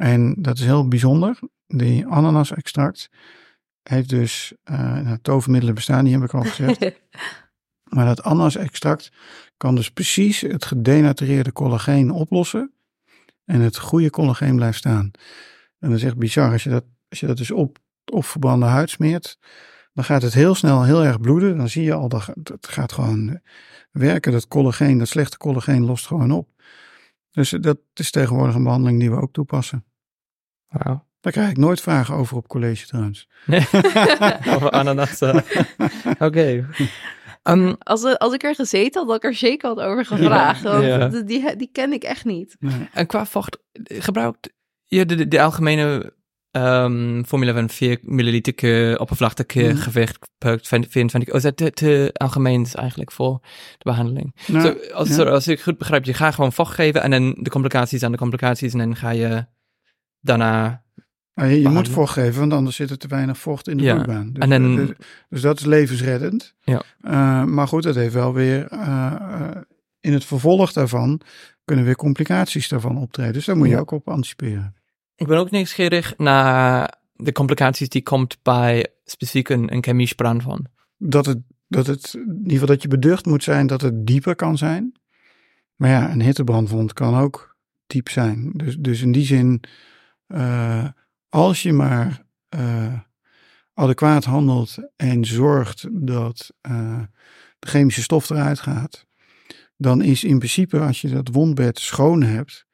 En 0.00 0.34
dat 0.38 0.58
is 0.58 0.64
heel 0.64 0.88
bijzonder. 0.88 1.38
Die 1.66 2.06
ananas-extract 2.06 3.10
heeft 3.82 4.08
dus, 4.08 4.52
nou, 4.64 5.18
tovermiddelen 5.22 5.74
bestaan, 5.74 6.04
die 6.04 6.14
heb 6.14 6.22
ik 6.22 6.34
al 6.34 6.42
gezegd. 6.42 7.00
maar 7.94 8.06
dat 8.06 8.22
ananas-extract 8.22 9.12
kan 9.56 9.74
dus 9.74 9.90
precies 9.90 10.40
het 10.40 10.64
gedenatureerde 10.64 11.52
collageen 11.52 12.10
oplossen. 12.10 12.72
En 13.44 13.60
het 13.60 13.78
goede 13.78 14.10
collageen 14.10 14.56
blijft 14.56 14.78
staan. 14.78 15.10
En 15.78 15.88
dat 15.88 15.98
is 15.98 16.04
echt 16.04 16.18
bizar. 16.18 16.52
Als 16.52 16.62
je 16.62 16.70
dat, 16.70 16.84
als 17.08 17.20
je 17.20 17.26
dat 17.26 17.36
dus 17.36 17.50
op, 17.50 17.78
op 18.12 18.24
verbrande 18.24 18.66
huid 18.66 18.90
smeert, 18.90 19.38
dan 19.92 20.04
gaat 20.04 20.22
het 20.22 20.34
heel 20.34 20.54
snel 20.54 20.84
heel 20.84 21.04
erg 21.04 21.20
bloeden. 21.20 21.56
Dan 21.56 21.68
zie 21.68 21.84
je 21.84 21.94
al 21.94 22.08
dat 22.08 22.26
het 22.42 22.68
gaat 22.68 22.92
gewoon 22.92 23.40
werken. 23.90 24.32
Dat 24.32 24.48
collageen, 24.48 24.98
dat 24.98 25.08
slechte 25.08 25.36
collageen 25.36 25.84
lost 25.84 26.06
gewoon 26.06 26.30
op. 26.30 26.48
Dus 27.30 27.50
dat 27.50 27.78
is 27.94 28.10
tegenwoordig 28.10 28.54
een 28.54 28.62
behandeling 28.62 29.00
die 29.00 29.10
we 29.10 29.20
ook 29.20 29.32
toepassen. 29.32 29.84
Wauw. 30.70 31.08
Daar 31.20 31.32
krijg 31.32 31.50
ik 31.50 31.56
nooit 31.56 31.80
vragen 31.80 32.14
over 32.14 32.36
op 32.36 32.48
college 32.48 32.86
trouwens. 32.86 33.28
Nee, 33.46 33.66
over 34.54 34.70
ananas. 34.70 35.22
Uh. 35.22 35.34
Oké. 36.18 36.24
Okay. 36.24 36.64
Um, 37.42 37.76
als, 37.78 38.18
als 38.18 38.34
ik 38.34 38.42
er 38.42 38.54
gezeten 38.54 39.00
had, 39.00 39.10
had 39.10 39.16
ik 39.16 39.24
er 39.24 39.34
zeker 39.34 39.68
had 39.68 39.80
over 39.80 40.06
gevraagd. 40.06 40.62
Ja, 40.62 40.70
want 40.70 40.84
ja. 40.84 41.08
Die, 41.08 41.56
die, 41.56 41.70
ken 41.72 41.92
ik 41.92 42.02
echt 42.02 42.24
niet. 42.24 42.56
Nee. 42.58 42.88
En 42.92 43.06
qua 43.06 43.26
vocht, 43.26 43.58
gebruikt 43.82 44.50
je 44.84 45.06
de, 45.06 45.14
de, 45.14 45.28
de 45.28 45.42
algemene 45.42 46.12
um, 46.52 47.24
formule 47.26 47.52
van 47.52 47.70
4 47.70 47.98
milliliter 48.02 49.00
oppervlakkig 49.00 49.54
Mm. 49.54 49.76
gewicht 49.76 50.28
per 50.38 50.58
24? 50.62 51.28
Oh, 51.28 51.34
is 51.34 51.42
dat 51.42 51.56
te, 51.56 51.70
te 51.70 52.10
algemeen 52.12 52.62
is 52.62 52.74
eigenlijk 52.74 53.12
voor 53.12 53.38
de 53.78 53.84
behandeling? 53.84 54.34
Nou, 54.46 54.66
so, 54.66 54.92
als, 54.92 55.08
ja. 55.08 55.14
sorry, 55.14 55.30
als 55.30 55.48
ik 55.48 55.60
goed 55.60 55.78
begrijp, 55.78 56.04
je 56.04 56.14
gaat 56.14 56.34
gewoon 56.34 56.52
vocht 56.52 56.74
geven 56.74 57.02
en 57.02 57.10
dan 57.10 57.36
de 57.38 57.50
complicaties 57.50 58.02
aan 58.02 58.12
de 58.12 58.18
complicaties 58.18 58.72
en 58.72 58.78
dan 58.78 58.96
ga 58.96 59.10
je 59.10 59.46
daarna... 60.20 60.82
Je, 61.34 61.60
je 61.60 61.68
moet 61.68 61.88
vocht 61.88 62.12
geven, 62.12 62.40
want 62.40 62.52
anders 62.52 62.76
zit 62.76 62.90
er 62.90 62.98
te 62.98 63.08
weinig 63.08 63.38
vocht 63.38 63.68
in 63.68 63.76
de 63.76 63.82
Ja. 63.82 63.94
bloedbaan. 63.94 64.32
Dus, 64.32 64.42
En 64.42 64.50
dan- 64.50 64.76
dus, 64.76 64.90
dus 65.28 65.40
dat 65.40 65.58
is 65.58 65.64
levensreddend. 65.64 66.54
Ja. 66.60 66.82
Uh, 67.02 67.44
maar 67.44 67.68
goed, 67.68 67.82
dat 67.82 67.94
heeft 67.94 68.14
wel 68.14 68.32
weer 68.34 68.72
uh, 68.72 69.12
uh, 69.20 69.50
in 70.00 70.12
het 70.12 70.24
vervolg 70.24 70.72
daarvan 70.72 71.20
kunnen 71.64 71.84
weer 71.84 71.96
complicaties 71.96 72.68
daarvan 72.68 72.96
optreden. 72.98 73.32
Dus 73.32 73.44
daar 73.44 73.56
moet 73.56 73.66
je 73.66 73.72
Ja. 73.74 73.78
ook 73.80 73.90
op 73.90 74.08
anticiperen. 74.08 74.74
Ik 75.16 75.26
ben 75.26 75.38
ook 75.38 75.50
nieuwsgierig 75.50 76.14
naar 76.16 76.94
de 77.14 77.32
complicaties 77.32 77.88
die 77.88 78.02
komt 78.02 78.38
bij 78.42 78.86
specifiek 79.04 79.48
een, 79.48 79.72
een 79.72 79.82
chemisch 79.82 80.12
brand 80.12 80.42
van. 80.42 80.66
Dat 80.96 81.26
het, 81.26 81.38
dat 81.68 81.86
het, 81.86 82.14
in 82.14 82.36
ieder 82.36 82.52
geval 82.52 82.66
dat 82.66 82.82
je 82.82 82.88
beducht 82.88 83.26
moet 83.26 83.42
zijn 83.42 83.66
dat 83.66 83.80
het 83.80 84.06
dieper 84.06 84.34
kan 84.34 84.58
zijn. 84.58 84.92
Maar 85.76 85.90
ja, 85.90 86.10
een 86.10 86.22
hittebrandwond 86.22 86.92
kan 86.92 87.14
ook 87.18 87.56
diep 87.86 88.08
zijn. 88.08 88.50
Dus, 88.54 88.76
dus 88.76 89.02
in 89.02 89.12
die 89.12 89.24
zin, 89.24 89.60
uh, 90.34 90.84
als 91.28 91.62
je 91.62 91.72
maar 91.72 92.22
uh, 92.54 92.98
adequaat 93.74 94.24
handelt 94.24 94.76
en 94.96 95.24
zorgt 95.24 95.86
dat 95.90 96.52
uh, 96.70 97.00
de 97.58 97.68
chemische 97.68 98.02
stof 98.02 98.30
eruit 98.30 98.60
gaat, 98.60 99.06
dan 99.76 100.02
is 100.02 100.24
in 100.24 100.38
principe 100.38 100.80
als 100.80 101.00
je 101.00 101.08
dat 101.08 101.28
wondbed 101.28 101.78
schoon 101.78 102.22
hebt, 102.22 102.66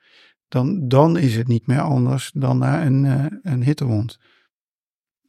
dan, 0.49 0.89
dan 0.89 1.17
is 1.17 1.37
het 1.37 1.49
niet 1.49 1.67
meer 1.67 1.81
anders 1.81 2.31
dan 2.35 2.59
na 2.59 2.85
een, 2.85 3.05
een 3.43 3.63
hittewond. 3.63 4.19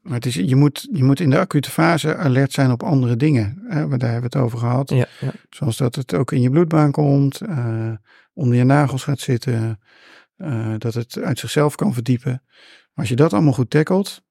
Maar 0.01 0.15
het 0.15 0.25
is, 0.25 0.35
je, 0.35 0.55
moet, 0.55 0.87
je 0.91 1.03
moet 1.03 1.19
in 1.19 1.29
de 1.29 1.39
acute 1.39 1.71
fase 1.71 2.15
alert 2.15 2.51
zijn 2.51 2.71
op 2.71 2.83
andere 2.83 3.15
dingen. 3.15 3.63
Hè, 3.67 3.87
daar 3.87 4.11
hebben 4.11 4.31
we 4.31 4.37
het 4.37 4.45
over 4.45 4.57
gehad. 4.57 4.89
Ja, 4.89 5.07
ja. 5.19 5.31
Zoals 5.49 5.77
dat 5.77 5.95
het 5.95 6.13
ook 6.13 6.31
in 6.31 6.41
je 6.41 6.49
bloedbaan 6.49 6.91
komt, 6.91 7.41
onder 8.33 8.57
je 8.57 8.63
nagels 8.63 9.03
gaat 9.03 9.19
zitten, 9.19 9.79
uh, 10.37 10.75
dat 10.77 10.93
het 10.93 11.19
uit 11.19 11.39
zichzelf 11.39 11.75
kan 11.75 11.93
verdiepen. 11.93 12.43
Maar 12.51 13.05
als 13.05 13.09
je 13.09 13.15
dat 13.15 13.33
allemaal 13.33 13.53
goed 13.53 13.69
tackelt 13.69 14.23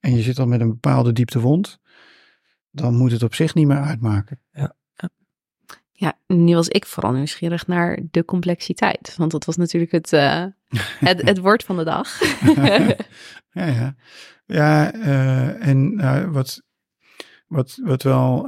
en 0.00 0.16
je 0.16 0.22
zit 0.22 0.36
dan 0.36 0.48
met 0.48 0.60
een 0.60 0.68
bepaalde 0.68 1.12
diepte 1.12 1.40
wond, 1.40 1.78
dan 2.70 2.94
moet 2.94 3.12
het 3.12 3.22
op 3.22 3.34
zich 3.34 3.54
niet 3.54 3.66
meer 3.66 3.80
uitmaken. 3.80 4.40
Ja. 4.52 4.76
Ja, 5.98 6.18
nu 6.26 6.54
was 6.54 6.68
ik 6.68 6.86
vooral 6.86 7.12
nieuwsgierig 7.12 7.66
naar 7.66 7.98
de 8.10 8.24
complexiteit. 8.24 9.14
Want 9.16 9.30
dat 9.30 9.44
was 9.44 9.56
natuurlijk 9.56 9.92
het, 9.92 10.12
uh, 10.12 10.44
het, 11.08 11.22
het 11.22 11.38
woord 11.38 11.64
van 11.64 11.76
de 11.76 11.84
dag. 11.84 12.20
ja, 13.52 13.66
ja. 13.66 13.94
Ja, 14.46 14.94
uh, 14.94 15.66
en 15.66 15.92
uh, 16.00 16.24
wat, 16.24 16.62
wat, 17.46 17.78
wat 17.82 18.02
wel 18.02 18.46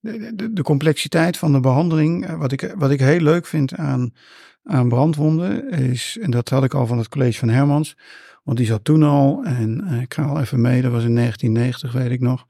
de, 0.00 0.50
de, 0.52 0.62
complexiteit 0.62 1.36
van 1.36 1.52
de 1.52 1.60
behandeling, 1.60 2.36
wat 2.36 2.52
ik, 2.52 2.74
wat 2.76 2.90
ik 2.90 3.00
heel 3.00 3.20
leuk 3.20 3.46
vind 3.46 3.74
aan, 3.74 4.12
aan 4.64 4.88
brandwonden, 4.88 5.70
is, 5.70 6.18
en 6.20 6.30
dat 6.30 6.48
had 6.48 6.64
ik 6.64 6.74
al 6.74 6.86
van 6.86 6.98
het 6.98 7.08
college 7.08 7.38
van 7.38 7.48
Hermans, 7.48 7.96
want 8.42 8.58
die 8.58 8.66
zat 8.66 8.84
toen 8.84 9.02
al, 9.02 9.44
en 9.44 9.86
ik 10.02 10.14
ga 10.14 10.22
al 10.22 10.40
even 10.40 10.60
mee, 10.60 10.82
dat 10.82 10.92
was 10.92 11.04
in 11.04 11.14
1990, 11.14 11.92
weet 11.92 12.10
ik 12.10 12.20
nog. 12.20 12.46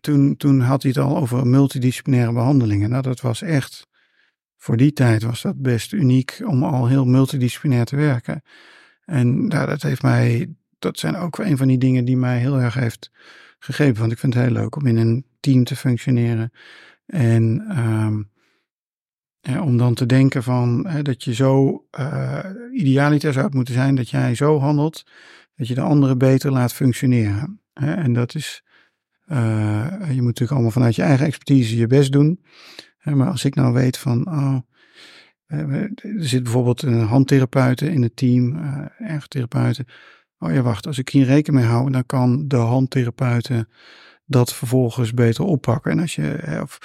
toen, 0.00 0.36
toen 0.36 0.60
had 0.60 0.82
hij 0.82 0.92
het 0.94 1.04
al 1.04 1.16
over 1.16 1.46
multidisciplinaire 1.46 2.32
behandelingen. 2.32 2.90
Nou, 2.90 3.02
dat 3.02 3.20
was 3.20 3.42
echt, 3.42 3.86
voor 4.56 4.76
die 4.76 4.92
tijd 4.92 5.22
was 5.22 5.42
dat 5.42 5.62
best 5.62 5.92
uniek 5.92 6.42
om 6.44 6.64
al 6.64 6.86
heel 6.86 7.04
multidisciplinair 7.04 7.84
te 7.84 7.96
werken. 7.96 8.42
En 9.04 9.46
nou, 9.46 9.66
dat 9.66 9.82
heeft 9.82 10.02
mij, 10.02 10.54
dat 10.78 10.98
zijn 10.98 11.16
ook 11.16 11.38
een 11.38 11.56
van 11.56 11.68
die 11.68 11.78
dingen 11.78 12.04
die 12.04 12.16
mij 12.16 12.38
heel 12.38 12.60
erg 12.60 12.74
heeft 12.74 13.10
gegeven. 13.58 14.00
Want 14.00 14.12
ik 14.12 14.18
vind 14.18 14.34
het 14.34 14.42
heel 14.42 14.52
leuk 14.52 14.76
om 14.76 14.86
in 14.86 14.96
een 14.96 15.24
team 15.40 15.64
te 15.64 15.76
functioneren. 15.76 16.52
En 17.06 17.78
um, 17.78 18.30
om 19.42 19.76
dan 19.76 19.94
te 19.94 20.06
denken 20.06 20.42
van 20.42 20.88
dat 21.02 21.24
je 21.24 21.34
zo 21.34 21.84
uh, 21.98 22.38
idealiter 22.72 23.32
zou 23.32 23.48
moeten 23.52 23.74
zijn, 23.74 23.94
dat 23.94 24.10
jij 24.10 24.34
zo 24.34 24.58
handelt, 24.58 25.04
dat 25.56 25.68
je 25.68 25.74
de 25.74 25.80
anderen 25.80 26.18
beter 26.18 26.52
laat 26.52 26.72
functioneren. 26.72 27.60
Hè? 27.72 27.94
En 27.94 28.12
dat 28.12 28.34
is, 28.34 28.64
uh, 29.26 29.36
je 30.00 30.14
moet 30.14 30.24
natuurlijk 30.24 30.50
allemaal 30.50 30.70
vanuit 30.70 30.94
je 30.94 31.02
eigen 31.02 31.26
expertise 31.26 31.76
je 31.76 31.86
best 31.86 32.12
doen. 32.12 32.44
Hè? 32.98 33.14
Maar 33.14 33.30
als 33.30 33.44
ik 33.44 33.54
nou 33.54 33.72
weet 33.72 33.98
van, 33.98 34.26
oh, 34.26 34.56
er 35.46 35.90
zit 36.16 36.42
bijvoorbeeld 36.42 36.82
een 36.82 37.00
handtherapeuten 37.00 37.92
in 37.92 38.02
het 38.02 38.16
team, 38.16 38.56
uh, 38.56 38.84
ergotherapeuten. 38.98 39.86
Oh 40.38 40.52
ja, 40.52 40.62
wacht, 40.62 40.86
als 40.86 40.98
ik 40.98 41.08
hier 41.08 41.24
rekening 41.24 41.62
mee 41.62 41.72
hou, 41.72 41.90
dan 41.90 42.06
kan 42.06 42.48
de 42.48 42.56
handtherapeuten 42.56 43.68
dat 44.24 44.54
vervolgens 44.54 45.14
beter 45.14 45.44
oppakken. 45.44 45.90
En 45.90 45.98
als 46.00 46.14
je, 46.14 46.58
of, 46.62 46.78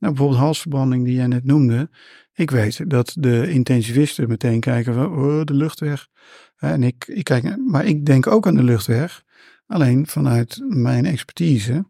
nou 0.00 0.12
bijvoorbeeld 0.12 0.40
halsverbranding 0.40 1.04
die 1.04 1.14
jij 1.14 1.26
net 1.26 1.44
noemde. 1.44 1.90
Ik 2.34 2.50
weet 2.50 2.90
dat 2.90 3.16
de 3.18 3.50
intensivisten 3.50 4.28
meteen 4.28 4.60
kijken 4.60 4.94
van 4.94 5.12
oh, 5.16 5.44
de 5.44 5.54
luchtweg. 5.54 6.08
En 6.56 6.82
ik, 6.82 7.04
ik 7.06 7.24
kijk, 7.24 7.56
maar 7.56 7.84
ik 7.84 8.06
denk 8.06 8.26
ook 8.26 8.46
aan 8.46 8.54
de 8.54 8.62
luchtweg. 8.62 9.24
Alleen 9.66 10.06
vanuit 10.06 10.60
mijn 10.68 11.06
expertise. 11.06 11.86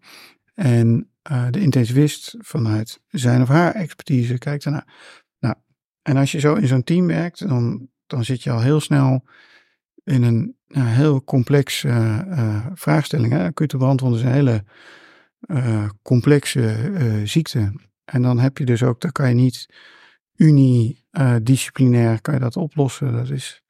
En 0.54 1.10
uh, 1.30 1.46
de 1.50 1.60
intensivist 1.60 2.34
vanuit 2.38 3.00
zijn 3.08 3.42
of 3.42 3.48
haar 3.48 3.74
expertise 3.74 4.38
kijkt 4.38 4.64
ernaar. 4.64 4.86
Nou, 5.38 5.54
en 6.02 6.16
als 6.16 6.32
je 6.32 6.40
zo 6.40 6.54
in 6.54 6.66
zo'n 6.66 6.84
team 6.84 7.06
werkt, 7.06 7.48
dan, 7.48 7.88
dan 8.06 8.24
zit 8.24 8.42
je 8.42 8.50
al 8.50 8.60
heel 8.60 8.80
snel 8.80 9.24
in 10.04 10.22
een 10.22 10.56
heel 10.76 11.24
complex 11.24 11.84
uh, 11.84 12.18
uh, 12.28 12.66
vraagstelling. 12.74 13.32
Hè? 13.32 13.44
Acute 13.44 13.76
brandwonden 13.76 14.18
is 14.18 14.24
een 14.24 14.32
hele 14.32 14.64
complexe 16.02 16.92
ziekte. 17.24 17.72
En 18.10 18.22
dan 18.22 18.38
heb 18.38 18.58
je 18.58 18.64
dus 18.64 18.82
ook, 18.82 19.00
dan 19.00 19.12
kan 19.12 19.28
je 19.28 19.34
niet 19.34 19.66
unidisciplinair 20.36 22.20
kan 22.20 22.34
je 22.34 22.40
dat 22.40 22.56
oplossen. 22.56 23.12
Dat 23.12 23.30
is, 23.30 23.62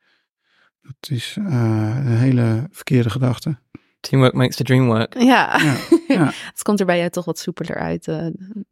dat 0.82 1.10
is 1.10 1.36
een 1.36 2.16
hele 2.16 2.68
verkeerde 2.70 3.10
gedachte. 3.10 3.58
Teamwork 4.00 4.34
makes 4.34 4.56
the 4.56 4.64
dream 4.64 4.86
work. 4.86 5.14
Ja, 5.18 5.58
ja, 5.62 5.76
ja. 6.08 6.32
het 6.52 6.62
komt 6.62 6.80
er 6.80 6.86
bij 6.86 6.98
jou 6.98 7.10
toch 7.10 7.24
wat 7.24 7.38
soepeler 7.38 7.76
uit 7.76 8.04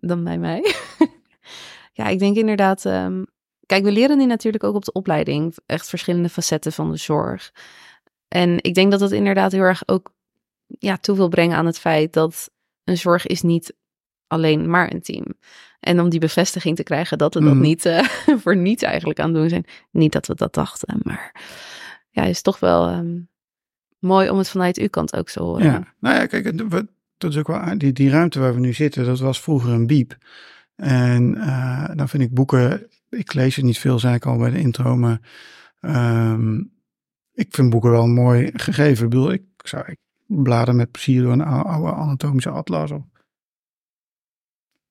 dan 0.01 0.25
bij 0.25 0.39
mij. 0.39 0.75
ja, 1.99 2.07
ik 2.07 2.19
denk 2.19 2.37
inderdaad, 2.37 2.85
um, 2.85 3.27
Kijk, 3.69 3.85
we 3.85 3.93
leren 3.93 4.19
nu 4.19 4.27
natuurlijk 4.27 4.65
ook 4.65 4.75
op 4.75 4.85
de 4.85 4.93
opleiding 4.93 5.57
echt 5.67 5.89
verschillende 5.89 6.29
facetten 6.29 6.73
van 6.73 6.91
de 6.91 6.97
zorg. 6.97 7.53
En 8.29 8.63
ik 8.63 8.75
denk 8.75 8.91
dat 8.91 9.01
dat 9.01 9.13
inderdaad 9.13 9.53
heel 9.53 9.63
erg 9.63 9.83
ook 9.87 10.13
ja, 10.67 10.97
toe 10.97 11.17
wil 11.17 11.29
brengen 11.29 11.57
aan 11.57 11.67
het 11.67 11.79
feit 11.79 12.13
dat 12.13 12.51
een 12.85 12.97
zorg 12.97 13.27
is 13.27 13.43
niet 13.43 13.75
alleen 14.29 14.71
maar 14.71 14.93
een 14.93 15.03
team. 15.03 15.25
En 15.81 16.01
om 16.01 16.09
die 16.09 16.21
bevestiging 16.21 16.77
te 16.77 16.83
krijgen 16.83 17.19
dat 17.19 17.35
we 17.35 17.41
dat 17.41 17.55
mm. 17.55 17.61
niet 17.61 17.87
uh, 17.87 18.05
voor 18.43 18.57
niets 18.57 18.83
eigenlijk 18.83 19.21
aan 19.21 19.29
het 19.29 19.37
doen 19.37 19.49
zijn. 19.49 19.65
Niet 19.91 20.13
dat 20.13 20.27
we 20.27 20.35
dat 20.35 20.55
dachten, 20.55 21.01
maar 21.03 21.35
ja, 22.11 22.23
is 22.23 22.43
toch 22.43 22.59
wel 22.59 22.93
um, 22.93 23.29
mooi 23.99 24.31
om 24.31 24.39
het 24.39 24.49
vanuit 24.49 24.79
uw 24.79 24.89
kant 24.89 25.17
ook 25.17 25.29
zo 25.29 25.43
horen. 25.45 25.65
Ja, 25.65 25.95
nou 26.01 26.15
ja, 26.15 26.27
kijk, 26.27 26.71
dat 27.19 27.31
is 27.31 27.37
ook 27.37 27.47
wel, 27.47 27.79
die, 27.79 27.93
die 27.93 28.11
ruimte 28.11 28.41
waar 28.41 28.55
we 28.55 28.61
nu 28.61 28.73
zitten, 28.73 29.05
dat 29.05 29.21
was 29.21 29.41
vroeger 29.41 29.73
een 29.73 29.87
biep. 29.87 30.17
En 30.77 31.35
uh, 31.37 31.89
dan 31.95 32.09
vind 32.09 32.23
ik 32.23 32.35
boeken 32.35 32.89
ik 33.11 33.35
lees 33.35 33.57
het 33.57 33.65
niet 33.65 33.79
veel, 33.79 33.99
zei 33.99 34.15
ik 34.15 34.27
al 34.27 34.39
bij 34.39 34.51
de 34.51 34.59
intro, 34.59 34.97
maar 34.97 35.21
um, 35.81 36.73
ik 37.33 37.55
vind 37.55 37.71
boeken 37.71 37.91
wel 37.91 38.07
mooi 38.07 38.51
gegeven. 38.55 39.05
Ik 39.05 39.11
bedoel, 39.11 39.33
ik 39.33 39.43
zou 39.57 39.85
ik 39.87 39.99
bladen 40.27 40.77
met 40.77 40.91
plezier 40.91 41.23
door 41.23 41.33
een 41.33 41.43
oude 41.43 41.93
anatomische 41.93 42.51
atlas 42.51 42.91
of 42.91 43.03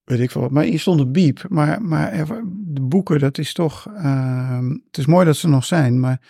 weet 0.10 0.20
ik 0.20 0.32
veel 0.32 0.42
wat. 0.42 0.52
Maar 0.52 0.64
hier 0.64 0.80
stond 0.80 1.00
een 1.00 1.12
biep, 1.12 1.46
maar, 1.50 1.82
maar 1.82 2.26
de 2.54 2.82
boeken, 2.82 3.20
dat 3.20 3.38
is 3.38 3.54
toch, 3.54 3.88
uh, 3.96 4.60
het 4.86 4.98
is 4.98 5.06
mooi 5.06 5.26
dat 5.26 5.36
ze 5.36 5.48
nog 5.48 5.66
zijn, 5.66 6.00
maar 6.00 6.22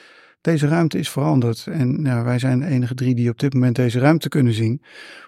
deze 0.42 0.68
ruimte 0.68 0.98
is 0.98 1.10
veranderd. 1.10 1.68
En 1.68 2.02
nou, 2.02 2.26
wij 2.26 2.40
zijn 2.40 2.60
de 2.60 2.66
enige 2.66 2.94
drie 2.94 3.16
die 3.16 3.30
op 3.30 3.40
dit 3.40 3.54
moment 3.54 3.76
deze 3.76 4.00
ruimte 4.00 4.30
kunnen 4.30 4.54
zien. 4.54 4.82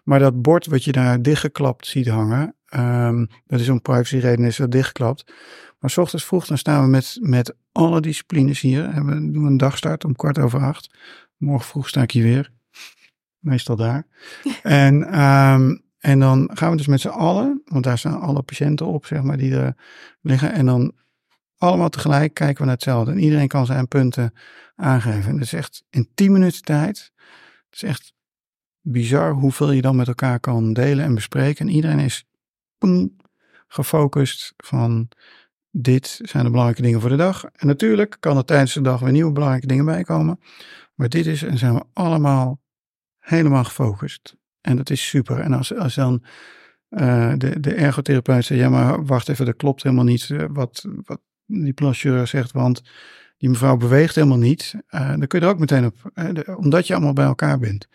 Maar 0.04 0.20
dat 0.20 0.42
bord 0.42 0.66
wat 0.66 0.84
je 0.84 0.92
daar 0.92 1.22
dichtgeklapt 1.22 1.88
ziet 1.88 2.08
hangen, 2.08 2.56
um, 2.76 3.28
dat 3.48 3.60
is 3.60 3.70
om 3.70 3.82
privacy 3.82 4.18
reden 4.18 4.46
is 4.46 4.58
dat 4.58 4.72
dichtgeklapt. 4.72 5.34
Maar 5.80 5.90
s 5.90 5.98
ochtends 5.98 6.26
vroeg 6.26 6.46
dan 6.46 6.58
staan 6.58 6.84
we 6.84 6.90
met, 6.90 7.18
met 7.22 7.56
alle 7.72 8.02
disciplines 8.02 8.62
hier. 8.62 8.86
En 8.86 9.06
we 9.06 9.32
doen 9.32 9.46
een 9.46 9.58
dagstart 9.58 10.06
om 10.06 10.16
kwart 10.16 10.40
over 10.40 10.60
acht. 10.60 10.98
Morgen 11.38 11.68
vroeg 11.68 11.88
sta 11.88 12.02
ik 12.02 12.12
hier 12.12 12.24
weer. 12.24 12.52
Meestal 13.40 13.76
daar. 13.76 14.08
en, 14.64 15.22
um, 15.22 15.82
en 16.00 16.20
dan 16.20 16.50
gaan 16.54 16.72
we 16.72 16.78
dus 16.78 16.88
met 16.88 17.02
z'n 17.02 17.08
allen, 17.08 17.62
want 17.66 17.84
daar 17.84 17.98
staan 17.98 18.22
alle 18.22 18.42
patiënten 18.42 18.86
op, 18.86 19.06
zeg 19.06 19.22
maar, 19.22 19.38
die 19.38 19.56
er 19.56 19.76
liggen. 20.22 20.52
En 20.52 20.66
dan 20.66 20.94
allemaal 21.58 21.90
tegelijk 21.90 22.34
kijken 22.34 22.58
we 22.58 22.64
naar 22.64 22.74
hetzelfde. 22.74 23.12
En 23.12 23.20
iedereen 23.20 23.48
kan 23.48 23.66
zijn 23.66 23.88
punten 23.88 24.34
aangeven. 24.76 25.30
En 25.30 25.34
dat 25.34 25.46
is 25.46 25.54
echt 25.54 25.84
in 25.90 26.10
tien 26.14 26.32
minuten 26.32 26.64
tijd. 26.64 27.12
Het 27.70 27.76
is 27.76 27.84
echt 27.84 28.14
bizar 28.82 29.32
hoeveel 29.32 29.72
je 29.72 29.82
dan 29.82 29.96
met 29.96 30.08
elkaar 30.08 30.40
kan 30.40 30.74
delen 30.74 31.06
en 31.06 31.16
bespreken. 31.16 31.68
En 31.68 31.74
iedereen 31.74 32.00
is 32.00 32.26
gefocust 33.68 34.54
van 34.58 35.10
dit 35.72 36.20
zijn 36.22 36.44
de 36.44 36.50
belangrijke 36.50 36.82
dingen 36.82 37.02
voor 37.02 37.10
de 37.10 37.16
dag. 37.16 37.46
En 37.46 37.68
natuurlijk 37.68 38.18
kan 38.20 38.38
er 38.38 38.46
tijdens 38.46 38.74
de 38.74 38.82
dag 38.82 39.00
weer 39.00 39.12
nieuwe 39.12 39.32
belangrijke 39.32 39.68
dingen 39.68 39.86
bijkomen. 39.86 40.40
Maar 40.94 41.10
dit 41.10 41.26
is 41.26 41.44
en 41.44 41.58
zijn 41.58 41.74
we 41.74 41.84
allemaal 41.94 42.62
helemaal 43.20 43.64
gefocust. 43.64 44.38
En 44.62 44.78
dat 44.78 44.89
is 44.89 45.08
super. 45.08 45.39
En 45.39 45.54
als, 45.54 45.76
als 45.76 45.95
dan 45.95 46.24
uh, 46.89 47.34
de, 47.38 47.60
de 47.60 47.74
ergotherapeut 47.74 48.45
zegt, 48.45 48.62
ja 48.62 48.69
maar 48.69 49.06
wacht 49.06 49.30
even, 49.30 49.45
dat 49.45 49.56
klopt 49.56 49.84
helemaal 49.84 50.04
niet 50.04 50.30
uh, 50.30 50.45
wat, 50.50 50.86
wat 51.06 51.22
die 51.45 51.74
plancheur 51.74 52.28
zegt, 52.28 52.52
want 52.52 52.82
die 53.38 53.50
mevrouw 53.50 53.78
beweegt 53.78 54.15
helemaal 54.15 54.38
niet. 54.38 54.74
Uh, 54.89 55.10
dan 55.10 55.28
kun 55.28 55.39
je 55.39 55.45
er 55.45 55.52
ook 55.52 55.60
meteen 55.60 55.86
op, 55.86 56.12
de, 56.13 56.56
omdat 56.58 56.88
je 56.88 56.93
allemaal 56.93 57.13
bij 57.13 57.26
elkaar 57.26 57.60
bent. 57.60 57.88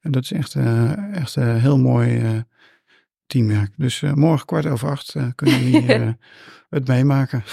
En 0.00 0.10
dat 0.10 0.22
is 0.22 0.32
echt, 0.32 0.54
echt 1.12 1.34
heel 1.34 1.78
mooi 1.78 2.44
teamwerk. 3.26 3.72
Dus 3.76 4.00
morgen 4.00 4.46
kwart 4.46 4.66
over 4.66 4.88
acht 4.88 5.12
kunnen 5.34 5.58
we 5.58 5.64
hier 5.64 6.16
het 6.76 6.88
meemaken. 6.88 7.44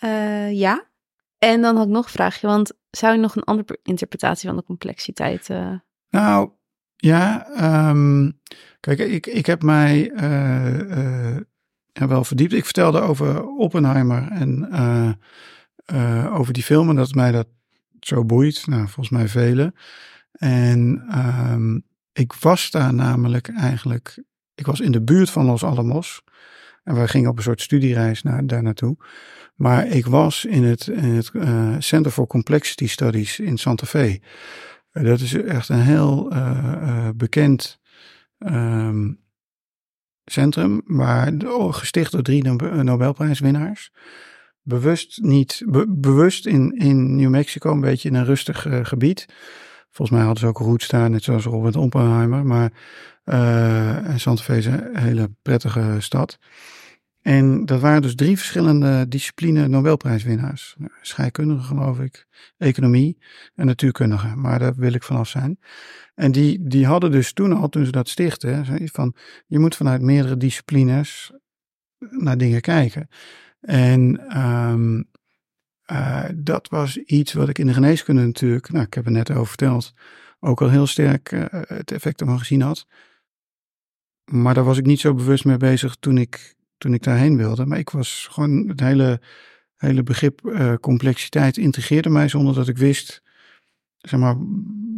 ja. 0.56 0.88
En 1.38 1.60
dan 1.60 1.76
had 1.76 1.86
ik 1.86 1.92
nog 1.92 2.04
een 2.04 2.10
vraagje, 2.10 2.46
want 2.46 2.72
zou 2.90 3.14
je 3.14 3.20
nog 3.20 3.36
een 3.36 3.44
andere 3.44 3.78
interpretatie 3.82 4.48
van 4.48 4.56
de 4.56 4.64
complexiteit? 4.64 5.48
Nou, 6.10 6.50
ja. 6.96 7.46
Um, 7.90 8.40
kijk, 8.80 8.98
ik, 8.98 9.26
ik 9.26 9.46
heb 9.46 9.62
mij 9.62 10.10
uh, 10.10 11.36
wel 11.92 12.24
verdiept. 12.24 12.52
Ik 12.52 12.64
vertelde 12.64 13.00
over 13.00 13.46
Oppenheimer 13.46 14.28
en 14.30 14.68
over 16.32 16.52
die 16.52 16.62
filmen, 16.62 16.96
dat 16.96 17.14
mij 17.14 17.32
dat 17.32 17.48
zo 18.00 18.24
boeit. 18.24 18.66
Nou, 18.66 18.82
volgens 18.82 19.08
mij 19.08 19.28
velen. 19.28 19.74
En 20.32 21.06
um, 21.52 21.84
ik 22.12 22.32
was 22.32 22.70
daar 22.70 22.94
namelijk 22.94 23.48
eigenlijk, 23.48 24.22
ik 24.54 24.66
was 24.66 24.80
in 24.80 24.92
de 24.92 25.02
buurt 25.02 25.30
van 25.30 25.44
Los 25.44 25.64
Alamos. 25.64 26.22
En 26.84 27.00
we 27.00 27.08
gingen 27.08 27.30
op 27.30 27.36
een 27.36 27.42
soort 27.42 27.60
studiereis 27.60 28.22
naar, 28.22 28.46
daar 28.46 28.62
naartoe. 28.62 28.96
Maar 29.54 29.86
ik 29.86 30.06
was 30.06 30.44
in 30.44 30.64
het, 30.64 30.86
in 30.86 31.04
het 31.04 31.30
Center 31.84 32.10
for 32.10 32.26
Complexity 32.26 32.86
Studies 32.86 33.38
in 33.38 33.58
Santa 33.58 33.86
Fe. 33.86 34.20
Dat 34.92 35.20
is 35.20 35.34
echt 35.34 35.68
een 35.68 35.82
heel 35.82 36.32
uh, 36.32 37.08
bekend 37.16 37.80
um, 38.38 39.20
centrum, 40.24 40.82
waar 40.84 41.32
oh, 41.46 41.74
gesticht 41.74 42.12
door 42.12 42.22
drie 42.22 42.52
Nobelprijswinnaars. 42.82 43.92
Bewust 44.62 45.22
niet, 45.22 45.62
be, 45.66 45.84
bewust 45.88 46.46
in, 46.46 46.70
in 46.78 47.16
New 47.16 47.30
Mexico, 47.30 47.72
een 47.72 47.80
beetje 47.80 48.08
in 48.08 48.14
een 48.14 48.24
rustig 48.24 48.66
gebied. 48.82 49.26
Volgens 49.90 50.18
mij 50.18 50.26
hadden 50.26 50.40
ze 50.40 50.46
ook 50.46 50.58
route 50.58 50.84
staan, 50.84 51.10
net 51.10 51.22
zoals 51.22 51.44
Robert 51.44 51.76
Oppenheimer. 51.76 52.46
Maar 52.46 52.72
uh, 53.24 54.16
Santa 54.16 54.42
Fe 54.42 54.56
is 54.56 54.66
een 54.66 54.96
hele 54.96 55.30
prettige 55.42 55.96
stad. 55.98 56.38
En 57.22 57.66
dat 57.66 57.80
waren 57.80 58.02
dus 58.02 58.14
drie 58.14 58.36
verschillende 58.36 59.08
discipline 59.08 59.68
Nobelprijswinnaars. 59.68 60.76
Scheikundige 61.02 61.62
geloof 61.62 62.00
ik, 62.00 62.26
economie 62.56 63.18
en 63.54 63.66
natuurkundige. 63.66 64.36
Maar 64.36 64.58
daar 64.58 64.74
wil 64.74 64.92
ik 64.92 65.02
vanaf 65.02 65.28
zijn. 65.28 65.58
En 66.14 66.32
die, 66.32 66.68
die 66.68 66.86
hadden 66.86 67.10
dus 67.10 67.32
toen 67.32 67.52
al, 67.52 67.68
toen 67.68 67.84
ze 67.84 67.90
dat 67.90 68.08
stichten, 68.08 68.88
van 68.88 69.14
je 69.46 69.58
moet 69.58 69.76
vanuit 69.76 70.02
meerdere 70.02 70.36
disciplines 70.36 71.32
naar 71.98 72.38
dingen 72.38 72.60
kijken. 72.60 73.08
En 73.60 74.38
um, 74.40 75.08
uh, 75.92 76.24
dat 76.34 76.68
was 76.68 76.96
iets 76.96 77.32
wat 77.32 77.48
ik 77.48 77.58
in 77.58 77.66
de 77.66 77.72
geneeskunde 77.72 78.22
natuurlijk, 78.22 78.70
nou 78.70 78.84
ik 78.84 78.94
heb 78.94 79.04
er 79.04 79.12
net 79.12 79.30
over 79.30 79.46
verteld, 79.46 79.94
ook 80.40 80.60
al 80.60 80.70
heel 80.70 80.86
sterk 80.86 81.32
uh, 81.32 81.44
het 81.50 81.90
effect 81.90 82.20
ervan 82.20 82.38
gezien 82.38 82.62
had. 82.62 82.86
Maar 84.24 84.54
daar 84.54 84.64
was 84.64 84.78
ik 84.78 84.86
niet 84.86 85.00
zo 85.00 85.14
bewust 85.14 85.44
mee 85.44 85.56
bezig 85.56 85.94
toen 85.94 86.18
ik 86.18 86.54
toen 86.80 86.94
ik 86.94 87.02
daarheen 87.02 87.36
wilde. 87.36 87.66
Maar 87.66 87.78
ik 87.78 87.90
was 87.90 88.28
gewoon 88.30 88.68
het 88.68 88.80
hele, 88.80 89.20
hele 89.76 90.02
begrip 90.02 90.40
uh, 90.44 90.74
complexiteit 90.74 91.56
integreerde 91.56 92.08
mij 92.08 92.28
zonder 92.28 92.54
dat 92.54 92.68
ik 92.68 92.78
wist, 92.78 93.22
zeg 93.98 94.20
maar, 94.20 94.36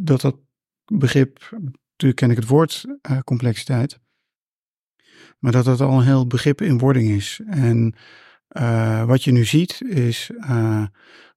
dat 0.02 0.20
dat 0.20 0.36
begrip, 0.84 1.38
natuurlijk 1.50 2.20
ken 2.20 2.30
ik 2.30 2.36
het 2.36 2.46
woord 2.46 2.84
uh, 3.10 3.18
complexiteit, 3.18 3.98
maar 5.38 5.52
dat 5.52 5.64
dat 5.64 5.80
al 5.80 5.98
een 5.98 6.04
heel 6.04 6.26
begrip 6.26 6.60
in 6.60 6.78
wording 6.78 7.10
is. 7.10 7.40
En 7.46 7.94
uh, 8.52 9.04
wat 9.04 9.24
je 9.24 9.32
nu 9.32 9.44
ziet 9.44 9.80
is 9.80 10.30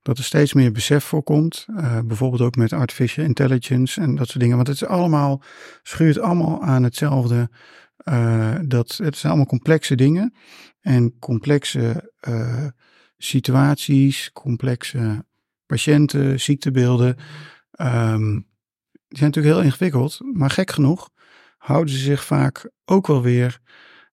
dat 0.01 0.17
er 0.17 0.23
steeds 0.23 0.53
meer 0.53 0.71
besef 0.71 1.03
voorkomt. 1.03 1.65
Uh, 1.69 1.99
bijvoorbeeld 1.99 2.41
ook 2.41 2.55
met 2.55 2.73
artificial 2.73 3.25
intelligence 3.25 4.01
en 4.01 4.15
dat 4.15 4.27
soort 4.27 4.39
dingen. 4.39 4.55
Want 4.55 4.67
het 4.67 4.81
is 4.81 4.85
allemaal, 4.87 5.41
schuurt 5.83 6.19
allemaal 6.19 6.63
aan 6.63 6.83
hetzelfde 6.83 7.49
uh, 8.09 8.55
dat, 8.65 8.97
het 8.97 9.17
zijn 9.17 9.31
allemaal 9.31 9.49
complexe 9.49 9.95
dingen 9.95 10.33
en 10.81 11.19
complexe 11.19 12.13
uh, 12.27 12.67
situaties, 13.17 14.31
complexe 14.33 15.25
patiënten, 15.65 16.39
ziektebeelden. 16.39 17.17
Um, 17.81 18.47
die 19.07 19.17
zijn 19.17 19.29
natuurlijk 19.29 19.55
heel 19.55 19.65
ingewikkeld, 19.65 20.19
maar 20.33 20.49
gek 20.49 20.71
genoeg 20.71 21.09
houden 21.57 21.93
ze 21.93 21.99
zich 21.99 22.25
vaak 22.25 22.69
ook 22.85 23.07
wel 23.07 23.21
weer. 23.21 23.59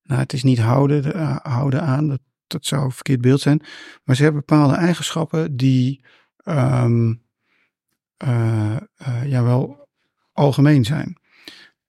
Nou, 0.03 0.20
het 0.20 0.32
is 0.32 0.43
niet 0.43 0.59
houden, 0.59 1.16
uh, 1.16 1.36
houden 1.43 1.82
aan, 1.82 2.09
dat, 2.09 2.20
dat 2.47 2.66
zou 2.66 2.84
een 2.84 2.93
verkeerd 2.93 3.20
beeld 3.20 3.40
zijn. 3.40 3.62
Maar 4.05 4.16
ze 4.16 4.22
hebben 4.22 4.45
bepaalde 4.47 4.74
eigenschappen 4.74 5.57
die 5.57 6.05
um, 6.45 7.22
ja, 9.24 9.43
wel 9.43 9.88
algemeen 10.32 10.84
zijn. 10.84 11.22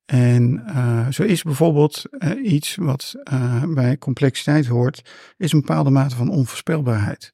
En 0.05 0.63
uh, 0.67 1.07
zo 1.07 1.23
is 1.23 1.43
bijvoorbeeld 1.43 2.03
uh, 2.09 2.51
iets 2.51 2.75
wat 2.75 3.15
uh, 3.33 3.63
bij 3.63 3.97
complexiteit 3.97 4.67
hoort, 4.67 5.11
is 5.37 5.51
een 5.51 5.59
bepaalde 5.59 5.89
mate 5.89 6.15
van 6.15 6.29
onvoorspelbaarheid. 6.29 7.33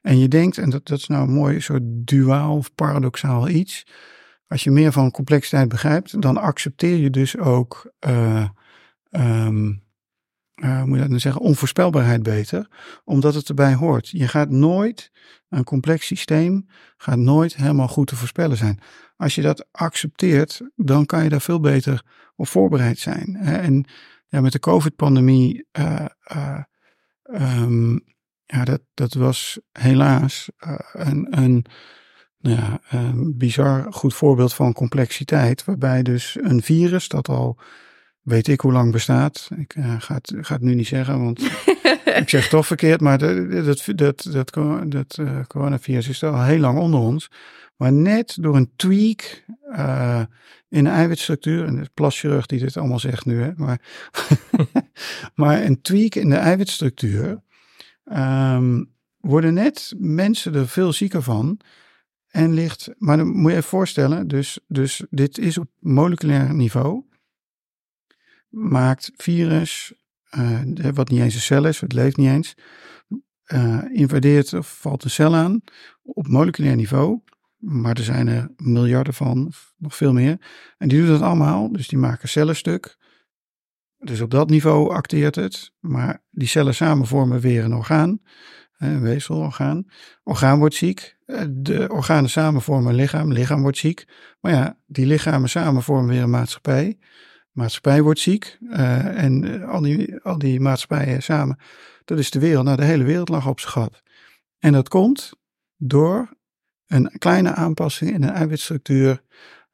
En 0.00 0.18
je 0.18 0.28
denkt, 0.28 0.58
en 0.58 0.70
dat, 0.70 0.86
dat 0.86 0.98
is 0.98 1.06
nou 1.06 1.28
een 1.28 1.34
mooi 1.34 1.60
soort 1.60 1.82
duaal 1.84 2.56
of 2.56 2.74
paradoxaal 2.74 3.48
iets. 3.48 3.86
Als 4.46 4.64
je 4.64 4.70
meer 4.70 4.92
van 4.92 5.10
complexiteit 5.10 5.68
begrijpt, 5.68 6.22
dan 6.22 6.36
accepteer 6.36 6.96
je 6.96 7.10
dus 7.10 7.36
ook, 7.36 7.92
um, 9.10 9.82
hoe 10.60 10.84
moet 10.86 10.94
je 10.94 11.00
dat 11.00 11.08
nou 11.08 11.20
zeggen, 11.20 11.40
onvoorspelbaarheid 11.40 12.22
beter, 12.22 12.68
omdat 13.04 13.34
het 13.34 13.48
erbij 13.48 13.74
hoort. 13.74 14.08
Je 14.08 14.28
gaat 14.28 14.50
nooit, 14.50 15.10
een 15.48 15.64
complex 15.64 16.06
systeem 16.06 16.66
gaat 16.96 17.18
nooit 17.18 17.56
helemaal 17.56 17.88
goed 17.88 18.06
te 18.06 18.16
voorspellen 18.16 18.56
zijn 18.56 18.80
als 19.18 19.34
je 19.34 19.42
dat 19.42 19.66
accepteert, 19.70 20.60
dan 20.76 21.06
kan 21.06 21.22
je 21.22 21.28
daar 21.28 21.40
veel 21.40 21.60
beter 21.60 22.02
op 22.36 22.48
voorbereid 22.48 22.98
zijn. 22.98 23.36
En 23.36 23.84
ja, 24.26 24.40
met 24.40 24.52
de 24.52 24.58
COVID-pandemie, 24.58 25.66
uh, 25.78 26.04
uh, 26.32 26.62
um, 27.62 28.04
ja, 28.44 28.64
dat, 28.64 28.80
dat 28.94 29.14
was 29.14 29.60
helaas 29.72 30.50
uh, 30.66 30.78
een, 30.92 31.38
een, 31.38 31.64
nou 32.38 32.56
ja, 32.56 32.80
een 32.88 33.36
bizar 33.36 33.92
goed 33.92 34.14
voorbeeld 34.14 34.54
van 34.54 34.72
complexiteit, 34.72 35.64
waarbij 35.64 36.02
dus 36.02 36.38
een 36.40 36.62
virus 36.62 37.08
dat 37.08 37.28
al 37.28 37.58
weet 38.28 38.48
ik 38.48 38.60
hoe 38.60 38.72
lang 38.72 38.92
bestaat. 38.92 39.48
Ik 39.56 39.74
ga, 39.98 40.14
het, 40.14 40.32
ga 40.40 40.54
het 40.54 40.62
nu 40.62 40.74
niet 40.74 40.86
zeggen, 40.86 41.24
want 41.24 41.40
ik 42.22 42.28
zeg 42.28 42.48
toch 42.48 42.66
verkeerd, 42.66 43.00
maar 43.00 43.18
dat, 43.18 43.50
dat, 43.50 43.84
dat, 43.94 44.28
dat, 44.30 44.52
dat 44.86 45.20
coronavirus 45.46 46.08
is 46.08 46.24
al 46.24 46.42
heel 46.42 46.58
lang 46.58 46.78
onder 46.78 47.00
ons. 47.00 47.30
Maar 47.76 47.92
net 47.92 48.36
door 48.40 48.56
een 48.56 48.70
tweak 48.76 49.44
uh, 49.70 50.22
in 50.68 50.84
de 50.84 50.90
eiwitstructuur, 50.90 51.64
en 51.64 51.76
het 51.76 51.94
plaschirurg 51.94 52.46
die 52.46 52.58
dit 52.58 52.76
allemaal 52.76 52.98
zegt 52.98 53.24
nu, 53.24 53.42
hè, 53.42 53.50
maar, 53.56 53.80
maar 55.34 55.64
een 55.64 55.80
tweak 55.80 56.14
in 56.14 56.28
de 56.28 56.36
eiwitstructuur, 56.36 57.42
um, 58.12 58.90
worden 59.20 59.54
net 59.54 59.94
mensen 59.98 60.54
er 60.54 60.68
veel 60.68 60.92
zieker 60.92 61.22
van. 61.22 61.60
En 62.28 62.54
ligt, 62.54 62.90
maar 62.98 63.16
dan 63.16 63.26
moet 63.26 63.50
je 63.50 63.56
even 63.56 63.68
voorstellen, 63.68 64.28
dus, 64.28 64.58
dus 64.66 65.04
dit 65.10 65.38
is 65.38 65.58
op 65.58 65.68
moleculair 65.78 66.54
niveau, 66.54 67.02
maakt 68.48 69.10
virus, 69.16 69.92
uh, 70.38 70.60
wat 70.94 71.08
niet 71.08 71.20
eens 71.20 71.34
een 71.34 71.40
cel 71.40 71.64
is, 71.64 71.80
het 71.80 71.92
leeft 71.92 72.16
niet 72.16 72.28
eens, 72.28 72.54
uh, 73.46 73.84
invadeert 73.92 74.52
of 74.52 74.78
valt 74.80 75.04
een 75.04 75.10
cel 75.10 75.34
aan 75.34 75.60
op 76.02 76.28
moleculair 76.28 76.76
niveau 76.76 77.20
maar 77.58 77.96
er 77.96 78.04
zijn 78.04 78.28
er 78.28 78.50
miljarden 78.56 79.14
van, 79.14 79.52
nog 79.76 79.96
veel 79.96 80.12
meer. 80.12 80.38
En 80.78 80.88
die 80.88 80.98
doen 81.00 81.08
dat 81.08 81.22
allemaal, 81.22 81.72
dus 81.72 81.88
die 81.88 81.98
maken 81.98 82.28
cellen 82.28 82.56
stuk. 82.56 82.96
Dus 83.98 84.20
op 84.20 84.30
dat 84.30 84.50
niveau 84.50 84.90
acteert 84.94 85.34
het. 85.34 85.72
Maar 85.80 86.22
die 86.30 86.48
cellen 86.48 86.74
samen 86.74 87.06
vormen 87.06 87.40
weer 87.40 87.64
een 87.64 87.74
orgaan, 87.74 88.20
een 88.76 89.00
weefselorgaan. 89.00 89.86
Orgaan 90.22 90.58
wordt 90.58 90.74
ziek. 90.74 91.16
Eh, 91.26 91.44
de 91.48 91.88
organen 91.92 92.30
samen 92.30 92.62
vormen 92.62 92.90
een 92.90 92.96
lichaam. 92.96 93.32
Lichaam 93.32 93.62
wordt 93.62 93.78
ziek. 93.78 94.08
Maar 94.40 94.52
ja, 94.52 94.78
die 94.86 95.06
lichamen 95.06 95.48
samen 95.48 95.82
vormen 95.82 96.08
weer 96.08 96.22
een 96.22 96.30
maatschappij. 96.30 96.98
Maatschappij 97.58 98.02
wordt 98.02 98.20
ziek. 98.20 98.58
Uh, 98.60 99.22
en 99.24 99.62
eh, 99.62 99.68
al 99.68 99.80
die, 99.80 100.16
al 100.22 100.38
die 100.38 100.60
maatschappijen 100.60 101.22
samen, 101.22 101.58
dat 102.04 102.18
is 102.18 102.30
de 102.30 102.38
wereld. 102.38 102.64
Nou, 102.64 102.76
de 102.76 102.84
hele 102.84 103.04
wereld 103.04 103.28
lag 103.28 103.46
op 103.46 103.60
zijn. 103.60 103.88
En 104.58 104.72
dat 104.72 104.88
komt 104.88 105.32
door 105.76 106.36
een 106.86 107.10
kleine 107.18 107.52
aanpassing 107.54 108.10
in 108.10 108.20
de 108.20 108.26
eiwitstructuur 108.26 109.22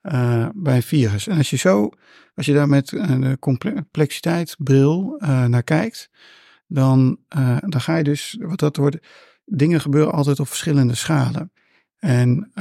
uh, 0.02 0.48
bij 0.54 0.76
een 0.76 0.82
virus. 0.82 1.26
En 1.26 1.36
als 1.36 1.50
je 1.50 1.56
zo, 1.56 1.90
als 2.34 2.46
je 2.46 2.52
daar 2.52 2.68
met 2.68 2.92
een 2.92 3.38
complexiteitsbril 3.38 5.16
naar 5.46 5.62
kijkt, 5.62 6.10
dan, 6.66 7.18
dan 7.60 7.80
ga 7.80 7.96
je 7.96 8.04
dus, 8.04 8.36
wat 8.40 8.58
dat 8.58 8.76
wordt, 8.76 8.96
dingen 9.44 9.80
gebeuren 9.80 10.12
altijd 10.12 10.40
op 10.40 10.48
verschillende 10.48 10.94
schalen. 10.94 11.52
En 11.98 12.52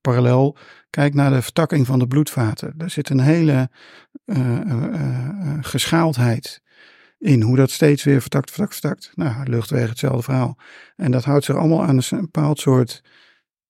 parallel, 0.00 0.56
kijk 0.94 1.14
naar 1.14 1.30
de 1.30 1.42
vertakking 1.42 1.86
van 1.86 1.98
de 1.98 2.06
bloedvaten. 2.06 2.74
Daar 2.76 2.90
zit 2.90 3.08
een 3.10 3.20
hele 3.20 3.70
geschaaldheid 5.60 6.62
in, 7.18 7.42
hoe 7.42 7.56
dat 7.56 7.70
steeds 7.70 8.04
weer 8.04 8.20
vertakt, 8.20 8.50
vertakt, 8.50 8.72
vertakt. 8.72 9.10
Nou, 9.14 9.50
luchtwegen 9.50 9.88
hetzelfde 9.88 10.22
verhaal. 10.22 10.58
En 10.96 11.10
dat 11.10 11.24
houdt 11.24 11.44
zich 11.44 11.56
allemaal 11.56 11.84
aan 11.84 11.96
een 11.96 12.20
bepaald 12.20 12.60
soort 12.60 13.02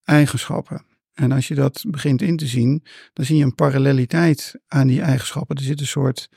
eigenschappen. 0.02 0.84
En 1.14 1.32
als 1.32 1.48
je 1.48 1.54
dat 1.54 1.84
begint 1.88 2.22
in 2.22 2.36
te 2.36 2.46
zien, 2.46 2.84
dan 3.12 3.24
zie 3.24 3.36
je 3.36 3.44
een 3.44 3.54
paralleliteit 3.54 4.60
aan 4.68 4.86
die 4.86 5.00
eigenschappen. 5.00 5.56
Er 5.56 5.62
zit 5.62 5.80
een 5.80 5.86
soort. 5.86 6.28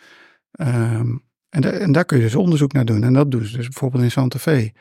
Um, 0.51 1.25
en, 1.49 1.91
daar 1.91 2.05
kun 2.05 2.17
je 2.17 2.23
dus 2.23 2.35
onderzoek 2.35 2.73
naar 2.73 2.85
doen. 2.85 3.03
En 3.03 3.13
dat 3.13 3.31
doen 3.31 3.45
ze 3.45 3.57
dus 3.57 3.67
bijvoorbeeld 3.67 4.03
in 4.03 4.11
Santa 4.11 4.39
Fe. 4.39 4.71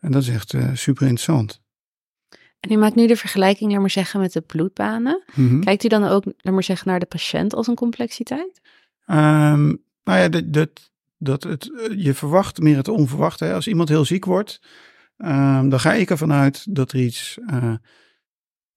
En 0.00 0.10
dat 0.10 0.22
is 0.22 0.28
echt 0.28 0.54
super 0.72 1.02
interessant. 1.02 1.64
En 2.66 2.72
u 2.72 2.76
maakt 2.76 2.94
nu 2.94 3.06
de 3.06 3.16
vergelijking, 3.16 3.70
laat 3.70 3.80
maar 3.80 3.90
zeggen, 3.90 4.20
met 4.20 4.32
de 4.32 4.40
bloedbanen. 4.40 5.22
Mm 5.34 5.48
-hmm. 5.48 5.64
Kijkt 5.64 5.84
u 5.84 5.88
dan 5.88 6.04
ook, 6.04 6.24
laat 6.24 6.54
maar 6.54 6.62
zeggen, 6.62 6.88
naar 6.88 6.98
de 6.98 7.06
patiënt 7.06 7.54
als 7.54 7.66
een 7.66 7.74
complexiteit? 7.74 8.60
Um, 9.06 9.82
nou 10.04 10.18
ja, 10.18 10.28
dat, 10.28 10.52
dat, 10.52 10.90
dat 11.18 11.42
het, 11.42 11.70
je 11.96 12.14
verwacht 12.14 12.58
meer 12.58 12.76
het 12.76 12.88
onverwachte. 12.88 13.52
Als 13.52 13.66
iemand 13.66 13.88
heel 13.88 14.04
ziek 14.04 14.24
wordt, 14.24 14.60
um, 15.18 15.68
dan 15.68 15.80
ga 15.80 15.92
ik 15.92 16.10
ervan 16.10 16.32
uit 16.32 16.74
dat 16.74 16.92
er 16.92 16.98
iets 16.98 17.38
uh, 17.50 17.74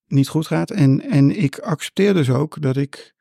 niet 0.07 0.27
goed 0.27 0.47
gaat. 0.47 0.71
En, 0.71 1.01
en 1.01 1.41
ik 1.41 1.59
accepteer 1.59 2.13
dus 2.13 2.29
ook 2.29 2.61
dat 2.61 2.77
ik 2.77 3.13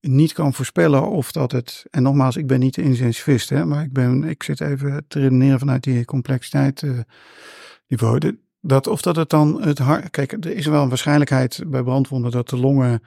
niet 0.00 0.32
kan 0.32 0.54
voorspellen 0.54 1.08
of 1.08 1.32
dat 1.32 1.52
het. 1.52 1.84
En 1.90 2.02
nogmaals, 2.02 2.36
ik 2.36 2.46
ben 2.46 2.60
niet 2.60 2.74
de 2.74 2.82
intensivist, 2.82 3.48
hè, 3.48 3.64
maar 3.64 3.84
ik, 3.84 3.92
ben, 3.92 4.24
ik 4.24 4.42
zit 4.42 4.60
even 4.60 5.04
te 5.08 5.20
redeneren 5.20 5.58
vanuit 5.58 5.82
die 5.82 6.04
complexiteit 6.04 6.82
uh, 6.82 6.98
niveau. 7.86 8.18
Dat 8.66 8.86
of 8.86 9.02
dat 9.02 9.16
het 9.16 9.30
dan 9.30 9.62
het 9.62 9.78
hart. 9.78 10.10
Kijk, 10.10 10.32
er 10.32 10.56
is 10.56 10.66
wel 10.66 10.82
een 10.82 10.88
waarschijnlijkheid 10.88 11.62
bij 11.66 11.82
brandwonden 11.82 12.30
dat 12.30 12.48
de 12.48 12.56
longen 12.56 13.02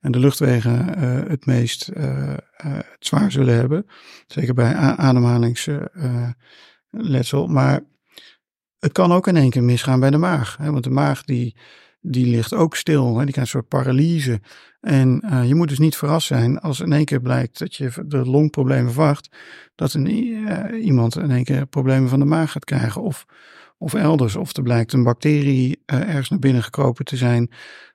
en 0.00 0.12
de 0.12 0.18
luchtwegen 0.18 0.98
uh, 0.98 1.20
het 1.28 1.46
meest 1.46 1.90
uh, 1.96 2.34
het 2.52 2.96
zwaar 2.98 3.32
zullen 3.32 3.54
hebben. 3.54 3.86
Zeker 4.26 4.54
bij 4.54 4.74
ademhalingsletsel. 4.74 7.46
maar 7.46 7.80
het 8.78 8.92
kan 8.92 9.12
ook 9.12 9.26
in 9.26 9.36
één 9.36 9.50
keer 9.50 9.62
misgaan 9.62 10.00
bij 10.00 10.10
de 10.10 10.16
maag. 10.16 10.56
Hè, 10.56 10.72
want 10.72 10.84
de 10.84 10.90
maag 10.90 11.24
die 11.24 11.56
die 12.00 12.26
ligt 12.26 12.54
ook 12.54 12.76
stil. 12.76 13.18
Hè? 13.18 13.24
Die 13.24 13.32
krijgt 13.32 13.36
een 13.36 13.46
soort 13.46 13.68
paralyse. 13.68 14.40
En 14.80 15.22
je 15.46 15.54
moet 15.54 15.68
dus 15.68 15.78
niet 15.78 15.96
verrast 15.96 16.26
zijn 16.26 16.60
als 16.60 16.80
in 16.80 16.92
één 16.92 17.04
keer 17.04 17.20
blijkt 17.20 17.58
dat 17.58 17.74
je 17.74 17.92
de 18.06 18.26
longproblemen 18.26 18.92
verwacht. 18.92 19.36
Dat 19.74 19.92
een, 19.92 20.06
iemand 20.74 21.16
in 21.16 21.30
één 21.30 21.44
keer 21.44 21.66
problemen 21.66 22.08
van 22.08 22.18
de 22.18 22.24
maag 22.24 22.52
gaat 22.52 22.64
krijgen. 22.64 23.02
Of, 23.02 23.26
of 23.82 23.94
elders. 23.94 24.36
Of 24.36 24.56
er 24.56 24.62
blijkt 24.62 24.92
een 24.92 25.02
bacterie 25.02 25.82
uh, 25.86 26.00
ergens 26.00 26.28
naar 26.28 26.38
binnen 26.38 26.62
gekropen 26.62 27.04
te 27.04 27.16
zijn. 27.16 27.50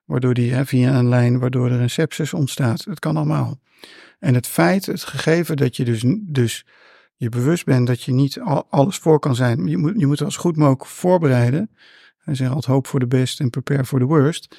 Waardoor 0.05 0.33
die 0.33 0.55
via 0.55 0.97
een 0.97 1.09
lijn, 1.09 1.39
waardoor 1.39 1.71
er 1.71 1.81
een 1.81 1.89
sepsis 1.89 2.33
ontstaat. 2.33 2.83
Het 2.83 2.99
kan 2.99 3.17
allemaal. 3.17 3.59
En 4.19 4.33
het 4.33 4.47
feit, 4.47 4.85
het 4.85 5.03
gegeven 5.03 5.57
dat 5.57 5.75
je 5.75 5.85
dus, 5.85 6.03
dus 6.19 6.65
je 7.15 7.29
bewust 7.29 7.65
bent 7.65 7.87
dat 7.87 8.01
je 8.01 8.11
niet 8.11 8.39
al, 8.39 8.67
alles 8.69 8.97
voor 8.97 9.19
kan 9.19 9.35
zijn. 9.35 9.67
Je 9.67 9.77
moet, 9.77 9.93
je 9.99 10.05
moet 10.05 10.21
als 10.21 10.37
goed 10.37 10.55
mogelijk 10.57 10.85
voorbereiden. 10.85 11.69
Hij 12.17 12.35
zegt 12.35 12.49
altijd 12.49 12.73
hoop 12.73 12.87
voor 12.87 12.99
de 12.99 13.07
best 13.07 13.39
en 13.39 13.49
prepare 13.49 13.85
for 13.85 13.99
the 13.99 14.05
worst. 14.05 14.57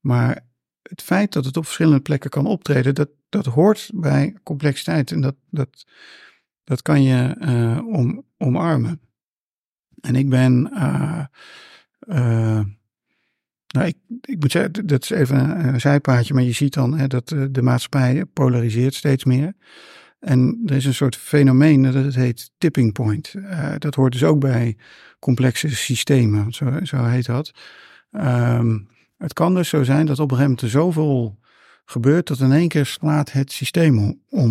Maar 0.00 0.46
het 0.82 1.02
feit 1.02 1.32
dat 1.32 1.44
het 1.44 1.56
op 1.56 1.64
verschillende 1.64 2.00
plekken 2.00 2.30
kan 2.30 2.46
optreden, 2.46 2.94
dat, 2.94 3.08
dat 3.28 3.46
hoort 3.46 3.90
bij 3.94 4.36
complexiteit. 4.42 5.10
En 5.10 5.20
dat, 5.20 5.34
dat, 5.50 5.86
dat 6.64 6.82
kan 6.82 7.02
je 7.02 7.36
uh, 7.40 7.86
om, 7.86 8.24
omarmen. 8.38 9.07
En 10.00 10.16
ik 10.16 10.28
ben, 10.28 10.70
uh, 10.74 11.24
uh, 12.08 12.60
nou, 13.68 13.86
ik, 13.86 13.96
ik 14.20 14.40
moet 14.40 14.52
zeggen, 14.52 14.86
dat 14.86 15.02
is 15.02 15.10
even 15.10 15.66
een 15.66 15.80
zijpaadje, 15.80 16.34
maar 16.34 16.42
je 16.42 16.52
ziet 16.52 16.74
dan 16.74 16.98
hè, 16.98 17.06
dat 17.06 17.28
de 17.50 17.62
maatschappij 17.62 18.24
polariseert 18.24 18.94
steeds 18.94 19.24
meer. 19.24 19.52
En 20.20 20.62
er 20.66 20.76
is 20.76 20.84
een 20.84 20.94
soort 20.94 21.16
fenomeen 21.16 21.82
dat 21.82 21.94
het 21.94 22.14
heet 22.14 22.50
tipping 22.58 22.92
point. 22.92 23.34
Dat 23.78 23.94
hoort 23.94 24.12
dus 24.12 24.24
ook 24.24 24.40
bij 24.40 24.76
complexe 25.18 25.76
systemen, 25.76 26.52
zo, 26.52 26.78
zo 26.82 27.04
heet 27.04 27.26
dat. 27.26 27.52
Um, 28.12 28.88
het 29.18 29.32
kan 29.32 29.54
dus 29.54 29.68
zo 29.68 29.82
zijn 29.82 30.06
dat 30.06 30.18
op 30.18 30.30
een 30.30 30.56
er 30.56 30.68
zoveel 30.68 31.38
gebeurt 31.90 32.26
dat 32.26 32.38
in 32.38 32.52
één 32.52 32.68
keer 32.68 32.86
slaat 32.86 33.32
het 33.32 33.52
systeem 33.52 33.98
om. 34.28 34.50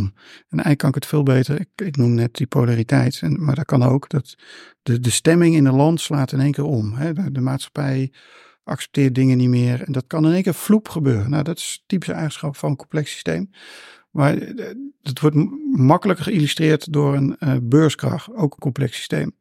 En 0.50 0.60
eigenlijk 0.64 0.78
kan 0.78 0.90
ik 0.90 0.96
het 0.96 1.06
veel 1.06 1.24
beter, 1.24 1.60
ik, 1.60 1.70
ik 1.76 1.98
noem 1.98 2.14
net 2.14 2.36
die 2.36 2.48
polariteit, 2.48 3.20
en, 3.22 3.44
maar 3.44 3.56
dat 3.56 3.66
kan 3.66 3.84
ook, 3.84 4.10
dat 4.10 4.36
de, 4.84 5.00
de 5.00 5.10
stemming 5.10 5.56
in 5.56 5.66
een 5.66 5.76
land 5.76 6.02
slaat 6.02 6.32
in 6.32 6.40
één 6.40 6.52
keer 6.52 6.64
om. 6.64 6.94
Hè. 6.94 7.14
De, 7.14 7.32
de 7.32 7.42
maatschappij 7.42 8.12
accepteert 8.64 9.16
dingen 9.16 9.38
niet 9.38 9.50
meer 9.50 9.84
en 9.84 9.92
dat 9.92 10.08
kan 10.08 10.26
in 10.26 10.34
één 10.34 10.44
keer 10.44 10.54
vloep 10.54 10.90
gebeuren. 10.90 11.30
Nou, 11.30 11.44
dat 11.44 11.58
is 11.58 11.84
typische 11.86 12.14
eigenschap 12.14 12.56
van 12.56 12.70
een 12.70 12.76
complex 12.76 13.12
systeem. 13.12 13.50
Maar 14.12 14.34
het 15.02 15.20
wordt 15.20 15.36
makkelijker 15.72 16.26
geïllustreerd 16.26 16.94
door 16.94 17.16
een 17.16 17.36
uh, 17.40 17.56
beurskracht, 17.62 18.34
ook 18.34 18.54
een 18.54 18.60
complex 18.60 18.96
systeem. 18.96 19.36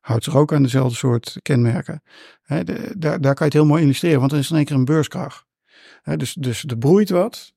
Houdt 0.00 0.24
zich 0.24 0.36
ook 0.36 0.52
aan 0.52 0.62
dezelfde 0.62 0.96
soort 0.96 1.38
kenmerken. 1.42 2.02
Daar, 2.46 3.20
daar 3.20 3.20
kan 3.20 3.34
je 3.36 3.44
het 3.44 3.52
heel 3.52 3.66
mooi 3.66 3.82
illustreren, 3.82 4.20
want 4.20 4.32
er 4.32 4.38
is 4.38 4.50
in 4.50 4.56
één 4.56 4.64
keer 4.64 4.76
een 4.76 4.84
beurskracht. 4.84 5.44
Dus, 6.16 6.34
dus 6.34 6.64
er 6.64 6.78
broeit 6.78 7.10
wat 7.10 7.54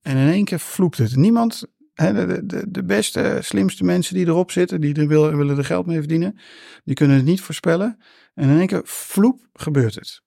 en 0.00 0.16
in 0.16 0.28
één 0.28 0.44
keer 0.44 0.60
vloept 0.60 0.98
het. 0.98 1.16
Niemand, 1.16 1.64
de, 1.94 2.42
de, 2.44 2.64
de 2.70 2.84
beste, 2.84 3.38
slimste 3.42 3.84
mensen 3.84 4.14
die 4.14 4.26
erop 4.26 4.50
zitten, 4.50 4.80
die 4.80 4.94
er 4.94 5.08
willen, 5.08 5.36
willen 5.36 5.58
er 5.58 5.64
geld 5.64 5.86
mee 5.86 5.98
verdienen, 5.98 6.38
die 6.84 6.94
kunnen 6.94 7.16
het 7.16 7.24
niet 7.24 7.40
voorspellen. 7.40 7.98
En 8.34 8.48
in 8.48 8.58
één 8.58 8.66
keer 8.66 8.80
vloep 8.84 9.48
gebeurt 9.52 9.94
het. 9.94 10.24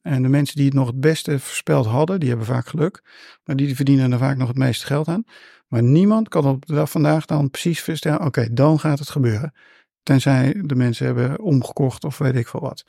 En 0.00 0.22
de 0.22 0.28
mensen 0.28 0.56
die 0.56 0.64
het 0.64 0.74
nog 0.74 0.86
het 0.86 1.00
beste 1.00 1.38
voorspeld 1.38 1.86
hadden, 1.86 2.20
die 2.20 2.28
hebben 2.28 2.46
vaak 2.46 2.66
geluk. 2.66 3.02
Maar 3.44 3.56
die 3.56 3.76
verdienen 3.76 4.12
er 4.12 4.18
vaak 4.18 4.36
nog 4.36 4.48
het 4.48 4.56
meeste 4.56 4.86
geld 4.86 5.08
aan. 5.08 5.24
Maar 5.68 5.82
niemand 5.82 6.28
kan 6.28 6.46
op 6.46 6.66
de 6.66 6.74
dag 6.74 6.90
vandaag 6.90 7.26
dan 7.26 7.50
precies 7.50 7.80
verstellen, 7.80 8.24
oké, 8.24 8.52
dan 8.52 8.80
gaat 8.80 8.98
het 8.98 9.10
gebeuren. 9.10 9.54
Tenzij 10.02 10.62
de 10.64 10.74
mensen 10.74 11.06
hebben 11.06 11.40
omgekocht 11.40 12.04
of 12.04 12.18
weet 12.18 12.36
ik 12.36 12.48
veel 12.48 12.60
wat. 12.60 12.84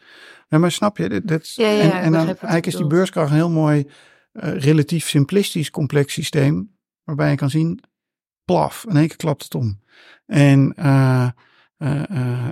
Maar 0.48 0.72
snap 0.72 0.98
je? 0.98 1.22
Ja, 1.26 1.70
ja, 1.70 1.82
en, 1.82 1.92
en 1.92 2.12
dan, 2.12 2.26
eigenlijk 2.26 2.66
is 2.66 2.76
die 2.76 2.88
beurskracht 2.88 3.30
een 3.30 3.36
heel 3.36 3.50
mooi, 3.50 3.88
uh, 4.34 4.58
relatief 4.58 5.08
simplistisch 5.08 5.70
complex 5.70 6.14
systeem. 6.14 6.76
Waarbij 7.04 7.30
je 7.30 7.36
kan 7.36 7.50
zien, 7.50 7.84
plaf, 8.46 8.86
in 8.90 8.98
één 8.98 9.08
keer 9.08 9.18
klapt 9.18 9.44
het 9.44 9.56
om. 9.56 9.82
En 10.26 10.74
uh, 10.80 11.30
uh, 11.78 12.04
uh, 12.12 12.50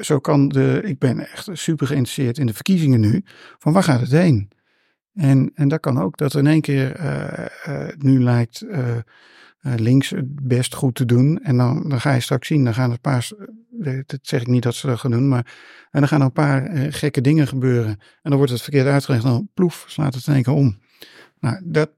zo 0.00 0.18
kan 0.18 0.48
de, 0.48 0.80
ik 0.84 0.98
ben 0.98 1.30
echt 1.30 1.48
super 1.52 1.86
geïnteresseerd 1.86 2.38
in 2.38 2.46
de 2.46 2.54
verkiezingen 2.54 3.00
nu, 3.00 3.24
van 3.58 3.72
waar 3.72 3.82
gaat 3.82 4.00
het 4.00 4.10
heen? 4.10 4.50
En, 5.14 5.50
en 5.54 5.68
dat 5.68 5.80
kan 5.80 6.00
ook, 6.00 6.16
dat 6.16 6.34
in 6.34 6.46
één 6.46 6.60
keer 6.60 7.00
nu 7.98 8.22
lijkt 8.22 8.64
links 9.60 10.10
het 10.10 10.46
best 10.48 10.74
goed 10.74 10.94
te 10.94 11.04
doen. 11.04 11.42
En 11.42 11.56
dan, 11.56 11.88
dan 11.88 12.00
ga 12.00 12.12
je 12.12 12.20
straks 12.20 12.46
zien, 12.46 12.64
dan 12.64 12.74
gaan 12.74 12.86
er 12.86 12.92
een 12.92 13.00
paar, 13.00 13.30
dat 14.06 14.18
zeg 14.22 14.40
ik 14.40 14.46
niet 14.46 14.62
dat 14.62 14.74
ze 14.74 14.86
dat 14.86 14.98
gaan 14.98 15.10
doen, 15.10 15.28
maar 15.28 15.56
en 15.90 16.00
dan 16.00 16.08
gaan 16.08 16.20
er 16.20 16.26
een 16.26 16.32
paar 16.32 16.92
gekke 16.92 17.20
dingen 17.20 17.46
gebeuren. 17.46 17.90
En 17.90 18.30
dan 18.30 18.36
wordt 18.36 18.52
het 18.52 18.62
verkeerd 18.62 18.86
uitgelegd, 18.86 19.22
dan 19.22 19.48
ploef, 19.54 19.84
slaat 19.88 20.14
het 20.14 20.26
in 20.26 20.34
één 20.34 20.42
keer 20.42 20.52
om. 20.52 20.78
Nou, 21.40 21.60
dat, 21.64 21.90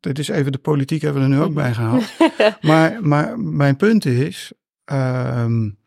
dat 0.00 0.18
is 0.18 0.28
even 0.28 0.52
de 0.52 0.58
politiek 0.58 1.02
hebben 1.02 1.22
we 1.22 1.28
er 1.28 1.34
nu 1.34 1.42
ook 1.42 1.54
bij 1.54 1.74
gehaald. 1.74 2.12
maar, 2.60 3.06
maar 3.06 3.38
mijn 3.38 3.76
punt 3.76 4.04
is, 4.04 4.52
um, 4.92 5.78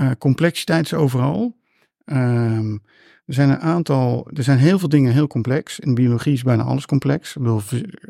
uh, 0.00 0.10
complexiteit 0.18 0.84
is 0.84 0.94
overal. 0.94 1.56
Um, 2.04 2.82
er 3.26 3.34
zijn 3.34 3.50
een 3.50 3.60
aantal, 3.60 4.30
er 4.34 4.42
zijn 4.42 4.58
heel 4.58 4.78
veel 4.78 4.88
dingen 4.88 5.12
heel 5.12 5.26
complex. 5.26 5.78
In 5.78 5.94
biologie 5.94 6.32
is 6.32 6.42
bijna 6.42 6.62
alles 6.62 6.86
complex. 6.86 7.36
Ik 7.36 7.42
bedoel, 7.42 7.60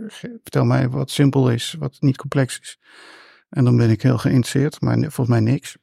vertel 0.08 0.64
mij 0.64 0.88
wat 0.88 1.10
simpel 1.10 1.50
is, 1.50 1.76
wat 1.78 1.96
niet 2.00 2.16
complex 2.16 2.60
is. 2.60 2.78
En 3.48 3.64
dan 3.64 3.76
ben 3.76 3.90
ik 3.90 4.02
heel 4.02 4.18
geïnteresseerd, 4.18 4.80
maar 4.80 4.98
volgens 4.98 5.28
mij 5.28 5.40
niks. 5.40 5.76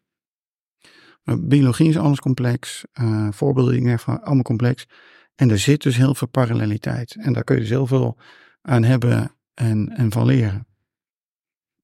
Maar 1.23 1.41
biologie 1.41 1.89
is 1.89 1.97
alles 1.97 2.19
complex. 2.19 2.83
Uh, 3.01 3.27
voorbeelden 3.31 3.99
van 3.99 4.23
allemaal 4.23 4.43
complex. 4.43 4.87
En 5.35 5.49
er 5.49 5.59
zit 5.59 5.81
dus 5.81 5.97
heel 5.97 6.15
veel 6.15 6.27
paralleliteit. 6.27 7.15
En 7.19 7.33
daar 7.33 7.43
kun 7.43 7.55
je 7.55 7.61
dus 7.61 7.69
heel 7.69 7.87
veel 7.87 8.17
aan 8.61 8.83
hebben 8.83 9.31
en, 9.53 9.89
en 9.89 10.11
van 10.11 10.25
leren. 10.25 10.67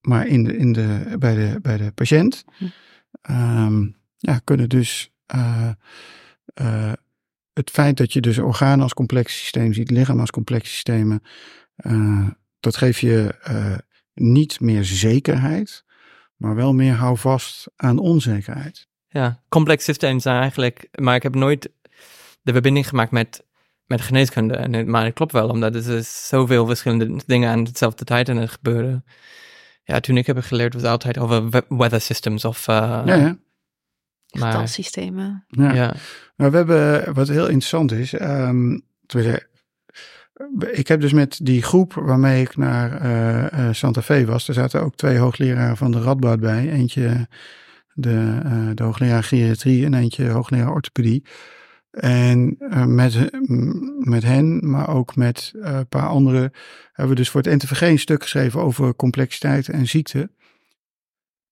Maar 0.02 0.28
in 0.28 0.44
de, 0.44 0.58
in 0.58 0.74
de, 0.74 1.16
bij, 1.20 1.36
de, 1.36 1.60
bij 1.62 1.78
de 1.78 1.92
patiënt 1.92 2.46
um, 3.30 3.96
ja, 4.18 4.40
kunnen 4.44 4.70
dus 4.70 5.12
uh, 5.36 5.72
uh, 6.62 6.94
het 7.54 7.70
feit 7.70 7.98
dat 7.98 8.14
je 8.14 8.22
dus 8.22 8.38
organen 8.38 8.82
als 8.82 8.94
complex 8.94 9.38
systeem 9.38 9.74
ziet, 9.74 9.92
lichaam 9.92 10.20
als 10.20 10.30
complex 10.30 10.70
systemen, 10.70 11.22
uh, 11.78 12.28
dat 12.60 12.78
geeft 12.78 13.00
je 13.00 13.36
niet 14.14 14.60
meer 14.60 14.84
zekerheid, 14.84 15.84
maar 16.36 16.56
wel 16.56 16.74
meer 16.74 16.94
houvast 16.94 17.68
aan 17.76 17.98
onzekerheid. 17.98 18.89
Ja, 19.10 19.42
complex 19.50 19.84
systeem 19.84 20.20
zijn 20.20 20.42
eigenlijk, 20.42 20.88
maar 20.96 21.16
ik 21.16 21.24
heb 21.24 21.36
nooit 21.36 21.72
de 22.42 22.52
verbinding 22.52 22.88
gemaakt 22.88 23.12
met, 23.12 23.44
met 23.86 24.02
geneeskunde. 24.02 24.56
En, 24.56 24.90
maar 24.90 25.06
het 25.06 25.14
klopt 25.14 25.32
wel, 25.32 25.50
omdat 25.50 25.76
er 25.76 25.98
is 25.98 26.28
zoveel 26.28 26.66
verschillende 26.66 27.20
dingen 27.26 27.50
aan 27.50 27.64
dezelfde 27.64 28.06
tijd 28.06 28.30
aan 28.30 28.38
het 28.38 28.50
gebeuren. 28.50 29.06
Ja, 29.84 30.00
toen 30.00 30.18
ik 30.18 30.28
heb 30.28 30.40
geleerd 30.40 30.74
was 30.74 30.84
altijd 30.84 31.18
over 31.18 31.64
weather 31.68 32.02
systems 32.02 32.46
of... 32.46 32.66
ja, 32.66 33.04
ja. 33.06 33.38
Getalsystemen. 34.28 35.46
Ja. 35.48 35.74
ja. 35.74 35.94
Nou, 36.36 36.52
we 36.52 36.58
hebben, 36.58 37.14
wat 37.14 37.28
heel 37.28 37.48
interessant 37.48 37.92
is, 37.92 38.22
um, 38.22 38.82
ik 40.72 40.88
heb 40.88 41.02
dus 41.02 41.14
met 41.14 41.40
die 41.44 41.62
groep 41.62 41.94
waarmee 41.94 42.42
ik 42.42 42.58
naar 42.58 43.06
uh, 43.06 43.60
uh, 43.60 43.74
Santa 43.74 44.02
Fe 44.02 44.26
was, 44.26 44.48
er 44.48 44.54
zaten 44.54 44.82
ook 44.82 44.96
twee 44.96 45.18
hoogleraren 45.18 45.78
van 45.78 45.92
de 45.92 46.02
Radboud 46.02 46.40
bij. 46.40 46.70
Eentje 46.72 47.28
de, 48.02 48.40
uh, 48.46 48.70
de 48.74 48.84
hoogleraar 48.84 49.24
geriatrie 49.24 49.86
en 49.86 49.94
eentje 49.94 50.30
hoogleraar 50.30 50.72
orthopedie. 50.72 51.26
En 51.90 52.56
met, 52.96 53.30
met 54.00 54.24
hen, 54.24 54.70
maar 54.70 54.90
ook 54.90 55.16
met 55.16 55.52
een 55.56 55.88
paar 55.88 56.08
anderen, 56.08 56.52
hebben 56.92 57.16
we 57.16 57.16
dus 57.16 57.30
voor 57.30 57.42
het 57.42 57.64
NTVG 57.64 57.82
een 57.82 58.00
stuk 58.00 58.22
geschreven 58.22 58.62
over 58.62 58.96
complexiteit 58.96 59.70
en 59.70 59.88
ziekte. 59.88 60.32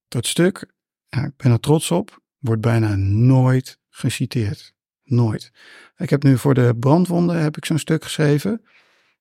Dat 0.07 0.25
stuk, 0.25 0.71
ja, 1.07 1.25
ik 1.25 1.37
ben 1.37 1.51
er 1.51 1.59
trots 1.59 1.91
op, 1.91 2.21
wordt 2.37 2.61
bijna 2.61 2.95
nooit 2.95 3.79
geciteerd. 3.89 4.75
Nooit. 5.03 5.51
Ik 5.97 6.09
heb 6.09 6.23
nu 6.23 6.37
voor 6.37 6.53
de 6.53 6.75
brandwonden 6.79 7.41
heb 7.41 7.57
ik 7.57 7.65
zo'n 7.65 7.77
stuk 7.77 8.03
geschreven. 8.03 8.61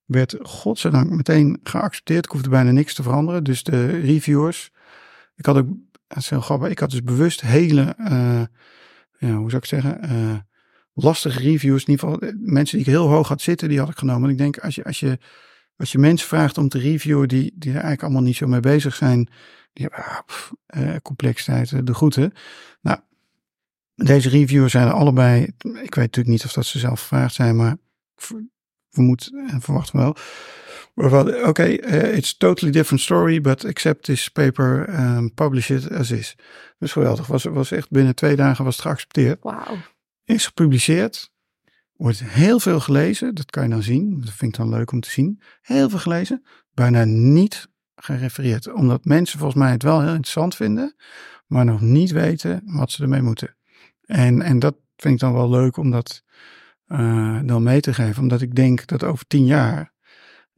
Werd 0.04 0.36
godzijdank 0.42 1.10
meteen 1.10 1.60
geaccepteerd. 1.62 2.24
Ik 2.24 2.30
hoefde 2.30 2.48
bijna 2.48 2.70
niks 2.70 2.94
te 2.94 3.02
veranderen. 3.02 3.44
Dus 3.44 3.62
de 3.62 3.86
reviewers. 3.86 4.70
Ik 5.36 5.46
had 5.46 5.56
ook, 5.56 5.68
dat 6.06 6.18
is 6.18 6.30
heel 6.30 6.40
grappig, 6.40 6.68
ik 6.68 6.78
had 6.78 6.90
dus 6.90 7.02
bewust 7.02 7.40
hele, 7.40 7.94
uh, 7.98 8.42
ja, 9.18 9.34
hoe 9.34 9.50
zou 9.50 9.56
ik 9.56 9.64
zeggen, 9.64 10.12
uh, 10.12 10.36
lastige 10.92 11.40
reviews. 11.40 11.84
In 11.84 11.90
ieder 11.90 12.08
geval 12.08 12.32
mensen 12.38 12.78
die 12.78 12.86
ik 12.86 12.92
heel 12.92 13.08
hoog 13.08 13.28
had 13.28 13.40
zitten, 13.40 13.68
die 13.68 13.78
had 13.78 13.88
ik 13.88 13.98
genomen. 13.98 14.24
En 14.24 14.30
ik 14.30 14.38
denk, 14.38 14.58
als 14.58 14.74
je, 14.74 14.84
als 14.84 15.00
je, 15.00 15.18
als 15.76 15.92
je 15.92 15.98
mensen 15.98 16.28
vraagt 16.28 16.58
om 16.58 16.68
te 16.68 16.78
reviewen 16.78 17.28
die, 17.28 17.52
die 17.54 17.70
er 17.70 17.74
eigenlijk 17.74 18.02
allemaal 18.02 18.22
niet 18.22 18.36
zo 18.36 18.46
mee 18.46 18.60
bezig 18.60 18.94
zijn. 18.94 19.28
Die 19.72 19.86
hebben 19.86 20.24
ah, 20.66 20.96
complexiteit, 21.02 21.86
de 21.86 21.94
groeten. 21.94 22.32
Nou, 22.80 22.98
deze 23.94 24.28
reviewers 24.28 24.72
zijn 24.72 24.86
er 24.86 24.92
allebei. 24.92 25.42
Ik 25.42 25.94
weet 25.94 25.94
natuurlijk 25.94 26.28
niet 26.28 26.44
of 26.44 26.52
dat 26.52 26.66
ze 26.66 26.78
zelf 26.78 27.00
gevraagd 27.00 27.34
zijn, 27.34 27.56
maar 27.56 27.76
vermoed 28.90 29.30
en 29.48 29.60
verwacht 29.60 29.90
wel. 29.90 30.16
Oké, 30.98 31.46
okay, 31.46 31.80
uh, 31.84 32.16
it's 32.16 32.36
totally 32.36 32.72
different 32.72 33.02
story, 33.02 33.40
but 33.40 33.64
accept 33.64 34.04
this 34.04 34.28
paper 34.28 34.88
and 34.88 35.34
publish 35.34 35.70
it 35.70 35.90
as 35.92 36.10
is. 36.10 36.36
Dus 36.78 36.92
geweldig. 36.92 37.26
Was, 37.26 37.44
was 37.44 37.70
echt 37.70 37.90
binnen 37.90 38.14
twee 38.14 38.36
dagen 38.36 38.64
was 38.64 38.76
het 38.76 38.84
geaccepteerd. 38.84 39.42
Wauw. 39.42 39.76
Is 40.24 40.46
gepubliceerd. 40.46 41.30
wordt 41.96 42.24
heel 42.24 42.60
veel 42.60 42.80
gelezen. 42.80 43.34
Dat 43.34 43.50
kan 43.50 43.62
je 43.62 43.68
dan 43.68 43.82
zien. 43.82 44.20
Dat 44.20 44.34
vind 44.34 44.52
ik 44.52 44.58
dan 44.58 44.68
leuk 44.68 44.92
om 44.92 45.00
te 45.00 45.10
zien. 45.10 45.40
Heel 45.60 45.88
veel 45.88 45.98
gelezen. 45.98 46.44
Bijna 46.74 47.04
niet 47.04 47.68
gerefereerd. 47.96 48.72
Omdat 48.72 49.04
mensen 49.04 49.38
volgens 49.38 49.60
mij 49.60 49.70
het 49.70 49.82
wel 49.82 50.00
heel 50.00 50.08
interessant 50.08 50.56
vinden. 50.56 50.96
Maar 51.46 51.64
nog 51.64 51.80
niet 51.80 52.10
weten 52.10 52.62
wat 52.64 52.90
ze 52.90 53.02
ermee 53.02 53.22
moeten. 53.22 53.56
En, 54.04 54.42
en 54.42 54.58
dat 54.58 54.76
vind 54.96 55.14
ik 55.14 55.20
dan 55.20 55.32
wel 55.32 55.50
leuk 55.50 55.76
om 55.76 55.90
dat 55.90 56.22
uh, 56.88 57.40
dan 57.44 57.62
mee 57.62 57.80
te 57.80 57.94
geven. 57.94 58.22
Omdat 58.22 58.40
ik 58.40 58.54
denk 58.54 58.86
dat 58.86 59.04
over 59.04 59.26
tien 59.26 59.44
jaar 59.44 59.94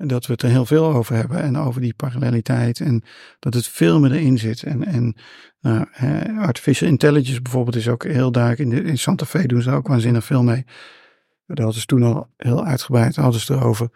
dat 0.06 0.26
we 0.26 0.32
het 0.32 0.42
er 0.42 0.48
heel 0.48 0.66
veel 0.66 0.94
over 0.94 1.14
hebben. 1.14 1.42
En 1.42 1.56
over 1.56 1.80
die 1.80 1.94
paralleliteit. 1.94 2.80
En 2.80 3.02
dat 3.38 3.54
het 3.54 3.66
veel 3.66 4.00
meer 4.00 4.12
erin 4.12 4.38
zit. 4.38 4.62
En, 4.62 4.84
en 4.84 5.16
uh, 5.60 6.42
artificial 6.42 6.88
intelligence 6.88 7.42
bijvoorbeeld 7.42 7.76
is 7.76 7.88
ook 7.88 8.04
heel 8.04 8.32
duidelijk. 8.32 8.70
In, 8.70 8.76
de, 8.76 8.90
in 8.90 8.98
Santa 8.98 9.24
Fe 9.24 9.46
doen 9.46 9.62
ze 9.62 9.70
ook 9.70 9.88
waanzinnig 9.88 10.24
veel 10.24 10.42
mee. 10.42 10.64
Daar 11.46 11.64
hadden 11.64 11.80
ze 11.80 11.86
toen 11.86 12.02
al 12.02 12.28
heel 12.36 12.64
uitgebreid 12.64 13.16
hadden 13.16 13.40
ze 13.40 13.54
erover. 13.54 13.90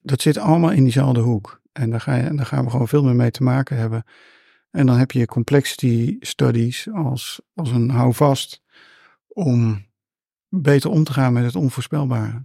Dat 0.00 0.22
zit 0.22 0.38
allemaal 0.38 0.70
in 0.70 0.82
diezelfde 0.82 1.20
hoek. 1.20 1.60
En 1.72 1.90
daar, 1.90 2.00
ga 2.00 2.14
je, 2.14 2.44
gaan 2.44 2.64
we 2.64 2.70
gewoon 2.70 2.88
veel 2.88 3.04
meer 3.04 3.14
mee 3.14 3.30
te 3.30 3.42
maken 3.42 3.76
hebben. 3.76 4.04
En 4.70 4.86
dan 4.86 4.96
heb 4.96 5.10
je 5.10 5.26
complexity 5.26 6.16
studies 6.20 6.88
als, 6.92 7.40
als 7.54 7.70
een 7.70 7.90
houvast 7.90 8.62
om 9.28 9.86
beter 10.48 10.90
om 10.90 11.04
te 11.04 11.12
gaan 11.12 11.32
met 11.32 11.44
het 11.44 11.56
onvoorspelbare. 11.56 12.44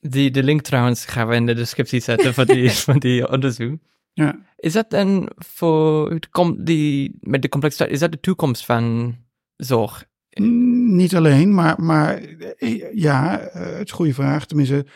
Die, 0.00 0.30
de 0.30 0.42
link 0.42 0.60
trouwens 0.60 1.04
gaan 1.04 1.28
we 1.28 1.34
in 1.34 1.46
de 1.46 1.54
descriptie 1.54 2.00
zetten 2.00 2.34
van 2.34 2.46
die, 2.46 2.70
van 2.90 2.98
die 2.98 3.30
onderzoek. 3.30 3.78
Ja. 4.12 4.38
Is 4.56 4.72
dat 4.72 4.90
dan 4.90 5.30
voor 5.36 6.18
die, 6.56 7.18
met 7.20 7.42
de 7.42 7.48
complexiteit, 7.48 7.90
is 7.90 7.98
dat 7.98 8.12
de 8.12 8.20
toekomst 8.20 8.64
van 8.64 9.16
zorg? 9.56 10.04
Niet 10.40 11.16
alleen, 11.16 11.54
maar, 11.54 11.82
maar 11.82 12.14
eh, 12.14 12.94
ja, 12.94 13.38
eh, 13.38 13.62
het 13.62 13.84
is 13.84 13.90
een 13.90 13.96
goede 13.96 14.14
vraag. 14.14 14.46
Tenminste, 14.46 14.86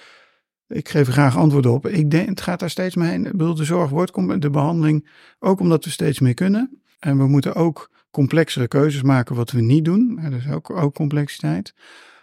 ik 0.68 0.88
geef 0.88 1.06
er 1.06 1.12
graag 1.12 1.36
antwoord 1.36 1.66
op. 1.66 1.86
Ik 1.86 2.10
denk, 2.10 2.28
het 2.28 2.40
gaat 2.40 2.60
daar 2.60 2.70
steeds 2.70 2.94
mee 2.94 3.10
heen. 3.10 3.26
Ik 3.26 3.36
bedoel, 3.36 3.54
de 3.54 3.64
zorg 3.64 3.90
wordt 3.90 4.42
de 4.42 4.50
behandeling, 4.50 5.08
ook 5.38 5.60
omdat 5.60 5.84
we 5.84 5.90
steeds 5.90 6.20
meer 6.20 6.34
kunnen. 6.34 6.82
En 6.98 7.18
we 7.18 7.26
moeten 7.26 7.54
ook 7.54 7.90
complexere 8.10 8.68
keuzes 8.68 9.02
maken 9.02 9.36
wat 9.36 9.50
we 9.50 9.60
niet 9.60 9.84
doen. 9.84 10.20
Dat 10.22 10.32
is 10.32 10.48
ook, 10.48 10.70
ook 10.70 10.94
complexiteit. 10.94 11.74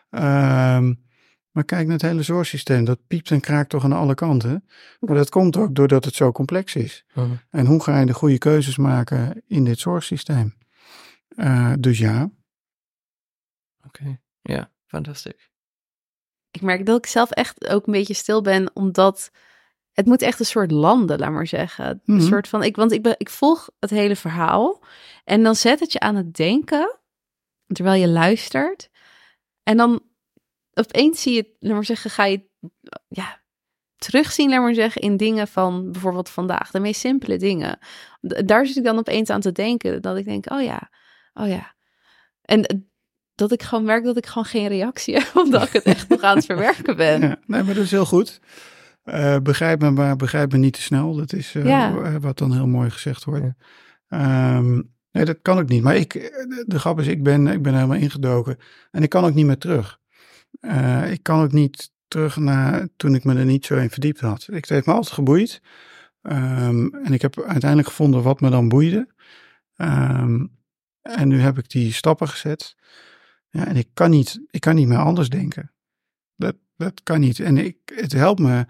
Um, 0.10 1.00
maar 1.60 1.68
kijk 1.68 1.84
naar 1.88 1.98
het 1.98 2.06
hele 2.06 2.24
zorgsysteem. 2.24 2.86
Dat 2.86 3.00
piept 3.08 3.32
en 3.32 3.40
kraakt 3.40 3.70
toch 3.70 3.84
aan 3.84 3.94
alle 3.94 4.14
kanten. 4.14 4.66
Maar 5.00 5.16
dat 5.16 5.30
komt 5.30 5.58
ook 5.58 5.76
doordat 5.76 6.06
het 6.06 6.16
zo 6.16 6.32
complex 6.32 6.76
is. 6.76 7.06
En 7.50 7.66
hoe 7.66 7.84
ga 7.84 8.00
je 8.00 8.06
de 8.06 8.14
goede 8.14 8.38
keuzes 8.38 8.78
maken 8.78 9.44
in 9.48 9.64
dit 9.64 9.80
zorgsysteem? 9.80 10.56
Uh, 11.36 11.74
dus 11.80 11.98
ja. 11.98 12.30
Oké, 13.86 14.20
ja, 14.42 14.72
fantastisch. 14.86 15.50
Ik 16.52 16.62
merk 16.62 16.86
dat 16.86 16.98
ik 16.98 17.06
zelf 17.06 17.32
echt 17.32 17.68
ook 17.68 17.88
een 17.88 17.94
beetje 17.94 18.14
stil 18.14 18.42
ben, 18.42 18.76
omdat 18.76 19.32
het 19.92 20.06
moet 20.06 20.22
echt 20.22 20.40
een 20.40 20.46
soort 20.46 20.72
landen, 20.72 21.20
laat 21.20 21.32
maar 21.32 21.48
zeggen. 21.48 21.86
Een 22.06 22.16
Mhm. 22.16 22.26
soort 22.28 22.48
van, 22.48 22.64
ik, 22.64 22.76
want 22.76 22.92
ik, 22.92 23.02
ben, 23.04 23.16
ik 23.18 23.30
volg 23.30 23.70
het 23.80 23.90
hele 23.90 24.16
verhaal 24.16 24.84
en 25.24 25.44
dan 25.44 25.56
zet 25.56 25.80
het 25.80 25.92
je 25.92 26.00
aan 26.00 26.16
het 26.16 26.36
denken, 26.36 26.98
terwijl 27.68 28.02
je 28.02 28.08
luistert. 28.08 28.90
En 29.64 29.78
dan 29.78 30.02
opeens 30.80 31.22
zie 31.22 31.34
je, 31.34 31.56
laat 31.60 31.74
maar 31.74 31.86
zeggen, 31.86 32.10
ga 32.10 32.26
je 32.26 32.48
ja, 33.08 33.42
terugzien, 33.96 34.50
laat 34.50 34.62
maar 34.62 34.74
zeggen, 34.74 35.02
in 35.02 35.18
dingen 35.18 35.48
van 35.48 35.92
bijvoorbeeld 35.92 36.30
vandaag. 36.30 36.72
De 36.72 36.80
meest 36.80 37.00
simpele 37.00 37.38
dingen. 37.38 37.80
Daar 38.22 38.66
zit 38.66 38.76
ik 38.76 38.84
dan 38.84 38.98
opeens 38.98 39.30
aan 39.30 39.42
te 39.42 39.52
denken. 39.52 40.02
Dat 40.02 40.18
ik 40.18 40.26
denk, 40.26 40.52
oh 40.52 40.62
ja, 40.62 40.90
oh 41.34 41.48
ja. 41.48 41.76
En 42.42 42.66
eh, 42.66 42.78
dat 43.36 43.52
ik 43.52 43.64
gewoon 43.64 43.84
merk 43.84 44.04
dat 44.04 44.18
ik 44.18 44.26
gewoon 44.26 44.46
geen 44.46 44.68
reactie 44.68 45.14
heb, 45.14 45.36
omdat 45.46 45.64
ik 45.64 45.74
het 45.74 45.84
echt 45.84 46.10
nog 46.10 46.22
aan 46.22 46.36
het 46.36 46.46
verwerken 46.46 46.96
ben. 47.06 47.22
ja. 47.22 47.40
Nee, 47.46 47.64
maar 47.64 47.74
dat 47.74 47.84
is 47.84 47.92
heel 47.92 48.06
goed. 48.06 48.40
Eh, 49.04 49.38
begrijp 49.40 49.82
me, 49.82 49.92
maar 49.92 50.16
begrijp 50.16 50.52
me 50.52 50.58
niet 50.58 50.74
te 50.74 50.82
snel. 50.82 51.16
Dat 51.16 51.34
is 51.34 51.56
eh, 51.56 51.66
Ja. 51.66 52.20
wat 52.20 52.38
dan 52.38 52.54
heel 52.54 52.68
mooi 52.68 52.90
gezegd 52.90 53.24
wordt. 53.24 53.44
Ja. 53.44 53.56
Ehm, 54.08 54.82
nee, 55.12 55.26
dat 55.26 55.38
kan 55.42 55.60
ik 55.60 55.70
niet. 55.70 55.84
Maar 55.84 55.96
ik, 55.96 56.14
de, 56.14 56.64
de 56.68 56.80
grap 56.80 57.00
is, 57.00 57.08
ik 57.08 57.24
ben, 57.24 57.48
ik 57.48 57.62
ben 57.62 57.74
helemaal 57.74 57.98
ingedoken. 57.98 58.58
En 58.92 59.04
ik 59.04 59.10
kan 59.10 59.26
ook 59.26 59.34
niet 59.34 59.46
meer 59.46 59.58
terug. 59.58 59.99
Eh, 60.60 61.12
ik 61.12 61.24
kan 61.24 61.42
ook 61.42 61.52
niet 61.52 61.92
terug 62.08 62.38
naar 62.38 62.88
toen 62.96 63.16
ik 63.16 63.24
me 63.24 63.36
er 63.36 63.46
niet 63.46 63.66
zo 63.66 63.76
in 63.76 63.90
verdiept 63.90 64.20
had. 64.20 64.48
Ik, 64.48 64.54
het 64.54 64.70
heeft 64.70 64.86
me 64.86 64.94
altijd 64.94 65.14
geboeid. 65.14 65.62
Ehm, 66.22 66.88
en 66.88 67.14
ik 67.14 67.22
heb 67.22 67.42
uiteindelijk 67.42 67.88
gevonden 67.90 68.24
wat 68.24 68.42
me 68.42 68.50
dan 68.50 68.70
boeide. 68.70 69.08
Ehm, 69.76 70.46
en 71.02 71.28
nu 71.28 71.40
heb 71.40 71.58
ik 71.58 71.70
die 71.70 71.94
stappen 71.94 72.28
gezet. 72.28 72.76
Ja, 73.50 73.68
en 73.68 73.76
ik 73.76 73.90
kan 73.94 74.10
niet, 74.10 74.42
ik 74.50 74.62
kan 74.62 74.76
niet 74.76 74.88
meer 74.88 74.98
anders 74.98 75.30
denken. 75.30 75.72
Dat, 76.36 76.56
dat 76.76 77.04
kan 77.04 77.20
niet. 77.20 77.40
En 77.40 77.58
ik, 77.58 77.78
het 77.96 78.12
helpt 78.12 78.40
me. 78.40 78.66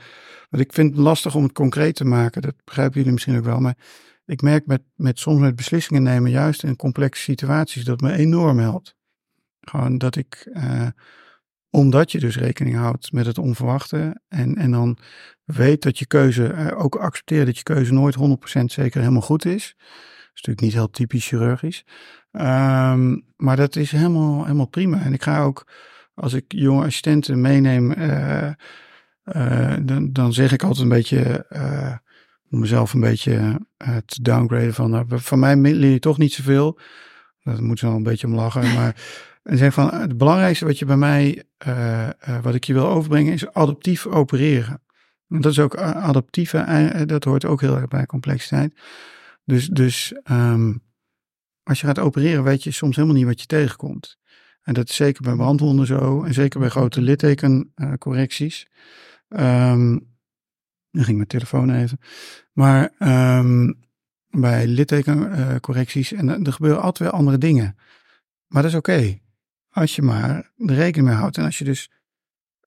Want 0.50 0.64
ik 0.64 0.74
vind 0.74 0.90
het 0.90 1.00
lastig 1.00 1.36
om 1.36 1.44
het 1.44 1.52
concreet 1.52 1.96
te 1.96 2.06
maken. 2.06 2.42
Dat 2.42 2.56
begrijpen 2.64 2.98
jullie 2.98 3.12
misschien 3.12 3.38
ook 3.38 3.44
wel. 3.44 3.60
Maar 3.60 3.78
ik 4.26 4.42
merk 4.42 4.66
met, 4.66 4.82
met 4.96 5.20
soms 5.20 5.40
met 5.40 5.56
beslissingen 5.56 6.04
nemen, 6.04 6.32
juist 6.32 6.64
in 6.64 6.76
complexe 6.76 7.22
situaties, 7.22 7.84
dat 7.84 8.02
me 8.02 8.14
enorm 8.14 8.60
helpt. 8.60 8.96
Gewoon 9.60 9.98
dat 9.98 10.16
ik, 10.16 10.50
eh, 10.54 10.88
omdat 11.70 12.12
je 12.12 12.20
dus 12.20 12.38
rekening 12.38 12.76
houdt 12.76 13.12
met 13.12 13.26
het 13.26 13.38
onverwachte. 13.38 14.22
En, 14.28 14.56
en 14.56 14.72
dan 14.72 14.98
weet 15.44 15.82
dat 15.82 16.00
je 16.00 16.06
keuze, 16.06 16.48
eh, 16.48 16.80
ook 16.80 16.96
accepteer 16.96 17.46
dat 17.46 17.58
je 17.58 17.64
keuze 17.64 17.94
nooit 17.94 18.16
100% 18.16 18.72
zeker 18.72 19.00
helemaal 19.00 19.22
goed 19.22 19.46
is. 19.46 19.76
Dat 19.78 19.88
is 20.34 20.46
natuurlijk 20.46 20.62
niet 20.62 20.74
heel 20.74 20.90
typisch 20.90 21.28
chirurgisch. 21.28 21.86
Ehm, 22.32 23.18
maar 23.36 23.56
dat 23.56 23.76
is 23.76 23.92
helemaal, 23.92 24.44
helemaal 24.44 24.68
prima. 24.68 25.02
En 25.02 25.14
ik 25.14 25.24
ga 25.24 25.42
ook, 25.42 25.68
als 26.14 26.34
ik 26.34 26.44
jonge 26.48 26.86
assistenten 26.86 27.42
meeneem, 27.42 27.92
eh, 27.92 28.48
eh, 29.24 29.78
dan, 29.82 30.14
dan 30.14 30.34
zeg 30.34 30.52
ik 30.52 30.64
altijd 30.64 30.84
een 30.84 30.90
beetje, 30.90 31.46
om 32.50 32.60
mezelf 32.60 32.94
een 32.94 33.00
beetje 33.00 33.68
te 34.06 34.22
downgraden 34.22 34.74
van, 34.74 34.90
nou, 34.90 35.06
van 35.08 35.40
mij 35.40 35.56
leer 35.56 35.92
je 35.92 36.00
toch 36.00 36.18
niet 36.18 36.34
zoveel. 36.34 36.80
Daar 37.44 37.64
moeten 37.64 37.78
ze 37.78 37.86
wel 37.86 37.96
een 37.96 38.04
beetje 38.04 38.28
om 38.28 38.36
lachen. 38.36 38.74
Maar 38.76 38.96
en 39.50 39.58
zeg 39.58 39.74
van, 39.74 39.94
het 39.94 40.18
belangrijkste 40.18 40.66
wat 40.66 40.80
je 40.80 40.86
bij 40.86 40.98
mij, 40.98 41.44
eh, 41.58 42.08
eh, 42.08 42.42
wat 42.42 42.56
ik 42.56 42.64
je 42.64 42.74
wil 42.74 42.88
overbrengen, 42.88 43.34
is 43.34 43.52
adaptief 43.54 44.06
opereren. 44.06 44.82
En 45.30 45.42
dat 45.42 45.52
is 45.52 45.60
ook 45.60 45.78
adaptieve, 45.78 46.58
eh, 46.58 47.08
dat 47.08 47.24
hoort 47.24 47.46
ook 47.46 47.62
heel 47.62 47.76
erg 47.76 47.88
bij 47.88 48.06
complexiteit. 48.06 48.80
Dus, 49.46 49.68
dus 49.68 50.14
ehm, 50.24 50.74
als 51.64 51.80
je 51.82 51.88
gaat 51.88 52.00
opereren, 52.00 52.44
weet 52.44 52.64
je 52.64 52.72
soms 52.72 52.96
helemaal 52.96 53.18
niet 53.18 53.26
wat 53.26 53.42
je 53.42 53.46
tegenkomt. 53.46 54.18
En 54.62 54.74
dat 54.74 54.90
is 54.90 54.96
zeker 54.96 55.24
bij 55.24 55.36
brandwonden 55.36 55.86
zo. 55.86 56.24
En 56.24 56.34
zeker 56.34 56.60
bij 56.60 56.70
grote 56.70 57.02
littekencorrecties. 57.02 58.68
Ehm 59.30 59.98
dan 60.92 61.04
ging 61.04 61.16
mijn 61.16 61.30
telefoon 61.30 61.70
even. 61.70 62.00
Maar 62.54 62.92
ehm, 63.00 63.74
bij 64.30 64.68
littekencorrecties. 64.68 66.12
en 66.12 66.30
er 66.30 66.46
er 66.46 66.54
gebeuren 66.54 66.82
altijd 66.82 67.10
weer 67.10 67.20
andere 67.20 67.38
dingen. 67.38 67.78
Maar 68.48 68.62
dat 68.62 68.72
is 68.72 68.78
oké. 68.78 69.20
Als 69.70 69.96
je 69.96 70.02
maar 70.02 70.30
er 70.58 70.74
rekening 70.76 71.08
mee 71.08 71.18
houdt. 71.18 71.38
En 71.38 71.44
als 71.46 71.58
je 71.58 71.64
dus. 71.64 71.90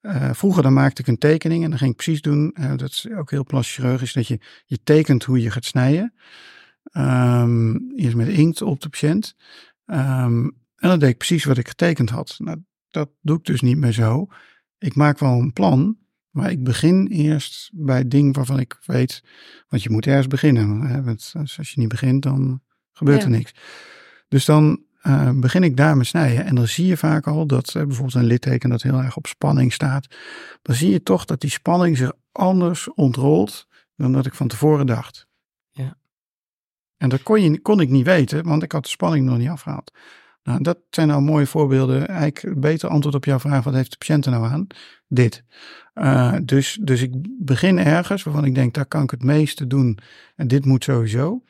eh, 0.01 0.33
vroeger 0.33 0.63
dan 0.63 0.73
maakte 0.73 1.01
ik 1.01 1.07
een 1.07 1.17
tekening 1.17 1.63
en 1.63 1.69
dan 1.69 1.79
ging 1.79 1.91
ik 1.91 1.95
precies 1.97 2.21
doen. 2.21 2.51
eh, 2.53 2.75
dat 2.75 2.89
is 2.89 3.07
ook 3.09 3.31
heel 3.31 3.43
plastisch 3.45 3.75
chirurgisch. 3.75 4.13
Dat 4.13 4.27
je, 4.27 4.39
je 4.65 4.79
tekent 4.83 5.23
hoe 5.23 5.41
je 5.41 5.51
gaat 5.51 5.65
snijden. 5.65 6.13
Ehm, 6.83 7.75
eerst 7.95 8.15
met 8.15 8.27
inkt 8.27 8.61
op 8.61 8.79
de 8.81 8.89
patiënt. 8.89 9.35
Ehm, 9.85 10.43
en 10.75 10.89
dan 10.89 10.99
deed 10.99 11.09
ik 11.09 11.17
precies 11.17 11.43
wat 11.43 11.57
ik 11.57 11.67
getekend 11.67 12.09
had. 12.09 12.35
Nou, 12.37 12.57
dat 12.89 13.09
doe 13.21 13.37
ik 13.37 13.43
dus 13.45 13.61
niet 13.61 13.77
meer 13.77 13.91
zo. 13.91 14.27
Ik 14.77 14.95
maak 14.95 15.19
wel 15.19 15.39
een 15.39 15.53
plan. 15.53 15.97
Maar 16.29 16.51
ik 16.51 16.63
begin 16.63 17.07
eerst 17.07 17.69
bij 17.73 17.97
het 17.97 18.11
ding 18.11 18.35
waarvan 18.35 18.59
ik 18.59 18.77
weet. 18.85 19.23
Want 19.67 19.83
je 19.83 19.89
moet 19.89 20.05
ergens 20.07 20.27
beginnen. 20.27 20.81
Hè? 20.81 21.03
Want 21.03 21.31
als 21.37 21.57
als 21.57 21.69
je 21.71 21.79
niet 21.79 21.89
begint, 21.89 22.23
dan 22.23 22.61
gebeurt 22.91 23.19
Ja. 23.19 23.23
er 23.25 23.31
niks. 23.31 23.53
Dus 24.27 24.45
dan 24.45 24.83
eh, 25.03 25.29
begin 25.33 25.63
ik 25.63 25.77
daar 25.77 25.97
met 25.97 26.07
snijden. 26.07 26.45
En 26.45 26.55
dan 26.55 26.67
zie 26.67 26.85
je 26.85 26.97
vaak 26.97 27.27
al 27.27 27.45
dat 27.45 27.67
eh, 27.67 27.83
bijvoorbeeld 27.83 28.15
een 28.15 28.23
litteken 28.23 28.69
dat 28.69 28.81
heel 28.81 28.97
erg 28.97 29.17
op 29.17 29.27
spanning 29.27 29.73
staat. 29.73 30.07
Dan 30.61 30.75
zie 30.75 30.91
je 30.91 31.03
toch 31.03 31.25
dat 31.25 31.41
die 31.41 31.49
spanning 31.49 31.97
zich 31.97 32.11
anders 32.31 32.93
ontrolt 32.93 33.67
dan 33.95 34.11
dat 34.11 34.25
ik 34.25 34.33
van 34.33 34.47
tevoren 34.47 34.85
dacht. 34.85 35.27
Ja. 35.71 35.97
En 36.97 37.09
dat 37.09 37.23
kon, 37.23 37.41
je, 37.41 37.61
kon 37.61 37.79
ik 37.79 37.89
niet 37.89 38.05
weten, 38.05 38.43
want 38.43 38.63
ik 38.63 38.71
had 38.71 38.83
de 38.83 38.89
spanning 38.89 39.25
nog 39.25 39.37
niet 39.37 39.49
afgehaald. 39.49 39.91
Nou, 40.43 40.61
dat 40.61 40.77
zijn 40.89 41.07
nou 41.07 41.21
mooie 41.21 41.45
voorbeelden. 41.45 42.07
Eigenlijk 42.07 42.59
beter 42.59 42.89
antwoord 42.89 43.15
op 43.15 43.25
jouw 43.25 43.39
vraag, 43.39 43.63
wat 43.63 43.73
heeft 43.73 43.91
de 43.91 43.97
patiënt 43.97 44.25
er 44.25 44.31
nou 44.31 44.45
aan? 44.45 44.67
Dit. 45.07 45.43
Eh, 45.93 46.35
dus, 46.43 46.79
dus 46.81 47.01
ik 47.01 47.11
begin 47.39 47.77
ergens 47.77 48.23
waarvan 48.23 48.45
ik 48.45 48.55
denk, 48.55 48.73
daar 48.73 48.85
kan 48.85 49.03
ik 49.03 49.11
het 49.11 49.23
meeste 49.23 49.67
doen. 49.67 49.99
En 50.35 50.47
dit 50.47 50.65
moet 50.65 50.83
sowieso. 50.83 51.43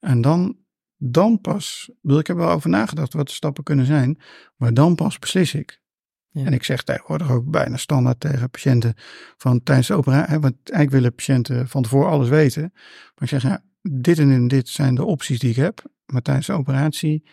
En 0.00 0.20
dan, 0.20 0.56
dan 0.96 1.40
pas, 1.40 1.90
wil 2.00 2.18
ik 2.18 2.26
heb 2.26 2.36
er 2.36 2.42
wel 2.42 2.52
over 2.52 2.70
nagedacht 2.70 3.12
wat 3.12 3.26
de 3.26 3.32
stappen 3.32 3.64
kunnen 3.64 3.86
zijn. 3.86 4.20
Maar 4.56 4.74
dan 4.74 4.94
pas 4.94 5.18
beslis 5.18 5.54
ik. 5.54 5.80
Ja. 6.30 6.44
En 6.44 6.52
ik 6.52 6.62
zeg 6.62 6.82
tegenwoordig 6.82 7.30
ook 7.30 7.50
bijna 7.50 7.76
standaard 7.76 8.20
tegen 8.20 8.50
patiënten 8.50 8.94
van 9.36 9.62
tijdens 9.62 9.86
de 9.86 9.94
operatie, 9.94 10.38
want 10.38 10.54
eigenlijk 10.54 10.90
willen 10.90 11.14
patiënten 11.14 11.68
van 11.68 11.82
tevoren 11.82 12.10
alles 12.10 12.28
weten. 12.28 12.70
Maar 12.72 13.22
ik 13.22 13.28
zeg, 13.28 13.42
ja, 13.42 13.62
dit 13.82 14.18
en 14.18 14.28
dit 14.28 14.36
en 14.36 14.48
dit 14.48 14.68
zijn 14.68 14.94
de 14.94 15.04
opties 15.04 15.38
die 15.38 15.50
ik 15.50 15.56
heb. 15.56 15.82
Maar 16.06 16.22
tijdens 16.22 16.46
de 16.46 16.52
operatie 16.52 17.24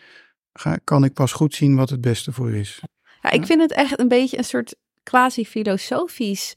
ga, 0.52 0.78
kan 0.84 1.04
ik 1.04 1.12
pas 1.12 1.32
goed 1.32 1.54
zien 1.54 1.76
wat 1.76 1.90
het 1.90 2.00
beste 2.00 2.32
voor 2.32 2.50
u 2.50 2.58
is. 2.58 2.82
Ja, 3.20 3.30
ik 3.30 3.46
vind 3.46 3.60
het 3.60 3.72
echt 3.72 3.98
een 3.98 4.08
beetje 4.08 4.38
een 4.38 4.44
soort 4.44 4.76
quasi-filosofisch 5.02 6.56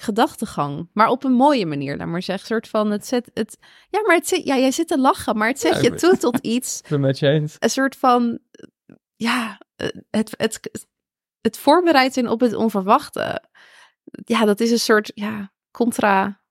gedachtegang. 0.00 0.88
Maar 0.92 1.08
op 1.08 1.24
een 1.24 1.32
mooie 1.32 1.66
manier, 1.66 1.96
laat 1.96 2.06
maar 2.06 2.22
zeggen. 2.22 2.46
soort 2.46 2.68
van, 2.68 2.90
het 2.90 3.06
zet 3.06 3.30
het... 3.34 3.58
Ja, 3.88 4.02
maar 4.06 4.16
het 4.16 4.28
zit, 4.28 4.44
ja, 4.44 4.56
jij 4.56 4.70
zit 4.70 4.88
te 4.88 4.98
lachen, 4.98 5.36
maar 5.36 5.48
het 5.48 5.60
zet 5.60 5.74
Ja, 5.74 5.80
je 5.80 5.94
toe 5.94 6.16
tot 6.16 6.38
iets. 6.38 6.78
Ik 6.82 6.88
ben 6.88 7.00
met 7.00 7.18
je 7.18 7.28
eens. 7.28 7.56
Een 7.58 7.70
soort 7.70 7.96
van, 7.96 8.38
ja, 9.16 9.60
het, 10.10 10.34
het, 10.36 10.60
het 11.40 11.58
voorbereid 11.58 12.12
zijn 12.12 12.28
op 12.28 12.40
het 12.40 12.54
onverwachte. 12.54 13.42
Ja, 14.24 14.44
dat 14.44 14.60
is 14.60 14.70
een 14.70 14.78
soort, 14.78 15.12
ja, 15.14 15.52
contra... 15.70 16.44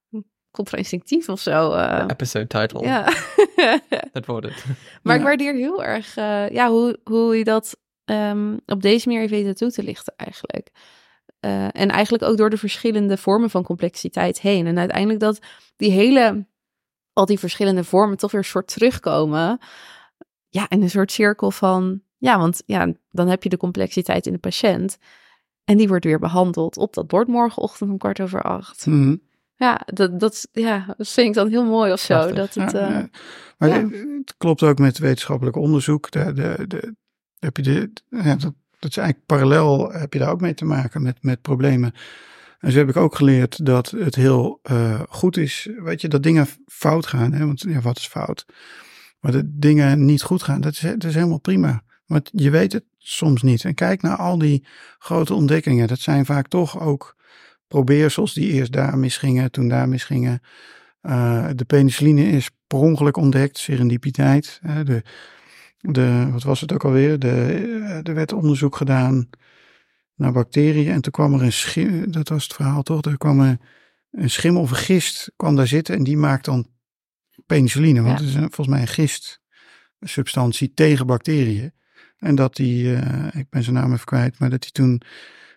Contra-instinctief 0.52 1.30
of 1.30 1.40
zo. 1.40 1.72
eh. 1.74 2.06
Episode 2.08 2.48
title. 2.48 2.84
ja. 2.84 3.14
Dat 4.12 4.26
wordt 4.26 4.46
het. 4.46 4.66
Maar 5.04 5.16
ik 5.16 5.22
waardeer 5.24 5.54
heel 5.54 5.84
erg 5.84 6.18
eh, 6.18 6.50
ja, 6.50 6.70
hoe, 6.70 7.00
hoe 7.04 7.38
je 7.38 7.44
dat 7.44 7.78
ehm, 8.06 8.58
op 8.66 8.82
deze 8.82 9.10
manier 9.10 9.30
weten 9.30 9.56
toe 9.56 9.72
te 9.72 9.84
lichten 9.84 10.14
eigenlijk. 10.16 10.70
Eh, 11.46 11.64
en 11.64 11.90
eigenlijk 11.90 12.24
ook 12.24 12.38
door 12.38 12.50
de 12.50 12.58
verschillende 12.58 13.18
vormen 13.18 13.50
van 13.50 13.64
complexiteit 13.64 14.42
heen. 14.42 14.68
En 14.68 14.78
uiteindelijk 14.78 15.20
dat 15.20 15.40
die 15.76 15.92
hele, 15.92 16.46
al 17.14 17.26
die 17.26 17.40
verschillende 17.40 17.84
vormen 17.84 18.18
toch 18.18 18.32
weer 18.32 18.42
een 18.42 18.48
soort 18.48 18.68
terugkomen. 18.68 19.60
Ja, 20.50 20.70
in 20.70 20.82
een 20.82 20.90
soort 20.90 21.12
cirkel 21.12 21.52
van, 21.52 22.02
ja, 22.18 22.38
want 22.38 22.64
ja, 22.66 22.94
dan 23.12 23.28
heb 23.28 23.44
je 23.44 23.50
de 23.50 23.58
complexiteit 23.58 24.26
in 24.26 24.34
de 24.34 24.40
patiënt. 24.40 24.98
En 25.64 25.78
die 25.78 25.88
wordt 25.88 26.06
weer 26.06 26.20
behandeld 26.20 26.78
op 26.78 26.94
dat 26.94 27.08
bord 27.08 27.28
morgenochtend 27.28 27.90
om 27.92 27.98
kwart 27.98 28.22
over 28.22 28.42
acht. 28.42 28.86
Mhm. 28.86 29.16
Ja, 29.56 29.82
dat, 29.86 30.20
dat, 30.20 30.48
ja, 30.52 30.94
dat 30.98 31.08
vind 31.08 31.28
ik 31.28 31.34
dan 31.34 31.50
heel 31.50 31.66
mooi 31.66 31.92
of 31.92 32.00
zo. 32.00 32.14
Prachtig. 32.14 32.36
Dat 32.36 32.54
het, 32.54 32.72
Ja, 32.72 32.80
eh, 32.80 32.90
ja. 32.90 33.10
Maar 33.58 33.70
ja. 33.70 33.76
het- 33.90 34.36
klopt 34.38 34.64
ook 34.64 34.78
met 34.80 34.98
wetenschappelijk 34.98 35.56
onderzoek. 35.56 36.12
De, 36.12 36.34
de, 36.34 36.68
de, 36.68 36.96
heb 37.40 37.58
je 37.58 37.64
de, 37.64 37.92
dat, 38.38 38.54
dat 38.80 38.90
is 38.90 38.98
eigenlijk 38.98 39.28
parallel, 39.28 39.92
heb 39.92 40.14
je 40.14 40.20
daar 40.20 40.32
ook 40.32 40.42
mee 40.42 40.54
te 40.54 40.66
maken 40.66 41.02
met, 41.02 41.18
met 41.24 41.42
problemen. 41.42 41.94
En 42.60 42.72
zo 42.72 42.78
heb 42.78 42.90
ik 42.90 42.98
ook 42.98 43.16
geleerd 43.16 43.66
dat 43.66 43.90
het 43.90 44.16
heel 44.16 44.60
eh, 44.64 45.02
goed 45.10 45.38
is, 45.38 45.70
weet 45.78 46.02
je, 46.02 46.08
dat 46.08 46.24
dingen 46.24 46.48
fout 46.66 47.06
gaan. 47.06 47.34
Hè? 47.34 47.46
Want 47.46 47.62
ja, 47.62 47.82
wat 47.82 47.98
is 47.98 48.08
fout? 48.08 48.46
Maar 49.20 49.32
dat 49.32 49.46
dingen 49.48 50.06
niet 50.06 50.22
goed 50.22 50.44
gaan, 50.44 50.62
dat 50.62 50.72
is, 50.72 50.84
is 50.84 51.14
helemaal 51.14 51.40
prima. 51.40 51.84
Want 52.06 52.30
je 52.32 52.50
weet 52.50 52.74
het 52.74 52.84
soms 52.98 53.42
niet. 53.42 53.66
En 53.66 53.74
kijk 53.74 54.02
naar 54.02 54.18
al 54.18 54.38
die 54.38 54.66
grote 54.98 55.34
ontdekkingen. 55.34 55.88
Dat 55.88 56.00
zijn 56.00 56.26
vaak 56.26 56.48
toch 56.48 56.80
ook 56.80 57.16
probeersels 57.68 58.34
die 58.34 58.52
eerst 58.52 58.72
daar 58.72 58.98
misgingen, 58.98 59.52
toen 59.52 59.68
daar 59.68 59.90
misgingen. 59.90 60.42
Eh, 61.02 61.48
de 61.56 61.66
penicilline 61.66 62.24
is 62.28 62.50
per 62.68 62.78
ongeluk 62.78 63.18
ontdekt, 63.18 63.58
serendipiteit. 63.58 64.60
hè, 64.62 64.84
de, 64.84 65.04
de, 65.94 66.28
wat 66.32 66.44
was 66.44 66.62
het 66.62 66.74
ook 66.74 66.84
alweer? 66.86 67.20
De, 67.20 67.30
eh, 67.32 68.08
er 68.08 68.14
werd 68.14 68.34
onderzoek 68.34 68.76
gedaan 68.76 69.30
naar 70.16 70.32
bacteriën 70.32 70.92
en 70.92 71.02
toen 71.02 71.12
kwam 71.12 71.34
er 71.34 71.42
een 71.42 71.52
schim, 71.54 72.12
dat 72.12 72.30
was 72.30 72.44
het 72.44 72.54
verhaal 72.54 72.84
toch? 72.84 73.02
Er 73.02 73.18
kwam 73.18 73.40
een, 73.40 73.60
een 74.12 74.30
schim 74.30 74.58
of 74.58 74.70
een 74.70 74.76
gist 74.78 75.32
kwam 75.36 75.56
daar 75.56 75.68
zitten 75.68 75.96
en 75.96 76.04
die 76.04 76.18
maakt 76.18 76.46
dan 76.46 76.68
penicilline. 77.46 78.02
Want 78.02 78.20
Ja. 78.20 78.26
het 78.26 78.30
is 78.30 78.36
een- 78.42 78.52
volgens 78.52 78.68
mij 78.68 78.82
een 78.82 78.88
gistsubstantie 80.00 80.74
tegen 80.74 81.06
bacteriën. 81.08 81.74
En 82.18 82.36
dat 82.36 82.56
die, 82.56 82.96
eh, 82.96 83.40
ik 83.40 83.50
ben 83.50 83.64
zijn 83.64 83.76
naam 83.76 83.94
even 83.94 84.06
kwijt, 84.06 84.40
maar 84.40 84.50
dat 84.50 84.62
die 84.62 84.72
toen, 84.72 85.02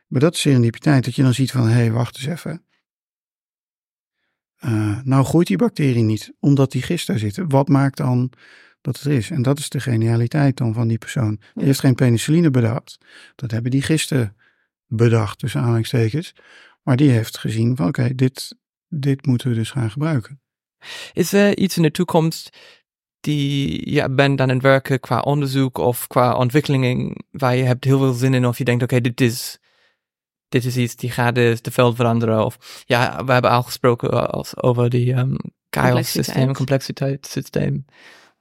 maar 0.07 0.21
dat 0.21 0.35
is 0.35 0.41
serendipiteit, 0.41 1.05
dat 1.05 1.15
je 1.15 1.23
dan 1.23 1.35
ziet 1.35 1.51
van, 1.51 1.63
hé, 1.67 1.73
hey, 1.73 1.93
wacht 1.93 2.17
eens 2.17 2.27
even. 2.27 2.63
Eh, 4.57 5.01
nou 5.03 5.25
groeit 5.25 5.47
die 5.47 5.57
bacterie 5.57 6.03
niet, 6.03 6.33
omdat 6.41 6.73
die 6.73 6.83
gist 6.83 7.07
daar 7.07 7.19
zitten. 7.19 7.49
Wat 7.49 7.69
maakt 7.69 7.97
dan 7.97 8.33
dat 8.93 9.03
het 9.03 9.13
is? 9.13 9.31
En 9.31 9.43
dat 9.43 9.59
is 9.59 9.69
de 9.69 9.81
genialiteit 9.81 10.57
dan 10.57 10.75
van 10.75 10.89
die 10.89 10.99
persoon. 10.99 11.41
Die 11.55 11.65
heeft 11.65 11.81
geen 11.81 11.95
penicilline 11.95 12.51
bedacht. 12.51 12.99
Dat 13.35 13.51
hebben 13.51 13.71
die 13.71 13.83
gisten 13.83 14.37
bedacht, 14.87 15.39
tussen 15.39 15.61
aanhalingstekens. 15.61 16.35
Maar 16.83 16.97
die 16.97 17.11
heeft 17.11 17.39
gezien 17.39 17.77
van, 17.77 17.89
oké, 17.89 18.15
dit, 18.15 18.57
dit 18.89 19.27
moeten 19.27 19.49
we 19.49 19.55
dus 19.55 19.71
gaan 19.71 19.91
gebruiken. 19.91 20.41
Is 21.13 21.33
er 21.33 21.59
iets 21.59 21.77
in 21.77 21.83
de 21.83 21.91
toekomst 21.91 22.57
die 23.21 23.91
je 23.91 24.11
bent 24.11 24.41
aan 24.41 24.49
het 24.49 24.63
werken 24.63 25.01
qua 25.01 25.21
onderzoek 25.21 25.79
of 25.79 26.07
qua 26.07 26.35
ontwikkeling 26.35 27.25
waar 27.31 27.57
je 27.57 27.63
hebt 27.63 27.85
heel 27.85 27.99
veel 27.99 28.13
zin 28.13 28.35
in 28.35 28.47
of 28.47 28.59
je 28.59 28.65
denkt, 28.65 28.83
oké, 28.83 29.01
dit 29.01 29.21
is 29.21 29.59
dit 30.49 30.65
is 30.65 30.77
iets 30.77 30.97
die 30.97 31.11
gaat 31.11 31.35
de, 31.35 31.59
de 31.63 31.71
veld 31.71 31.97
veranderen 31.97 32.45
of 32.45 32.83
ja, 32.87 33.25
we 33.25 33.33
hebben 33.33 33.51
al 33.51 33.63
gesproken 33.63 34.31
als, 34.31 34.63
over 34.63 34.91
die 34.91 35.15
um, 35.15 35.37
chaos 35.71 36.11
systeem, 36.11 36.55
Complexiteit. 36.55 36.57
complexiteitssysteem. 36.57 37.85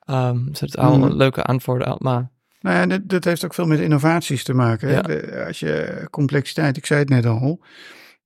Um, 0.09 0.45
dus 0.49 0.59
dat 0.59 0.69
is 0.69 0.77
al 0.77 0.97
Mhm. 0.97 1.03
een 1.07 1.15
leuke 1.15 1.43
antwoord, 1.43 1.83
al, 1.85 1.97
maar 2.01 2.29
Nou 2.61 2.75
ja, 2.75 2.85
dat, 2.85 3.01
dat 3.09 3.23
heeft 3.23 3.45
ook 3.45 3.53
veel 3.53 3.65
met 3.67 3.79
innovaties 3.79 4.43
te 4.43 4.53
maken. 4.53 4.87
hè. 4.87 4.93
Ja. 4.95 5.01
De- 5.01 5.43
als 5.47 5.59
je 5.59 6.07
complexiteit, 6.11 6.77
ik 6.77 6.85
zei 6.85 6.99
het 6.99 7.09
net 7.09 7.25
al. 7.25 7.63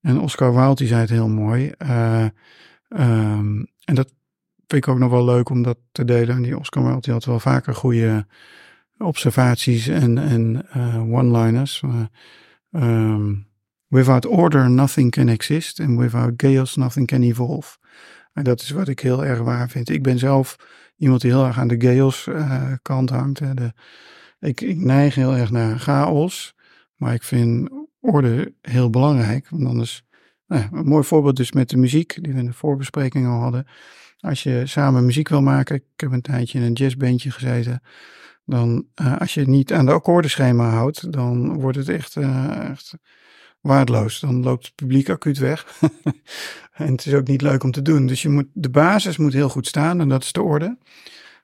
En 0.01 0.19
Oscar 0.19 0.55
Wilde 0.55 0.87
zei 0.87 1.01
het 1.01 1.09
heel 1.09 1.29
mooi. 1.29 1.71
eh, 1.77 2.25
ehm, 2.89 3.63
en 3.85 3.95
dat 3.95 4.13
vind 4.67 4.85
ik 4.85 4.87
ook 4.87 4.97
nog 4.99 5.11
wel 5.11 5.25
leuk 5.25 5.49
om 5.49 5.61
dat 5.63 5.77
te 5.91 6.05
delen. 6.05 6.35
En 6.35 6.41
die 6.41 6.57
Oscar 6.59 6.83
Wilde 6.83 7.01
die 7.01 7.13
had 7.13 7.25
wel 7.25 7.39
vaker 7.39 7.75
goede 7.75 8.25
observaties 8.97 9.87
en, 9.87 10.17
en 10.17 10.65
eh, 10.71 11.01
one-liners. 11.13 11.81
Ehm, 12.71 13.33
without 13.87 14.25
order 14.25 14.69
nothing 14.69 15.11
can 15.11 15.27
exist. 15.29 15.79
And 15.79 15.99
without 15.99 16.33
chaos 16.37 16.75
nothing 16.75 17.07
can 17.07 17.21
evolve. 17.21 17.77
En 18.33 18.43
dat 18.43 18.61
is 18.61 18.69
wat 18.69 18.87
ik 18.87 18.99
heel 18.99 19.25
erg 19.25 19.39
waar 19.39 19.69
vind. 19.69 19.89
Ik 19.89 20.03
ben 20.03 20.19
zelf 20.19 20.55
iemand 21.01 21.21
die 21.21 21.31
heel 21.31 21.45
erg 21.45 21.59
aan 21.59 21.67
de 21.67 21.79
chaos 21.79 22.27
eh, 22.27 22.71
kant 22.81 23.09
hangt. 23.09 23.39
Hè. 23.39 23.53
De, 23.53 23.73
ik, 24.39 24.61
ik 24.61 24.77
neig 24.77 25.15
heel 25.15 25.35
erg 25.35 25.51
naar 25.51 25.79
chaos. 25.79 26.55
Maar 26.95 27.13
ik 27.13 27.23
vind 27.23 27.69
orde 27.99 28.53
heel 28.61 28.89
belangrijk. 28.89 29.49
Want 29.49 29.65
anders, 29.65 30.03
nou 30.47 30.63
een 30.71 30.85
mooi 30.85 31.03
voorbeeld 31.03 31.35
dus 31.35 31.51
met 31.51 31.69
de 31.69 31.77
muziek, 31.77 32.23
die 32.23 32.33
we 32.33 32.39
in 32.39 32.45
de 32.45 32.53
voorbespreking 32.53 33.27
al 33.27 33.39
hadden. 33.39 33.67
Als 34.19 34.43
je 34.43 34.61
samen 34.65 35.05
muziek 35.05 35.29
wil 35.29 35.41
maken, 35.41 35.75
ik 35.75 35.83
heb 35.95 36.11
een 36.11 36.21
tijdje 36.21 36.59
in 36.59 36.65
een 36.65 36.73
jazzbandje 36.73 37.31
gezeten. 37.31 37.81
Dan, 38.45 38.87
eh, 38.95 39.17
als 39.17 39.33
je 39.33 39.47
niet 39.47 39.73
aan 39.73 39.85
de 39.85 39.91
akkoordenschema 39.91 40.69
houdt, 40.69 41.11
dan 41.11 41.59
wordt 41.59 41.77
het 41.77 41.89
echt, 41.89 42.15
eh, 42.15 42.69
echt 42.69 42.93
waardeloos. 43.61 44.19
Dan 44.19 44.43
loopt 44.43 44.65
het 44.65 44.75
publiek 44.75 45.09
acuut 45.09 45.37
weg. 45.37 45.79
en 46.73 46.91
het 46.91 47.05
is 47.05 47.13
ook 47.13 47.27
niet 47.27 47.41
leuk 47.41 47.63
om 47.63 47.71
te 47.71 47.81
doen. 47.81 48.05
Dus 48.05 48.21
je 48.21 48.29
moet, 48.29 48.47
de 48.53 48.69
basis 48.69 49.17
moet 49.17 49.33
heel 49.33 49.49
goed 49.49 49.67
staan 49.67 50.01
en 50.01 50.09
dat 50.09 50.23
is 50.23 50.31
de 50.31 50.41
orde. 50.41 50.77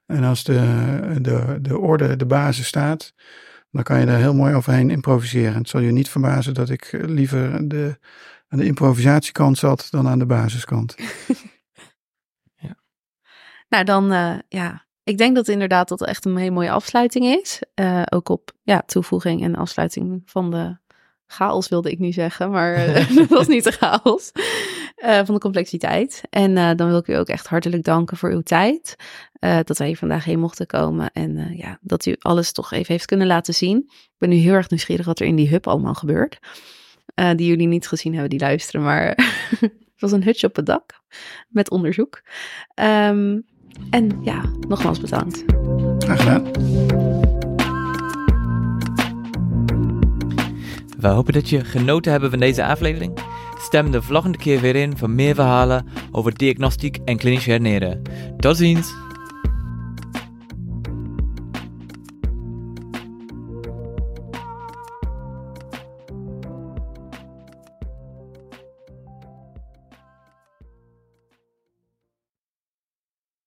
En 0.05 0.23
als 0.23 0.43
de, 0.43 1.17
de, 1.21 1.57
de 1.61 1.77
orde, 1.77 2.15
de 2.15 2.25
basis 2.25 2.67
staat, 2.67 3.13
dan 3.71 3.83
kan 3.83 3.99
je 3.99 4.05
daar 4.05 4.19
heel 4.19 4.33
mooi 4.33 4.53
overheen 4.53 4.89
improviseren. 4.89 5.55
Het 5.55 5.69
zal 5.69 5.81
je 5.81 5.91
niet 5.91 6.09
verbazen 6.09 6.53
dat 6.53 6.69
ik 6.69 6.83
eh, 6.83 7.03
liever 7.03 7.67
de, 7.67 7.99
aan 8.47 8.59
de 8.59 8.65
improvisatiekant 8.65 9.57
zat 9.57 9.87
dan 9.89 10.07
aan 10.07 10.19
de 10.19 10.25
basiskant. 10.25 10.95
Nou, 13.69 13.83
dan 13.83 14.11
eh, 14.11 14.35
ja, 14.49 14.85
ik 15.03 15.17
denk 15.17 15.35
dat 15.35 15.47
inderdaad 15.47 15.87
dat 15.87 16.05
echt 16.05 16.25
een 16.25 16.37
hele 16.37 16.51
mooie 16.51 16.71
afsluiting 16.71 17.25
is. 17.25 17.61
Eh, 17.73 18.01
ook 18.09 18.29
op 18.29 18.51
ja, 18.63 18.81
toevoeging 18.85 19.43
en 19.43 19.55
afsluiting 19.55 20.21
van 20.25 20.51
de 20.51 20.77
chaos 21.27 21.67
wilde 21.67 21.91
ik 21.91 21.99
nu 21.99 22.11
zeggen, 22.11 22.49
maar 22.51 22.73
eh, 22.75 23.15
dat 23.15 23.27
was 23.27 23.47
niet 23.47 23.63
de 23.63 23.71
chaos. 23.71 24.31
eh, 24.95 25.25
van 25.25 25.35
de 25.35 25.41
complexiteit. 25.41 26.21
En 26.29 26.57
eh, 26.57 26.69
dan 26.75 26.87
wil 26.87 26.97
ik 26.97 27.07
u 27.07 27.13
ook 27.13 27.27
echt 27.27 27.47
hartelijk 27.47 27.83
danken 27.83 28.17
voor 28.17 28.31
uw 28.31 28.41
tijd. 28.41 28.95
dat 29.39 29.77
wij 29.77 29.87
hier 29.87 29.97
vandaag 29.97 30.23
heen 30.23 30.39
mochten 30.39 30.67
komen. 30.67 31.11
En 31.13 31.55
ja, 31.57 31.77
dat 31.81 32.05
u 32.05 32.15
alles 32.19 32.51
toch 32.51 32.71
even 32.71 32.93
heeft 32.93 33.05
kunnen 33.05 33.27
laten 33.27 33.53
zien. 33.53 33.77
Ik 33.87 34.15
ben 34.17 34.29
nu 34.29 34.35
heel 34.35 34.53
erg 34.53 34.69
nieuwsgierig 34.69 35.05
wat 35.05 35.19
er 35.19 35.27
in 35.27 35.35
die 35.35 35.49
hub 35.49 35.67
allemaal 35.67 35.93
gebeurt. 35.93 36.39
Die 37.35 37.47
jullie 37.47 37.67
niet 37.67 37.87
gezien 37.87 38.11
hebben, 38.11 38.29
die 38.29 38.39
luisteren. 38.39 38.81
Maar 38.81 39.07
het 39.59 39.71
was 39.99 40.11
een 40.11 40.23
hutje 40.23 40.47
op 40.47 40.55
het 40.55 40.65
dak 40.65 41.01
met 41.49 41.69
onderzoek. 41.69 42.21
Ehm, 42.73 43.39
en 43.89 44.19
ja, 44.21 44.41
nogmaals 44.67 44.99
bedankt. 44.99 45.43
Graag 45.97 46.21
gedaan. 46.21 47.16
We 51.07 51.13
hopen 51.13 51.33
dat 51.33 51.49
je 51.49 51.65
genoten 51.65 52.11
hebben 52.11 52.29
van 52.29 52.39
deze 52.39 52.65
aflevering. 52.65 53.17
Stem 53.59 53.91
de 53.91 54.01
volgende 54.01 54.37
keer 54.37 54.61
weer 54.61 54.75
in 54.75 54.97
voor 54.97 55.09
meer 55.09 55.35
verhalen 55.35 55.87
over 56.11 56.37
diagnostiek 56.37 56.97
en 57.05 57.17
klinisch 57.17 57.45
herneren. 57.45 58.01
Tot 58.37 58.57
ziens! 58.57 59.06